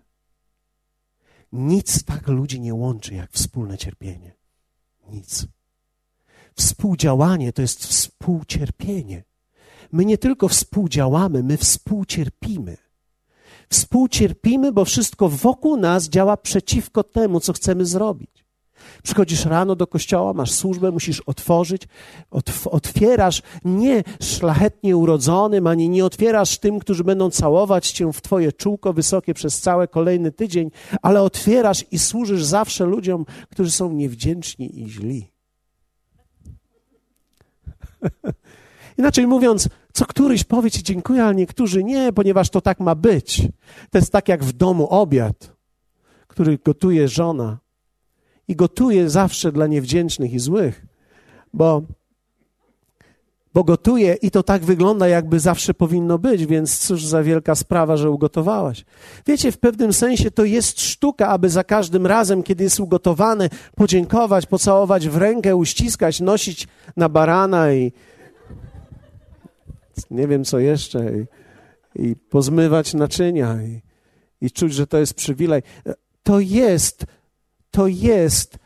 Nic 1.51 2.03
tak 2.03 2.27
ludzi 2.27 2.59
nie 2.59 2.73
łączy, 2.73 3.13
jak 3.13 3.31
wspólne 3.31 3.77
cierpienie. 3.77 4.35
Nic. 5.09 5.47
Współdziałanie 6.55 7.53
to 7.53 7.61
jest 7.61 7.85
współcierpienie. 7.85 9.23
My 9.91 10.05
nie 10.05 10.17
tylko 10.17 10.47
współdziałamy, 10.47 11.43
my 11.43 11.57
współcierpimy. 11.57 12.77
Współcierpimy, 13.71 14.71
bo 14.71 14.85
wszystko 14.85 15.29
wokół 15.29 15.77
nas 15.77 16.09
działa 16.09 16.37
przeciwko 16.37 17.03
temu, 17.03 17.39
co 17.39 17.53
chcemy 17.53 17.85
zrobić. 17.85 18.45
Przychodzisz 19.03 19.45
rano 19.45 19.75
do 19.75 19.87
kościoła, 19.87 20.33
masz 20.33 20.51
służbę, 20.51 20.91
musisz 20.91 21.19
otworzyć, 21.21 21.87
otw 22.31 22.67
otwierasz 22.67 23.41
nie 23.65 24.03
szlachetnie 24.21 24.97
urodzonym, 24.97 25.67
ani 25.67 25.89
nie 25.89 26.05
otwierasz 26.05 26.57
tym, 26.57 26.79
którzy 26.79 27.03
będą 27.03 27.29
całować 27.29 27.91
cię 27.91 28.13
w 28.13 28.21
twoje 28.21 28.51
czółko 28.51 28.93
wysokie 28.93 29.33
przez 29.33 29.59
cały 29.59 29.87
kolejny 29.87 30.31
tydzień, 30.31 30.71
ale 31.01 31.21
otwierasz 31.21 31.85
i 31.91 31.99
służysz 31.99 32.43
zawsze 32.43 32.85
ludziom, 32.85 33.25
którzy 33.49 33.71
są 33.71 33.93
niewdzięczni 33.93 34.81
i 34.81 34.89
źli. 34.89 35.31
Inaczej 38.97 39.27
mówiąc, 39.27 39.69
co 39.93 40.05
któryś 40.05 40.43
powie 40.43 40.71
ci 40.71 40.83
dziękuję, 40.83 41.23
ale 41.23 41.35
niektórzy 41.35 41.83
nie, 41.83 42.13
ponieważ 42.13 42.49
to 42.49 42.61
tak 42.61 42.79
ma 42.79 42.95
być. 42.95 43.47
To 43.89 43.97
jest 43.97 44.11
tak 44.11 44.27
jak 44.27 44.43
w 44.43 44.51
domu 44.51 44.87
obiad, 44.89 45.53
który 46.27 46.57
gotuje 46.65 47.07
żona. 47.07 47.57
I 48.47 48.55
gotuje 48.55 49.09
zawsze 49.09 49.51
dla 49.51 49.67
niewdzięcznych 49.67 50.33
i 50.33 50.39
złych, 50.39 50.85
bo, 51.53 51.81
bo 53.53 53.63
gotuje 53.63 54.13
i 54.21 54.31
to 54.31 54.43
tak 54.43 54.63
wygląda, 54.63 55.07
jakby 55.07 55.39
zawsze 55.39 55.73
powinno 55.73 56.19
być, 56.19 56.45
więc 56.45 56.77
cóż 56.79 57.05
za 57.05 57.23
wielka 57.23 57.55
sprawa, 57.55 57.97
że 57.97 58.09
ugotowałaś. 58.09 58.85
Wiecie, 59.27 59.51
w 59.51 59.57
pewnym 59.57 59.93
sensie 59.93 60.31
to 60.31 60.45
jest 60.45 60.81
sztuka, 60.81 61.27
aby 61.27 61.49
za 61.49 61.63
każdym 61.63 62.07
razem, 62.07 62.43
kiedy 62.43 62.63
jest 62.63 62.79
ugotowane, 62.79 63.49
podziękować, 63.75 64.45
pocałować 64.45 65.09
w 65.09 65.17
rękę, 65.17 65.55
uściskać, 65.55 66.19
nosić 66.19 66.67
na 66.97 67.09
barana 67.09 67.73
i, 67.73 67.91
nie 70.11 70.27
wiem 70.27 70.43
co 70.43 70.59
jeszcze, 70.59 71.11
i, 71.17 71.25
i 72.09 72.15
pozmywać 72.15 72.93
naczynia, 72.93 73.63
i, 73.63 73.81
i 74.41 74.51
czuć, 74.51 74.73
że 74.73 74.87
to 74.87 74.97
jest 74.97 75.13
przywilej. 75.13 75.61
To 76.23 76.39
jest, 76.39 77.05
to 77.71 77.87
jest 77.87 78.57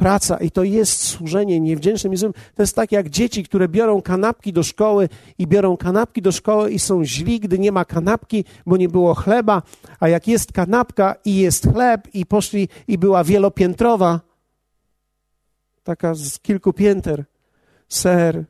praca 0.00 0.36
i 0.36 0.50
to 0.50 0.64
jest 0.64 1.02
służenie 1.02 1.60
niewdzięcznym 1.60 2.12
i 2.12 2.16
złym. 2.16 2.32
To 2.32 2.62
jest 2.62 2.76
tak 2.76 2.92
jak 2.92 3.08
dzieci, 3.08 3.44
które 3.44 3.68
biorą 3.68 4.02
kanapki 4.02 4.52
do 4.52 4.62
szkoły 4.62 5.08
i 5.38 5.46
biorą 5.46 5.76
kanapki 5.76 6.22
do 6.22 6.32
szkoły 6.32 6.70
i 6.70 6.78
są 6.78 7.04
źli, 7.04 7.40
gdy 7.40 7.58
nie 7.58 7.72
ma 7.72 7.84
kanapki, 7.84 8.44
bo 8.66 8.76
nie 8.76 8.88
było 8.88 9.14
chleba, 9.14 9.62
a 10.00 10.08
jak 10.08 10.28
jest 10.28 10.52
kanapka 10.52 11.14
i 11.24 11.36
jest 11.36 11.72
chleb 11.72 12.08
i 12.14 12.26
poszli 12.26 12.68
i 12.88 12.98
była 12.98 13.24
wielopiętrowa, 13.24 14.20
taka 15.82 16.14
z 16.14 16.38
kilku 16.38 16.72
pięter, 16.72 17.24
ser, 17.88 18.44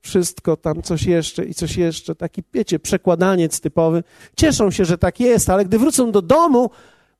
wszystko 0.00 0.56
tam 0.56 0.82
coś 0.82 1.02
jeszcze 1.02 1.44
i 1.44 1.54
coś 1.54 1.76
jeszcze, 1.76 2.14
taki, 2.14 2.42
wiecie, 2.54 2.78
przekładaniec 2.78 3.60
typowy. 3.60 4.02
Cieszą 4.36 4.70
się, 4.70 4.84
że 4.84 4.98
tak 4.98 5.20
jest, 5.20 5.50
ale 5.50 5.64
gdy 5.64 5.78
wrócą 5.78 6.12
do 6.12 6.22
domu, 6.22 6.70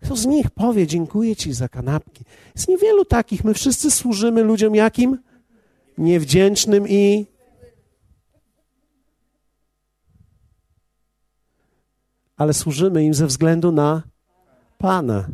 kto 0.04 0.16
z 0.16 0.26
nich 0.26 0.50
powie, 0.50 0.86
dziękuję 0.86 1.36
ci 1.36 1.52
za 1.52 1.68
kanapki. 1.68 2.24
Jest 2.56 2.68
niewielu 2.68 3.04
takich. 3.04 3.44
My 3.44 3.54
wszyscy 3.54 3.90
służymy 3.90 4.42
ludziom 4.42 4.74
jakim? 4.74 5.18
Niewdzięcznym 5.98 6.88
i 6.88 7.26
ale 12.36 12.54
służymy 12.54 13.04
im 13.04 13.14
ze 13.14 13.26
względu 13.26 13.72
na 13.72 14.02
Pana. 14.78 15.28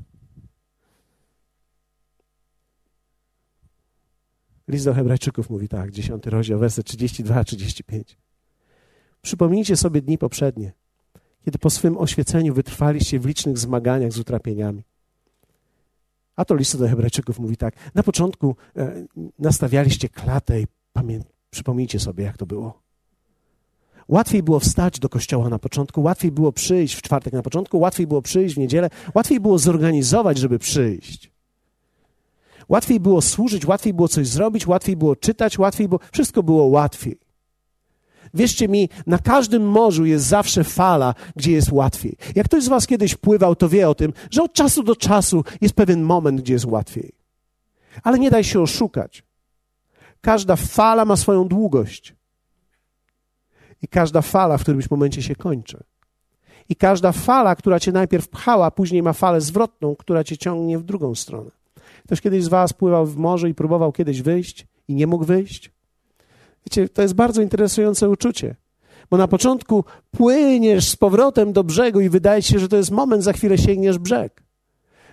List 4.69 4.85
do 4.85 4.95
Hebrajczyków 4.95 5.51
mówi 5.51 5.69
tak, 5.69 5.91
10 5.91 6.27
rozdział, 6.27 6.59
werset 6.59 6.87
32-35. 6.87 8.03
Przypomnijcie 9.23 9.77
sobie 9.77 10.03
dni 10.03 10.19
poprzednie, 10.19 10.73
kiedy 11.45 11.59
po 11.59 11.71
swym 11.71 11.99
oświeceniu 11.99 12.55
wytrwaliście 12.55 13.21
w 13.21 13.27
licznych 13.27 13.59
zmaganiach 13.59 14.13
z 14.13 14.19
utrapieniami. 14.19 14.83
A 16.37 16.45
to 16.45 16.55
list 16.55 16.79
do 16.79 16.89
Hebrajczyków 16.89 17.39
mówi 17.39 17.57
tak. 17.57 17.75
Na 17.95 18.03
początku 18.03 18.57
e, 18.77 19.07
nastawialiście 19.39 20.09
klatę 20.09 20.61
i 20.61 20.67
pamię- 20.95 21.25
przypomnijcie 21.51 22.01
sobie, 22.01 22.25
jak 22.25 22.37
to 22.37 22.47
było. 22.47 22.83
Łatwiej 24.09 24.43
było 24.43 24.61
wstać 24.61 24.99
do 24.99 25.09
kościoła 25.09 25.49
na 25.49 25.59
początku, 25.59 26.03
łatwiej 26.03 26.33
było 26.33 26.53
przyjść 26.53 26.95
w 26.95 27.03
czwartek 27.03 27.33
na 27.33 27.43
początku, 27.43 27.79
łatwiej 27.79 28.07
było 28.07 28.23
przyjść 28.23 28.55
w 28.55 28.59
niedzielę, 28.59 28.91
łatwiej 29.15 29.41
było 29.41 29.59
zorganizować, 29.59 30.39
żeby 30.39 30.59
przyjść. 30.59 31.36
Łatwiej 32.69 33.01
było 33.01 33.23
służyć, 33.23 33.67
łatwiej 33.67 33.95
było 33.95 34.09
coś 34.09 34.29
zrobić, 34.29 34.67
łatwiej 34.67 34.97
było 34.97 35.17
czytać, 35.17 35.59
łatwiej 35.59 35.89
było. 35.89 36.01
Wszystko 36.13 36.43
było 36.43 36.67
łatwiej. 36.67 37.19
Wierzcie 38.35 38.69
mi, 38.69 38.89
na 39.07 39.19
każdym 39.19 39.69
morzu 39.69 40.05
jest 40.05 40.27
zawsze 40.27 40.65
fala, 40.65 41.15
gdzie 41.37 41.53
jest 41.53 41.73
łatwiej. 41.73 42.17
Jak 42.35 42.47
ktoś 42.47 42.65
z 42.65 42.69
Was 42.69 42.87
kiedyś 42.87 43.15
pływał, 43.15 43.57
to 43.57 43.69
wie 43.69 43.89
o 43.89 43.95
tym, 43.95 44.13
że 44.31 44.43
od 44.43 44.53
czasu 44.53 44.83
do 44.83 44.97
czasu 44.97 45.45
jest 45.61 45.75
pewien 45.75 46.03
moment, 46.03 46.41
gdzie 46.41 46.53
jest 46.53 46.65
łatwiej. 46.65 47.13
Ale 48.03 48.19
nie 48.19 48.31
daj 48.31 48.45
się 48.45 48.61
oszukać. 48.61 49.23
Każda 50.21 50.57
fala 50.57 51.05
ma 51.05 51.17
swoją 51.17 51.49
długość. 51.49 52.15
I 53.83 53.89
każda 53.89 54.23
fala 54.23 54.59
w 54.59 54.63
którymś 54.63 54.91
momencie 54.91 55.23
się 55.23 55.37
kończy. 55.37 55.83
I 56.69 56.77
każda 56.77 57.13
fala, 57.13 57.57
która 57.57 57.81
cię 57.81 57.93
najpierw 57.93 58.29
pchała, 58.29 58.71
później 58.71 59.03
ma 59.03 59.13
falę 59.13 59.41
zwrotną, 59.41 59.97
która 59.97 60.25
cię 60.25 60.39
ciągnie 60.39 60.79
w 60.79 60.83
drugą 60.83 61.15
stronę. 61.15 61.51
Ktoś 62.07 62.21
kiedyś 62.21 62.45
z 62.45 62.49
Was 62.49 62.73
pływał 62.73 63.07
w 63.07 63.17
morzu 63.17 63.47
i 63.47 63.55
próbował 63.55 63.93
kiedyś 63.93 64.23
wyjść 64.23 64.67
i 64.89 64.95
nie 64.95 65.07
mógł 65.07 65.25
wyjść? 65.25 65.71
Wiecie, 66.67 66.89
to 66.89 67.03
jest 67.03 67.15
bardzo 67.15 67.43
interesujące 67.43 68.09
uczucie. 68.09 68.57
Bo 69.11 69.17
na 69.17 69.29
początku 69.29 69.85
płyniesz 70.11 70.89
z 70.89 70.97
powrotem 70.97 71.53
do 71.53 71.65
brzegu 71.65 72.01
i 72.01 72.09
wydaje 72.09 72.43
ci 72.43 72.53
się, 72.53 72.59
że 72.59 72.69
to 72.69 72.77
jest 72.77 72.91
moment, 72.91 73.25
za 73.25 73.33
chwilę 73.33 73.59
sięgniesz 73.59 73.99
brzeg. 73.99 74.43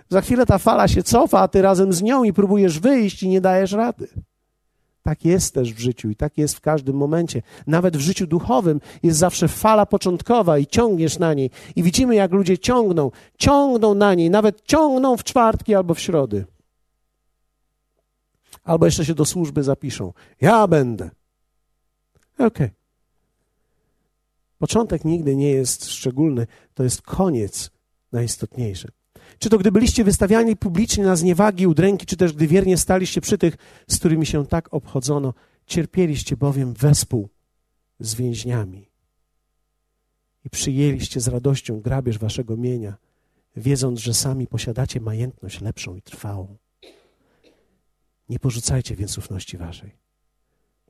Za 0.08 0.20
chwilę 0.20 0.46
ta 0.46 0.58
fala 0.58 0.88
się 0.88 1.02
cofa, 1.02 1.40
a 1.40 1.48
ty 1.48 1.62
razem 1.62 1.92
z 1.92 2.02
nią 2.02 2.24
i 2.24 2.32
próbujesz 2.32 2.78
wyjść 2.78 3.22
i 3.22 3.28
nie 3.28 3.40
dajesz 3.40 3.72
rady. 3.72 4.08
Tak 5.02 5.24
jest 5.24 5.54
też 5.54 5.74
w 5.74 5.78
życiu 5.78 6.10
i 6.10 6.16
tak 6.16 6.38
jest 6.38 6.56
w 6.56 6.60
każdym 6.60 6.96
momencie. 6.96 7.42
Nawet 7.66 7.96
w 7.96 8.00
życiu 8.00 8.26
duchowym 8.26 8.80
jest 9.02 9.18
zawsze 9.18 9.48
fala 9.48 9.86
początkowa 9.86 10.58
i 10.58 10.66
ciągniesz 10.66 11.18
na 11.18 11.34
niej. 11.34 11.50
I 11.76 11.82
widzimy, 11.82 12.14
jak 12.14 12.32
ludzie 12.32 12.58
ciągną, 12.58 13.10
ciągną 13.38 13.94
na 13.94 14.14
niej, 14.14 14.30
nawet 14.30 14.62
ciągną 14.62 15.16
w 15.16 15.24
czwartki 15.24 15.74
albo 15.74 15.94
w 15.94 16.00
środy 16.00 16.44
albo 18.64 18.86
jeszcze 18.86 19.04
się 19.04 19.14
do 19.14 19.24
służby 19.24 19.62
zapiszą. 19.62 20.12
Ja 20.40 20.68
będę. 20.68 21.10
Okej. 22.34 22.46
Okay. 22.46 22.70
Początek 24.58 25.04
nigdy 25.04 25.36
nie 25.36 25.50
jest 25.50 25.90
szczególny, 25.90 26.46
to 26.74 26.84
jest 26.84 27.02
koniec 27.02 27.70
najistotniejszy. 28.12 28.88
Czy 29.38 29.50
to 29.50 29.58
gdy 29.58 29.72
byliście 29.72 30.04
wystawiani 30.04 30.56
publicznie 30.56 31.04
na 31.04 31.16
zniewagi, 31.16 31.66
udręki, 31.66 32.06
czy 32.06 32.16
też 32.16 32.32
gdy 32.32 32.46
wiernie 32.46 32.76
staliście 32.76 33.20
przy 33.20 33.38
tych, 33.38 33.56
z 33.90 33.98
którymi 33.98 34.26
się 34.26 34.46
tak 34.46 34.74
obchodzono, 34.74 35.34
cierpieliście 35.66 36.36
bowiem 36.36 36.74
wespół 36.74 37.28
z 38.00 38.14
więźniami 38.14 38.90
i 40.44 40.50
przyjęliście 40.50 41.20
z 41.20 41.28
radością 41.28 41.80
grabież 41.80 42.18
waszego 42.18 42.56
mienia, 42.56 42.96
wiedząc, 43.56 44.00
że 44.00 44.14
sami 44.14 44.46
posiadacie 44.46 45.00
majętność 45.00 45.60
lepszą 45.60 45.96
i 45.96 46.02
trwałą. 46.02 46.56
Nie 48.28 48.38
porzucajcie 48.38 48.96
więc 48.96 49.18
ufności 49.18 49.56
waszej, 49.56 49.96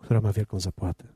która 0.00 0.20
ma 0.20 0.32
wielką 0.32 0.60
zapłatę. 0.60 1.08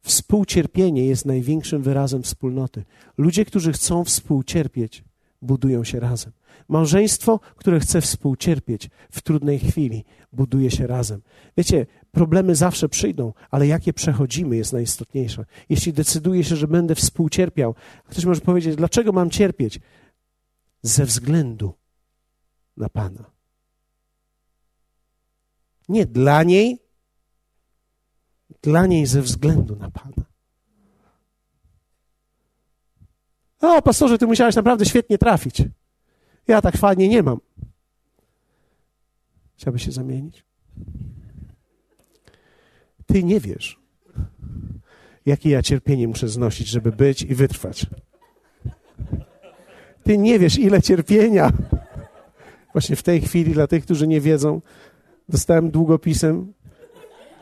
Współcierpienie 0.00 1.06
jest 1.06 1.26
największym 1.26 1.82
wyrazem 1.82 2.22
wspólnoty. 2.22 2.84
Ludzie, 3.18 3.44
którzy 3.44 3.72
chcą 3.72 4.04
współcierpieć, 4.04 5.04
budują 5.42 5.84
się 5.84 6.00
razem. 6.00 6.32
Małżeństwo, 6.68 7.40
które 7.56 7.80
chce 7.80 8.00
współcierpieć 8.00 8.90
w 9.10 9.22
trudnej 9.22 9.58
chwili, 9.58 10.04
buduje 10.32 10.70
się 10.70 10.86
razem. 10.86 11.22
Wiecie, 11.56 11.86
problemy 12.12 12.54
zawsze 12.54 12.88
przyjdą, 12.88 13.32
ale 13.50 13.66
jakie 13.66 13.92
przechodzimy 13.92 14.56
jest 14.56 14.72
najistotniejsze. 14.72 15.44
Jeśli 15.68 15.92
decyduję 15.92 16.44
się, 16.44 16.56
że 16.56 16.68
będę 16.68 16.94
współcierpiał, 16.94 17.74
ktoś 18.04 18.24
może 18.24 18.40
powiedzieć, 18.40 18.76
dlaczego 18.76 19.12
mam 19.12 19.30
cierpieć? 19.30 19.80
Ze 20.82 21.04
względu 21.04 21.74
na 22.76 22.88
Pana. 22.88 23.37
Nie 25.88 26.06
dla 26.06 26.42
niej, 26.42 26.78
dla 28.62 28.86
niej 28.86 29.06
ze 29.06 29.22
względu 29.22 29.76
na 29.76 29.90
Pana. 29.90 30.28
O, 33.60 33.82
pastorze, 33.82 34.18
ty 34.18 34.26
musiałeś 34.26 34.56
naprawdę 34.56 34.86
świetnie 34.86 35.18
trafić. 35.18 35.62
Ja 36.48 36.62
tak 36.62 36.76
fajnie 36.76 37.08
nie 37.08 37.22
mam. 37.22 37.38
Chciałbyś 39.56 39.84
się 39.84 39.92
zamienić? 39.92 40.44
Ty 43.06 43.24
nie 43.24 43.40
wiesz, 43.40 43.80
jakie 45.26 45.50
ja 45.50 45.62
cierpienie 45.62 46.08
muszę 46.08 46.28
znosić, 46.28 46.68
żeby 46.68 46.92
być 46.92 47.22
i 47.22 47.34
wytrwać. 47.34 47.86
Ty 50.04 50.18
nie 50.18 50.38
wiesz, 50.38 50.58
ile 50.58 50.82
cierpienia. 50.82 51.52
Właśnie 52.72 52.96
w 52.96 53.02
tej 53.02 53.20
chwili, 53.20 53.52
dla 53.52 53.66
tych, 53.66 53.84
którzy 53.84 54.06
nie 54.06 54.20
wiedzą, 54.20 54.60
dostałem 55.28 55.70
długopisem. 55.70 56.52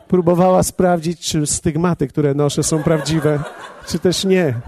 Próbowała 0.07 0.63
sprawdzić, 0.63 1.19
czy 1.19 1.47
stygmaty, 1.47 2.07
które 2.07 2.33
noszę, 2.33 2.63
są 2.63 2.83
prawdziwe, 2.83 3.43
czy 3.87 3.99
też 3.99 4.25
nie. 4.25 4.61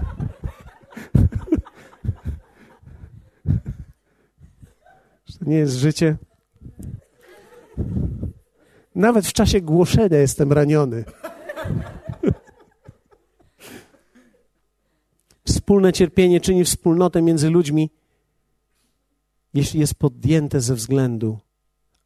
To 5.38 5.50
nie 5.50 5.56
jest 5.56 5.74
życie. 5.74 6.16
Nawet 8.94 9.26
w 9.26 9.32
czasie 9.32 9.60
głoszenia 9.60 10.18
jestem 10.18 10.52
raniony. 10.52 11.04
Wspólne 15.44 15.92
cierpienie 15.92 16.40
czyni 16.40 16.64
wspólnotę 16.64 17.22
między 17.22 17.50
ludźmi, 17.50 17.90
jeśli 19.54 19.80
jest 19.80 19.94
podjęte 19.94 20.60
ze 20.60 20.74
względu, 20.74 21.38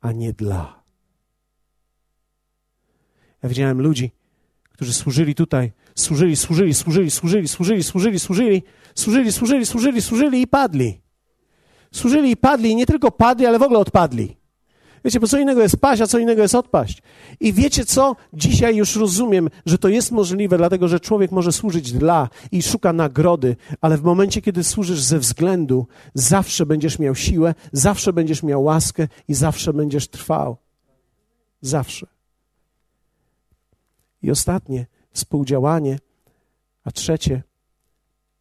a 0.01 0.13
nie 0.13 0.33
dla. 0.33 0.84
Ja 3.45 3.49
widziałem 3.49 3.81
ludzi, 3.81 4.11
którzy 4.73 4.93
służyli 4.93 5.35
tutaj, 5.35 5.73
służyli, 5.95 6.37
służyli, 6.37 6.75
służyli, 6.75 7.11
służyli, 7.11 7.49
służyli, 7.49 7.83
służyli, 7.83 8.19
służyli, 8.21 8.63
służyli, 8.95 9.33
służyli, 9.33 9.67
służyli, 9.67 10.03
służyli 10.03 10.43
i 10.43 10.47
padli. 10.47 11.01
Służyli 11.93 12.31
i 12.31 12.37
padli, 12.37 12.71
i 12.71 12.77
nie 12.77 12.87
tylko 12.87 13.11
padli, 13.11 13.47
ale 13.47 13.59
w 13.59 13.63
ogóle 13.63 13.79
odpadli. 13.79 14.37
Wiecie, 15.05 15.21
bo 15.21 15.27
co 15.27 15.39
innego 15.39 15.63
jest 15.63 15.77
paść, 15.77 16.03
a 16.03 16.07
co 16.07 16.19
innego 16.19 16.43
jest 16.43 16.55
odpaść. 16.55 17.03
I 17.41 17.53
wiecie 17.53 17.85
co? 17.85 18.17
Dzisiaj 18.33 18.77
już 18.77 18.97
rozumiem, 18.97 19.51
że 19.67 19.79
to 19.79 19.89
jest 19.89 20.13
możliwe, 20.13 20.57
dlatego 20.57 20.89
że 20.89 21.01
człowiek 21.01 21.33
może 21.33 21.53
służyć 21.53 21.93
dla 21.93 22.29
i 22.53 22.63
szuka 22.63 22.93
nagrody, 22.93 23.57
ale 23.81 23.99
w 23.99 24.03
momencie, 24.03 24.43
kiedy 24.43 24.65
służysz 24.65 25.01
ze 25.01 25.19
względu, 25.19 25.87
zawsze 26.15 26.67
będziesz 26.67 26.99
miał 26.99 27.15
siłę, 27.15 27.55
zawsze 27.73 28.13
będziesz 28.13 28.43
miał 28.43 28.65
łaskę 28.65 29.09
i 29.29 29.35
zawsze 29.35 29.73
będziesz 29.73 30.09
trwał. 30.09 30.57
Zawsze. 31.61 32.14
I 34.25 34.31
ostatnie, 34.31 34.87
współdziałanie, 35.13 35.99
a 36.85 36.91
trzecie, 36.91 37.43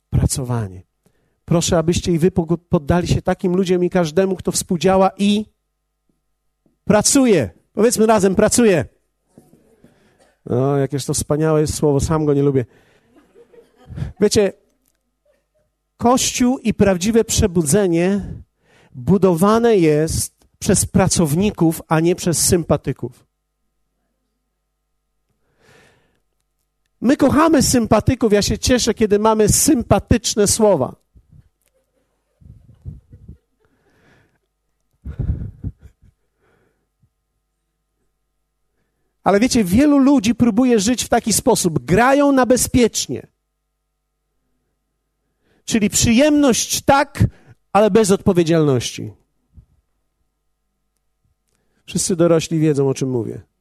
pracowanie. 0.09 0.83
Proszę, 1.45 1.77
abyście 1.77 2.11
i 2.11 2.19
wy 2.19 2.31
poddali 2.69 3.07
się 3.07 3.21
takim 3.21 3.55
ludziom 3.55 3.83
i 3.83 3.89
każdemu, 3.89 4.35
kto 4.35 4.51
współdziała 4.51 5.11
i 5.17 5.45
pracuje. 6.83 7.49
Powiedzmy 7.73 8.05
razem, 8.05 8.35
pracuje. 8.35 8.85
No, 10.45 10.77
jakież 10.77 11.05
to 11.05 11.13
wspaniałe 11.13 11.61
jest 11.61 11.73
słowo, 11.73 11.99
sam 11.99 12.25
go 12.25 12.33
nie 12.33 12.43
lubię. 12.43 12.65
Wiecie, 14.19 14.53
Kościół 15.97 16.57
i 16.57 16.73
prawdziwe 16.73 17.23
przebudzenie 17.23 18.21
budowane 18.95 19.77
jest 19.77 20.33
przez 20.59 20.85
pracowników, 20.85 21.81
a 21.87 21.99
nie 21.99 22.15
przez 22.15 22.37
sympatyków. 22.37 23.32
My 27.03 27.17
kochamy 27.17 27.61
sympatyków. 27.61 28.33
Ja 28.33 28.41
się 28.41 28.57
cieszę, 28.57 28.93
kiedy 28.93 29.19
mamy 29.19 29.49
sympatyczne 29.49 30.47
słowa. 30.47 30.95
Ale 39.23 39.39
wiecie, 39.39 39.63
wielu 39.63 39.97
ludzi 39.97 40.35
próbuje 40.35 40.79
żyć 40.79 41.03
w 41.03 41.09
taki 41.09 41.33
sposób. 41.33 41.79
Grają 41.79 42.31
na 42.31 42.45
bezpiecznie. 42.45 43.27
Czyli 45.65 45.89
przyjemność 45.89 46.81
tak, 46.81 47.23
ale 47.73 47.91
bez 47.91 48.11
odpowiedzialności. 48.11 49.11
Wszyscy 51.85 52.15
dorośli 52.15 52.59
wiedzą, 52.59 52.89
o 52.89 52.93
czym 52.93 53.09
mówię. 53.09 53.52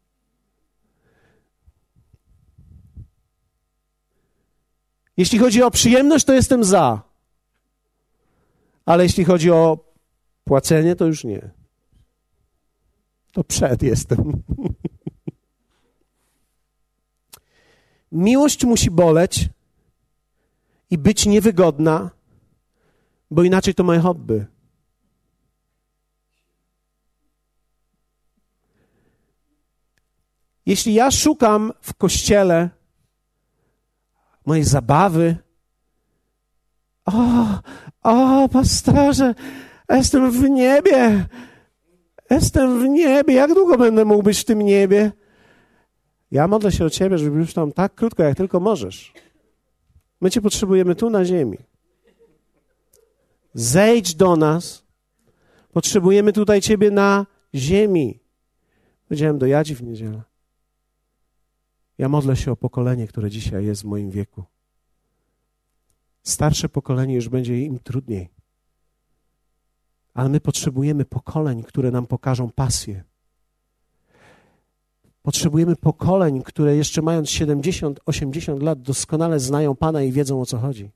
Jeśli 5.16 5.38
chodzi 5.38 5.62
o 5.62 5.70
przyjemność, 5.70 6.24
to 6.24 6.32
jestem 6.32 6.64
za. 6.64 7.02
Ale 8.84 9.02
jeśli 9.02 9.24
chodzi 9.24 9.50
o 9.50 9.78
płacenie, 10.44 10.96
to 10.96 11.06
już 11.06 11.24
nie. 11.24 11.50
To 13.32 13.44
przed 13.44 13.82
jestem. 13.82 14.32
Miłość 18.12 18.64
musi 18.64 18.90
boleć 18.90 19.48
i 20.90 20.98
być 20.98 21.26
niewygodna, 21.26 22.10
bo 23.30 23.42
inaczej 23.42 23.74
to 23.74 23.84
moje 23.84 24.00
hobby. 24.00 24.46
Jeśli 30.66 30.94
ja 30.94 31.10
szukam 31.10 31.72
w 31.80 31.94
kościele 31.94 32.70
mojej 34.46 34.64
zabawy, 34.64 35.36
o, 37.04 37.46
o, 38.02 38.48
pastorze, 38.48 39.34
jestem 39.90 40.30
w 40.30 40.50
niebie, 40.50 41.26
jestem 42.30 42.80
w 42.80 42.88
niebie, 42.88 43.34
jak 43.34 43.54
długo 43.54 43.78
będę 43.78 44.04
mógł 44.04 44.22
być 44.22 44.38
w 44.38 44.44
tym 44.44 44.62
niebie? 44.62 45.12
Ja 46.30 46.48
modlę 46.48 46.72
się 46.72 46.84
o 46.84 46.90
Ciebie, 46.90 47.18
żeby 47.18 47.38
już 47.38 47.54
tam 47.54 47.72
tak 47.72 47.94
krótko, 47.94 48.22
jak 48.22 48.36
tylko 48.36 48.60
możesz. 48.60 49.12
My 50.20 50.30
Cię 50.30 50.40
potrzebujemy 50.40 50.94
tu 50.94 51.10
na 51.10 51.24
ziemi. 51.24 51.58
Zejdź 53.54 54.14
do 54.14 54.36
nas. 54.36 54.84
Potrzebujemy 55.72 56.32
tutaj 56.32 56.60
Ciebie 56.60 56.90
na 56.90 57.26
ziemi. 57.54 58.20
Powiedziałem 59.08 59.38
do 59.38 59.46
Jadzi 59.46 59.74
w 59.74 59.82
niedzielę. 59.82 60.22
Ja 62.02 62.08
modlę 62.08 62.36
się 62.36 62.52
o 62.52 62.56
pokolenie, 62.56 63.06
które 63.06 63.30
dzisiaj 63.30 63.64
jest 63.64 63.82
w 63.82 63.84
moim 63.84 64.10
wieku. 64.10 64.44
Starsze 66.22 66.68
pokolenie 66.68 67.14
już 67.14 67.28
będzie 67.28 67.60
im 67.60 67.78
trudniej. 67.78 68.28
Ale 70.14 70.28
my 70.28 70.40
potrzebujemy 70.40 71.04
pokoleń, 71.04 71.62
które 71.62 71.90
nam 71.90 72.06
pokażą 72.06 72.50
pasję 72.50 73.04
Potrzebujemy 75.22 75.76
pokoleń, 75.76 76.42
które 76.42 76.76
jeszcze 76.76 77.02
mając 77.02 77.30
70, 77.30 78.00
80 78.06 78.62
lat 78.62 78.82
doskonale 78.82 79.40
znają 79.40 79.76
Pana 79.76 80.02
i 80.02 80.12
wiedzą 80.12 80.40
o 80.40 80.46
co 80.46 80.58
chodzi. 80.58 80.90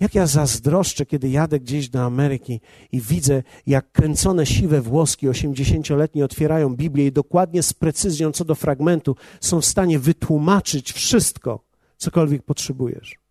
Jak 0.00 0.14
ja 0.14 0.26
zazdroszczę, 0.26 1.06
kiedy 1.06 1.28
jadę 1.28 1.60
gdzieś 1.60 1.88
do 1.88 2.02
Ameryki 2.02 2.60
i 2.92 3.00
widzę, 3.00 3.42
jak 3.66 3.92
kręcone 3.92 4.46
siwe 4.46 4.80
włoski 4.80 5.28
osiemdziesięcioletnie 5.28 6.24
otwierają 6.24 6.76
Biblię 6.76 7.06
i 7.06 7.12
dokładnie 7.12 7.62
z 7.62 7.72
precyzją 7.72 8.32
co 8.32 8.44
do 8.44 8.54
fragmentu 8.54 9.16
są 9.40 9.60
w 9.60 9.66
stanie 9.66 9.98
wytłumaczyć 9.98 10.92
wszystko, 10.92 11.64
cokolwiek 11.96 12.42
potrzebujesz. 12.42 13.22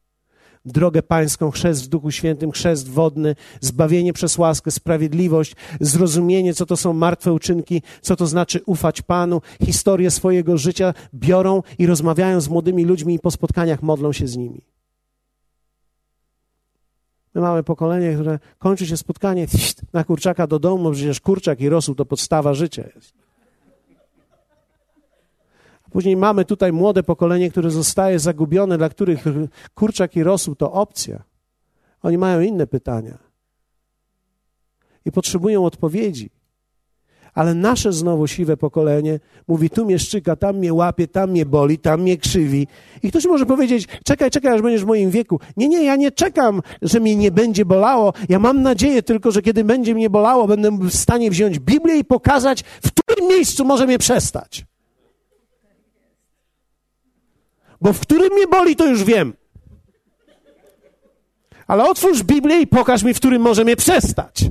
Drogę 0.65 1.03
Pańską, 1.03 1.51
chrzest 1.51 1.83
w 1.83 1.87
Duchu 1.87 2.11
Świętym, 2.11 2.51
chrzest 2.51 2.89
wodny, 2.89 3.35
zbawienie 3.61 4.13
przez 4.13 4.37
łaskę, 4.37 4.71
sprawiedliwość, 4.71 5.55
zrozumienie, 5.79 6.53
co 6.53 6.65
to 6.65 6.77
są 6.77 6.93
martwe 6.93 7.33
uczynki, 7.33 7.81
co 8.01 8.15
to 8.15 8.27
znaczy 8.27 8.61
ufać 8.65 9.01
Panu, 9.01 9.41
historię 9.65 10.11
swojego 10.11 10.57
życia 10.57 10.93
biorą 11.13 11.63
i 11.77 11.85
rozmawiają 11.85 12.41
z 12.41 12.49
młodymi 12.49 12.85
ludźmi 12.85 13.15
i 13.15 13.19
po 13.19 13.31
spotkaniach 13.31 13.81
modlą 13.81 14.13
się 14.13 14.27
z 14.27 14.37
nimi. 14.37 14.70
My 17.33 17.41
mamy 17.41 17.63
pokolenie, 17.63 18.13
które 18.13 18.39
kończy 18.59 18.87
się 18.87 18.97
spotkanie 18.97 19.47
na 19.93 20.03
kurczaka 20.03 20.47
do 20.47 20.59
domu, 20.59 20.91
przecież 20.91 21.21
kurczak 21.21 21.61
i 21.61 21.69
rosół 21.69 21.95
to 21.95 22.05
podstawa 22.05 22.53
życia 22.53 22.83
jest. 22.95 23.13
Później 25.91 26.15
mamy 26.17 26.45
tutaj 26.45 26.73
młode 26.73 27.03
pokolenie, 27.03 27.51
które 27.51 27.71
zostaje 27.71 28.19
zagubione, 28.19 28.77
dla 28.77 28.89
których 28.89 29.23
kurczak 29.75 30.15
i 30.15 30.23
rosół 30.23 30.55
to 30.55 30.71
opcja. 30.71 31.23
Oni 32.03 32.17
mają 32.17 32.41
inne 32.41 32.67
pytania 32.67 33.17
i 35.05 35.11
potrzebują 35.11 35.65
odpowiedzi. 35.65 36.29
Ale 37.33 37.53
nasze 37.53 37.93
znowu 37.93 38.27
siwe 38.27 38.57
pokolenie 38.57 39.19
mówi, 39.47 39.69
tu 39.69 39.85
mnie 39.85 39.99
szczyka, 39.99 40.35
tam 40.35 40.57
mnie 40.57 40.73
łapie, 40.73 41.07
tam 41.07 41.29
mnie 41.29 41.45
boli, 41.45 41.79
tam 41.79 42.01
mnie 42.01 42.17
krzywi. 42.17 42.67
I 43.03 43.09
ktoś 43.09 43.25
może 43.25 43.45
powiedzieć, 43.45 43.87
czekaj, 44.05 44.31
czekaj, 44.31 44.53
aż 44.53 44.61
będziesz 44.61 44.83
w 44.83 44.87
moim 44.87 45.11
wieku. 45.11 45.39
Nie, 45.57 45.67
nie, 45.67 45.83
ja 45.83 45.95
nie 45.95 46.11
czekam, 46.11 46.61
że 46.81 46.99
mnie 46.99 47.15
nie 47.15 47.31
będzie 47.31 47.65
bolało. 47.65 48.13
Ja 48.29 48.39
mam 48.39 48.61
nadzieję 48.61 49.03
tylko, 49.03 49.31
że 49.31 49.41
kiedy 49.41 49.63
będzie 49.63 49.95
mnie 49.95 50.09
bolało, 50.09 50.47
będę 50.47 50.77
w 50.79 50.91
stanie 50.91 51.31
wziąć 51.31 51.59
Biblię 51.59 51.97
i 51.97 52.05
pokazać, 52.05 52.63
w 52.63 52.91
którym 52.91 53.29
miejscu 53.29 53.65
może 53.65 53.87
mnie 53.87 53.97
przestać. 53.97 54.65
Bo 57.81 57.93
w 57.93 57.99
którym 57.99 58.33
mnie 58.33 58.47
boli, 58.47 58.75
to 58.75 58.85
już 58.85 59.03
wiem. 59.03 59.33
Ale 61.67 61.89
otwórz 61.89 62.23
Biblię 62.23 62.61
i 62.61 62.67
pokaż 62.67 63.03
mi, 63.03 63.13
w 63.13 63.17
którym 63.17 63.41
może 63.41 63.63
mnie 63.63 63.75
przestać. 63.75 64.45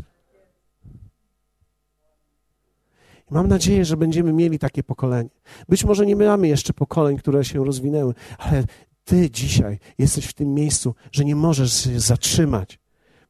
Mam 3.31 3.49
nadzieję, 3.49 3.85
że 3.85 3.97
będziemy 3.97 4.33
mieli 4.33 4.59
takie 4.59 4.83
pokolenie. 4.83 5.31
Być 5.69 5.85
może 5.85 6.07
nie 6.07 6.17
mamy 6.17 6.49
jeszcze 6.49 6.73
pokoleń, 6.73 7.17
które 7.17 7.45
się 7.45 7.65
rozwinęły, 7.65 8.15
ale 8.39 8.65
ty 9.05 9.31
dzisiaj 9.31 9.79
jesteś 9.99 10.27
w 10.27 10.33
tym 10.33 10.55
miejscu, 10.55 10.95
że 11.13 11.25
nie 11.25 11.37
możesz 11.37 11.85
się 11.85 12.01
zatrzymać. 12.01 12.79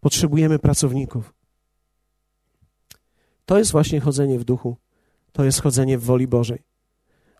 Potrzebujemy 0.00 0.58
pracowników. 0.58 1.34
To 3.46 3.58
jest 3.58 3.72
właśnie 3.72 4.00
chodzenie 4.00 4.38
w 4.38 4.44
duchu. 4.44 4.76
To 5.32 5.44
jest 5.44 5.62
chodzenie 5.62 5.98
w 5.98 6.04
woli 6.04 6.26
Bożej. 6.26 6.62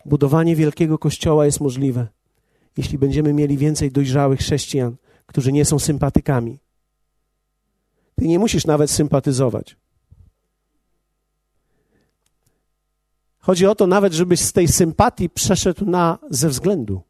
Budowanie 0.05 0.55
wielkiego 0.55 0.97
kościoła 0.97 1.45
jest 1.45 1.61
możliwe, 1.61 2.07
jeśli 2.77 2.97
będziemy 2.97 3.33
mieli 3.33 3.57
więcej 3.57 3.91
dojrzałych 3.91 4.39
chrześcijan, 4.39 4.95
którzy 5.25 5.51
nie 5.51 5.65
są 5.65 5.79
sympatykami. 5.79 6.59
Ty 8.15 8.27
nie 8.27 8.39
musisz 8.39 8.65
nawet 8.65 8.91
sympatyzować. 8.91 9.77
Chodzi 13.41 13.65
o 13.65 13.75
to 13.75 13.87
nawet, 13.87 14.13
żebyś 14.13 14.39
z 14.39 14.53
tej 14.53 14.67
sympatii 14.67 15.29
przeszedł 15.29 15.85
na 15.85 16.19
ze 16.29 16.49
względu. 16.49 17.01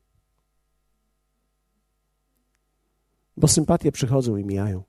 Bo 3.37 3.47
sympatie 3.47 3.91
przychodzą 3.91 4.37
i 4.37 4.45
mijają. 4.45 4.83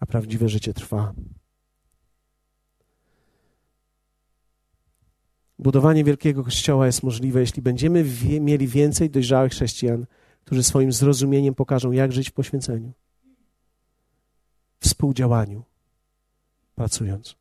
A 0.00 0.06
prawdziwe 0.06 0.48
życie 0.48 0.74
trwa. 0.74 1.14
Budowanie 5.58 6.04
wielkiego 6.04 6.44
kościoła 6.44 6.86
jest 6.86 7.02
możliwe, 7.02 7.40
jeśli 7.40 7.62
będziemy 7.62 8.04
wie, 8.04 8.40
mieli 8.40 8.66
więcej 8.66 9.10
dojrzałych 9.10 9.52
chrześcijan, 9.52 10.06
którzy 10.44 10.62
swoim 10.62 10.92
zrozumieniem 10.92 11.54
pokażą, 11.54 11.92
jak 11.92 12.12
żyć 12.12 12.30
w 12.30 12.32
poświęceniu, 12.32 12.92
współdziałaniu, 14.80 15.64
pracując. 16.74 17.36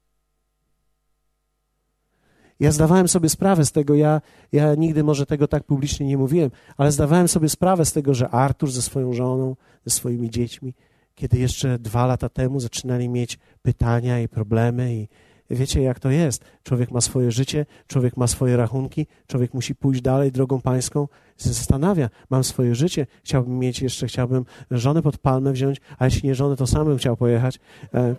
Ja 2.59 2.71
zdawałem 2.71 3.07
sobie 3.07 3.29
sprawę 3.29 3.65
z 3.65 3.71
tego, 3.71 3.95
ja, 3.95 4.21
ja 4.51 4.75
nigdy 4.75 5.03
może 5.03 5.25
tego 5.25 5.47
tak 5.47 5.63
publicznie 5.63 6.07
nie 6.07 6.17
mówiłem, 6.17 6.51
ale 6.77 6.91
zdawałem 6.91 7.27
sobie 7.27 7.49
sprawę 7.49 7.85
z 7.85 7.93
tego, 7.93 8.13
że 8.13 8.29
Artur 8.29 8.71
ze 8.71 8.81
swoją 8.81 9.13
żoną, 9.13 9.55
ze 9.85 9.91
swoimi 9.91 10.29
dziećmi, 10.29 10.73
kiedy 11.15 11.37
jeszcze 11.37 11.79
dwa 11.79 12.05
lata 12.05 12.29
temu 12.29 12.59
zaczynali 12.59 13.09
mieć 13.09 13.39
pytania 13.61 14.19
i 14.19 14.27
problemy 14.27 14.95
i 14.95 15.07
wiecie 15.49 15.81
jak 15.81 15.99
to 15.99 16.09
jest. 16.09 16.43
Człowiek 16.63 16.91
ma 16.91 17.01
swoje 17.01 17.31
życie, 17.31 17.65
człowiek 17.87 18.17
ma 18.17 18.27
swoje 18.27 18.57
rachunki, 18.57 19.07
człowiek 19.27 19.53
musi 19.53 19.75
pójść 19.75 20.01
dalej 20.01 20.31
drogą 20.31 20.61
pańską. 20.61 21.07
Zastanawia, 21.37 22.09
mam 22.29 22.43
swoje 22.43 22.75
życie, 22.75 23.07
chciałbym 23.23 23.59
mieć 23.59 23.81
jeszcze, 23.81 24.07
chciałbym 24.07 24.45
żonę 24.71 25.01
pod 25.01 25.17
palmę 25.17 25.51
wziąć, 25.51 25.81
a 25.97 26.05
jeśli 26.05 26.29
nie 26.29 26.35
żonę, 26.35 26.55
to 26.55 26.67
sam 26.67 26.85
bym 26.87 26.97
chciał 26.97 27.17
pojechać, 27.17 27.59
e, 27.93 28.15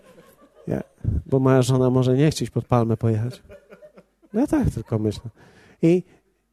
ja, 0.66 0.82
bo 1.26 1.38
moja 1.38 1.62
żona 1.62 1.90
może 1.90 2.16
nie 2.16 2.30
chcieć 2.30 2.50
pod 2.50 2.64
palmę 2.64 2.96
pojechać. 2.96 3.42
No 4.32 4.40
ja 4.40 4.46
tak 4.46 4.70
tylko 4.70 4.98
myślę. 4.98 5.30
I, 5.82 6.02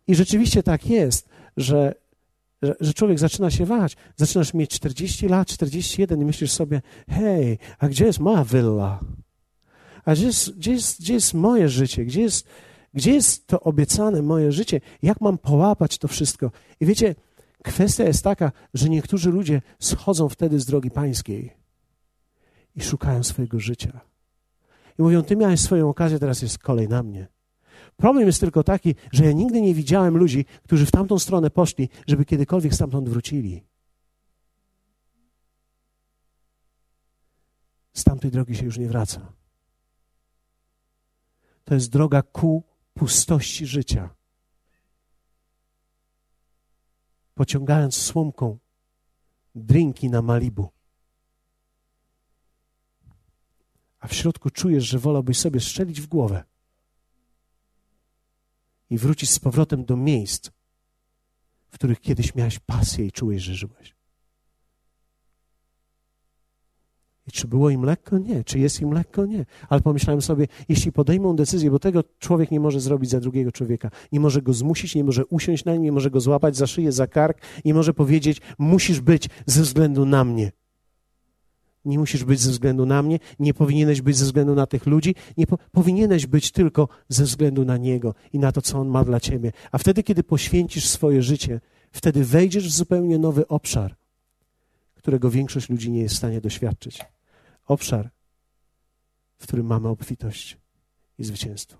i 0.07 0.15
rzeczywiście 0.15 0.63
tak 0.63 0.85
jest, 0.85 1.29
że, 1.57 1.95
że, 2.61 2.75
że, 2.79 2.93
człowiek 2.93 3.19
zaczyna 3.19 3.51
się 3.51 3.65
wahać. 3.65 3.95
Zaczynasz 4.15 4.53
mieć 4.53 4.71
40 4.71 5.27
lat, 5.27 5.47
41 5.47 6.21
i 6.21 6.25
myślisz 6.25 6.51
sobie, 6.51 6.81
hej, 7.09 7.57
a 7.79 7.87
gdzie 7.87 8.05
jest 8.05 8.19
moja 8.19 8.45
willa? 8.45 8.99
A 10.05 10.13
gdzie 10.13 10.25
jest, 10.25 10.57
gdzie 10.57 10.71
jest, 10.71 11.01
gdzie 11.01 11.13
jest 11.13 11.33
moje 11.33 11.69
życie? 11.69 12.05
Gdzie 12.05 12.21
jest, 12.21 12.47
gdzie 12.93 13.13
jest 13.13 13.47
to 13.47 13.59
obiecane 13.59 14.21
moje 14.21 14.51
życie? 14.51 14.81
Jak 15.03 15.21
mam 15.21 15.37
połapać 15.37 15.97
to 15.97 16.07
wszystko? 16.07 16.51
I 16.79 16.85
wiecie, 16.85 17.15
kwestia 17.63 18.03
jest 18.03 18.23
taka, 18.23 18.51
że 18.73 18.89
niektórzy 18.89 19.29
ludzie 19.31 19.61
schodzą 19.79 20.29
wtedy 20.29 20.59
z 20.59 20.65
drogi 20.65 20.91
pańskiej 20.91 21.53
i 22.75 22.81
szukają 22.81 23.23
swojego 23.23 23.59
życia. 23.59 24.01
I 24.99 25.01
mówią, 25.01 25.23
ty 25.23 25.35
miałeś 25.35 25.59
swoją 25.59 25.89
okazję, 25.89 26.19
teraz 26.19 26.41
jest 26.41 26.59
kolej 26.59 26.89
na 26.89 27.03
mnie. 27.03 27.27
Problem 27.97 28.27
jest 28.27 28.39
tylko 28.39 28.63
taki, 28.63 28.95
że 29.11 29.25
ja 29.25 29.31
nigdy 29.31 29.61
nie 29.61 29.73
widziałem 29.73 30.17
ludzi, 30.17 30.45
którzy 30.63 30.85
w 30.85 30.91
tamtą 30.91 31.19
stronę 31.19 31.49
poszli, 31.49 31.89
żeby 32.07 32.25
kiedykolwiek 32.25 32.73
stamtąd 32.73 33.09
wrócili. 33.09 33.63
Z 37.93 38.03
tamtej 38.03 38.31
drogi 38.31 38.55
się 38.55 38.65
już 38.65 38.77
nie 38.77 38.87
wraca. 38.87 39.33
To 41.63 41.73
jest 41.73 41.91
droga 41.91 42.21
ku 42.21 42.63
pustości 42.93 43.65
życia. 43.65 44.09
Pociągając 47.33 47.95
słomką 47.95 48.57
drinki 49.55 50.09
na 50.09 50.21
Malibu. 50.21 50.69
A 53.99 54.07
w 54.07 54.13
środku 54.13 54.49
czujesz, 54.49 54.83
że 54.83 54.99
wolałbyś 54.99 55.39
sobie 55.39 55.59
strzelić 55.59 56.01
w 56.01 56.07
głowę 56.07 56.43
i 58.89 58.97
wrócić 58.97 59.29
z 59.29 59.39
powrotem 59.39 59.85
do 59.85 59.97
miejsc, 59.97 60.49
w 61.69 61.73
których 61.73 62.01
kiedyś 62.01 62.35
miałeś 62.35 62.59
pasję 62.59 63.05
i 63.05 63.11
czułeś, 63.11 63.41
że 63.41 63.55
żyłeś. 63.55 63.95
I 67.27 67.31
czy 67.31 67.47
było 67.47 67.69
im 67.69 67.83
lekko? 67.83 68.17
Nie. 68.17 68.43
Czy 68.43 68.59
jest 68.59 68.81
im 68.81 68.91
lekko? 68.91 69.25
Nie. 69.25 69.45
Ale 69.69 69.81
pomyślałem 69.81 70.21
sobie, 70.21 70.47
jeśli 70.69 70.91
podejmą 70.91 71.35
decyzję, 71.35 71.71
bo 71.71 71.79
tego 71.79 72.03
człowiek 72.19 72.51
nie 72.51 72.59
może 72.59 72.79
zrobić 72.79 73.09
za 73.09 73.19
drugiego 73.19 73.51
człowieka, 73.51 73.91
nie 74.11 74.19
może 74.19 74.41
go 74.41 74.53
zmusić, 74.53 74.95
nie 74.95 75.03
może 75.03 75.25
usiąść 75.25 75.65
na 75.65 75.73
nim, 75.73 75.83
nie 75.83 75.91
może 75.91 76.11
go 76.11 76.21
złapać 76.21 76.55
za 76.57 76.67
szyję, 76.67 76.91
za 76.91 77.07
kark, 77.07 77.41
nie 77.65 77.73
może 77.73 77.93
powiedzieć, 77.93 78.41
musisz 78.57 79.01
być 79.01 79.29
ze 79.45 79.61
względu 79.61 80.05
na 80.05 80.23
mnie. 80.23 80.51
Nie 81.85 81.99
musisz 81.99 82.23
być 82.23 82.39
ze 82.39 82.51
względu 82.51 82.85
na 82.85 83.03
mnie, 83.03 83.19
nie 83.39 83.53
powinieneś 83.53 84.01
być 84.01 84.17
ze 84.17 84.25
względu 84.25 84.55
na 84.55 84.65
tych 84.65 84.85
ludzi, 84.85 85.15
nie 85.37 85.47
po, 85.47 85.57
powinieneś 85.57 86.27
być 86.27 86.51
tylko 86.51 86.87
ze 87.09 87.23
względu 87.23 87.65
na 87.65 87.77
Niego 87.77 88.15
i 88.33 88.39
na 88.39 88.51
to, 88.51 88.61
co 88.61 88.79
On 88.79 88.87
ma 88.87 89.03
dla 89.03 89.19
Ciebie. 89.19 89.51
A 89.71 89.77
wtedy, 89.77 90.03
kiedy 90.03 90.23
poświęcisz 90.23 90.87
swoje 90.87 91.23
życie, 91.23 91.61
wtedy 91.91 92.25
wejdziesz 92.25 92.67
w 92.67 92.71
zupełnie 92.71 93.19
nowy 93.19 93.47
obszar, 93.47 93.95
którego 94.95 95.29
większość 95.29 95.69
ludzi 95.69 95.91
nie 95.91 96.01
jest 96.01 96.15
w 96.15 96.17
stanie 96.17 96.41
doświadczyć. 96.41 97.01
Obszar, 97.67 98.09
w 99.37 99.43
którym 99.43 99.65
mamy 99.65 99.87
obfitość 99.87 100.57
i 101.17 101.23
zwycięstwo. 101.23 101.77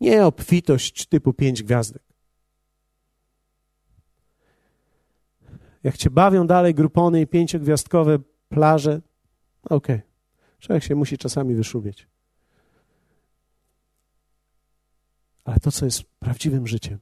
Nie 0.00 0.26
obfitość 0.26 1.06
typu 1.06 1.32
pięć 1.32 1.62
gwiazdek. 1.62 2.07
Jak 5.82 5.96
cię 5.96 6.10
bawią 6.10 6.46
dalej 6.46 6.74
grupony 6.74 7.20
i 7.20 7.26
pięciogwiazdkowe 7.26 8.18
plaże, 8.48 9.00
okej. 9.64 9.96
Okay. 9.96 10.02
Człowiek 10.58 10.84
się 10.84 10.94
musi 10.94 11.18
czasami 11.18 11.54
wyszumieć. 11.54 12.08
Ale 15.44 15.60
to, 15.60 15.72
co 15.72 15.84
jest 15.84 16.02
prawdziwym 16.02 16.66
życiem, 16.66 16.98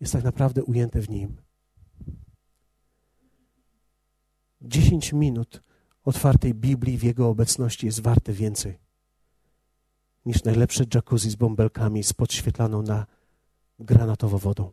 jest 0.00 0.12
tak 0.12 0.24
naprawdę 0.24 0.64
ujęte 0.64 1.00
w 1.00 1.10
nim. 1.10 1.36
Dziesięć 4.60 5.12
minut 5.12 5.62
otwartej 6.04 6.54
Biblii 6.54 6.98
w 6.98 7.02
Jego 7.02 7.28
obecności 7.28 7.86
jest 7.86 8.00
warte 8.00 8.32
więcej 8.32 8.78
niż 10.26 10.44
najlepsze 10.44 10.84
jacuzzi 10.94 11.30
z 11.30 11.34
bąbelkami 11.34 12.02
z 12.02 12.12
podświetlaną 12.12 12.82
na 12.82 13.06
granatowo 13.78 14.38
wodą. 14.38 14.72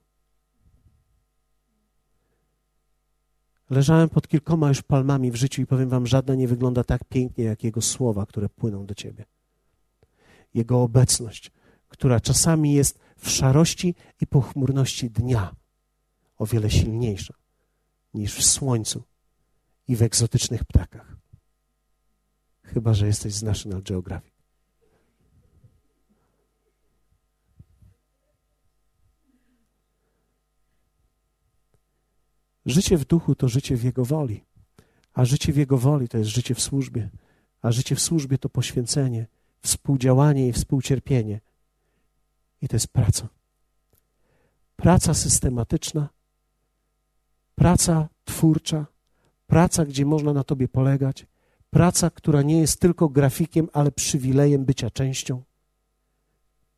Leżałem 3.70 4.10
pod 4.10 4.28
kilkoma 4.28 4.68
już 4.68 4.82
palmami 4.82 5.32
w 5.32 5.36
życiu 5.36 5.62
i 5.62 5.66
powiem 5.66 5.90
wam, 5.90 6.08
żadna 6.08 6.36
nie 6.36 6.48
wygląda 6.48 6.84
tak 6.84 7.04
pięknie 7.04 7.44
jak 7.44 7.64
Jego 7.64 7.82
słowa, 7.82 8.26
które 8.26 8.50
płyną 8.50 8.86
do 8.86 8.96
ciebie. 8.96 9.26
Jego 10.54 10.82
obecność, 10.82 11.52
która 11.88 12.20
czasami 12.20 12.74
jest 12.74 13.00
w 13.18 13.30
szarości 13.30 13.96
i 14.22 14.28
pochmurności 14.28 15.10
dnia 15.10 15.56
o 16.38 16.46
wiele 16.46 16.70
silniejsza 16.70 17.34
niż 18.14 18.36
w 18.36 18.46
słońcu 18.46 19.04
i 19.88 19.96
w 19.96 20.02
egzotycznych 20.02 20.66
ptakach. 20.66 21.18
Chyba, 22.64 22.94
że 22.94 23.08
jesteś 23.08 23.34
z 23.34 23.44
National 23.44 23.84
Geographic. 23.84 24.29
Życie 32.66 32.98
w 32.98 33.06
duchu 33.06 33.36
to 33.36 33.48
życie 33.48 33.76
w 33.76 33.84
Jego 33.84 34.06
woli, 34.06 34.44
a 35.14 35.26
życie 35.26 35.54
w 35.54 35.58
Jego 35.58 35.78
woli 35.78 36.08
to 36.08 36.18
jest 36.18 36.30
życie 36.30 36.56
w 36.56 36.62
służbie, 36.62 37.10
a 37.62 37.72
życie 37.72 37.96
w 37.96 38.02
służbie 38.02 38.38
to 38.38 38.50
poświęcenie, 38.50 39.28
współdziałanie 39.62 40.48
i 40.48 40.54
współcierpienie. 40.54 41.42
I 42.62 42.68
to 42.68 42.76
jest 42.76 42.88
praca. 42.88 43.28
Praca 44.76 45.14
systematyczna, 45.14 46.10
praca 47.56 48.10
twórcza, 48.26 48.86
praca, 49.48 49.86
gdzie 49.86 50.06
można 50.06 50.34
na 50.34 50.44
Tobie 50.44 50.68
polegać, 50.68 51.26
praca, 51.70 52.10
która 52.10 52.42
nie 52.42 52.60
jest 52.60 52.80
tylko 52.80 53.10
grafikiem, 53.10 53.70
ale 53.74 53.92
przywilejem 53.92 54.66
bycia 54.66 54.90
częścią. 54.90 55.44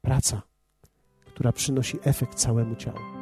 Praca, 0.02 0.42
która 1.26 1.52
przynosi 1.52 1.98
efekt 2.04 2.38
całemu 2.38 2.76
ciału. 2.76 3.21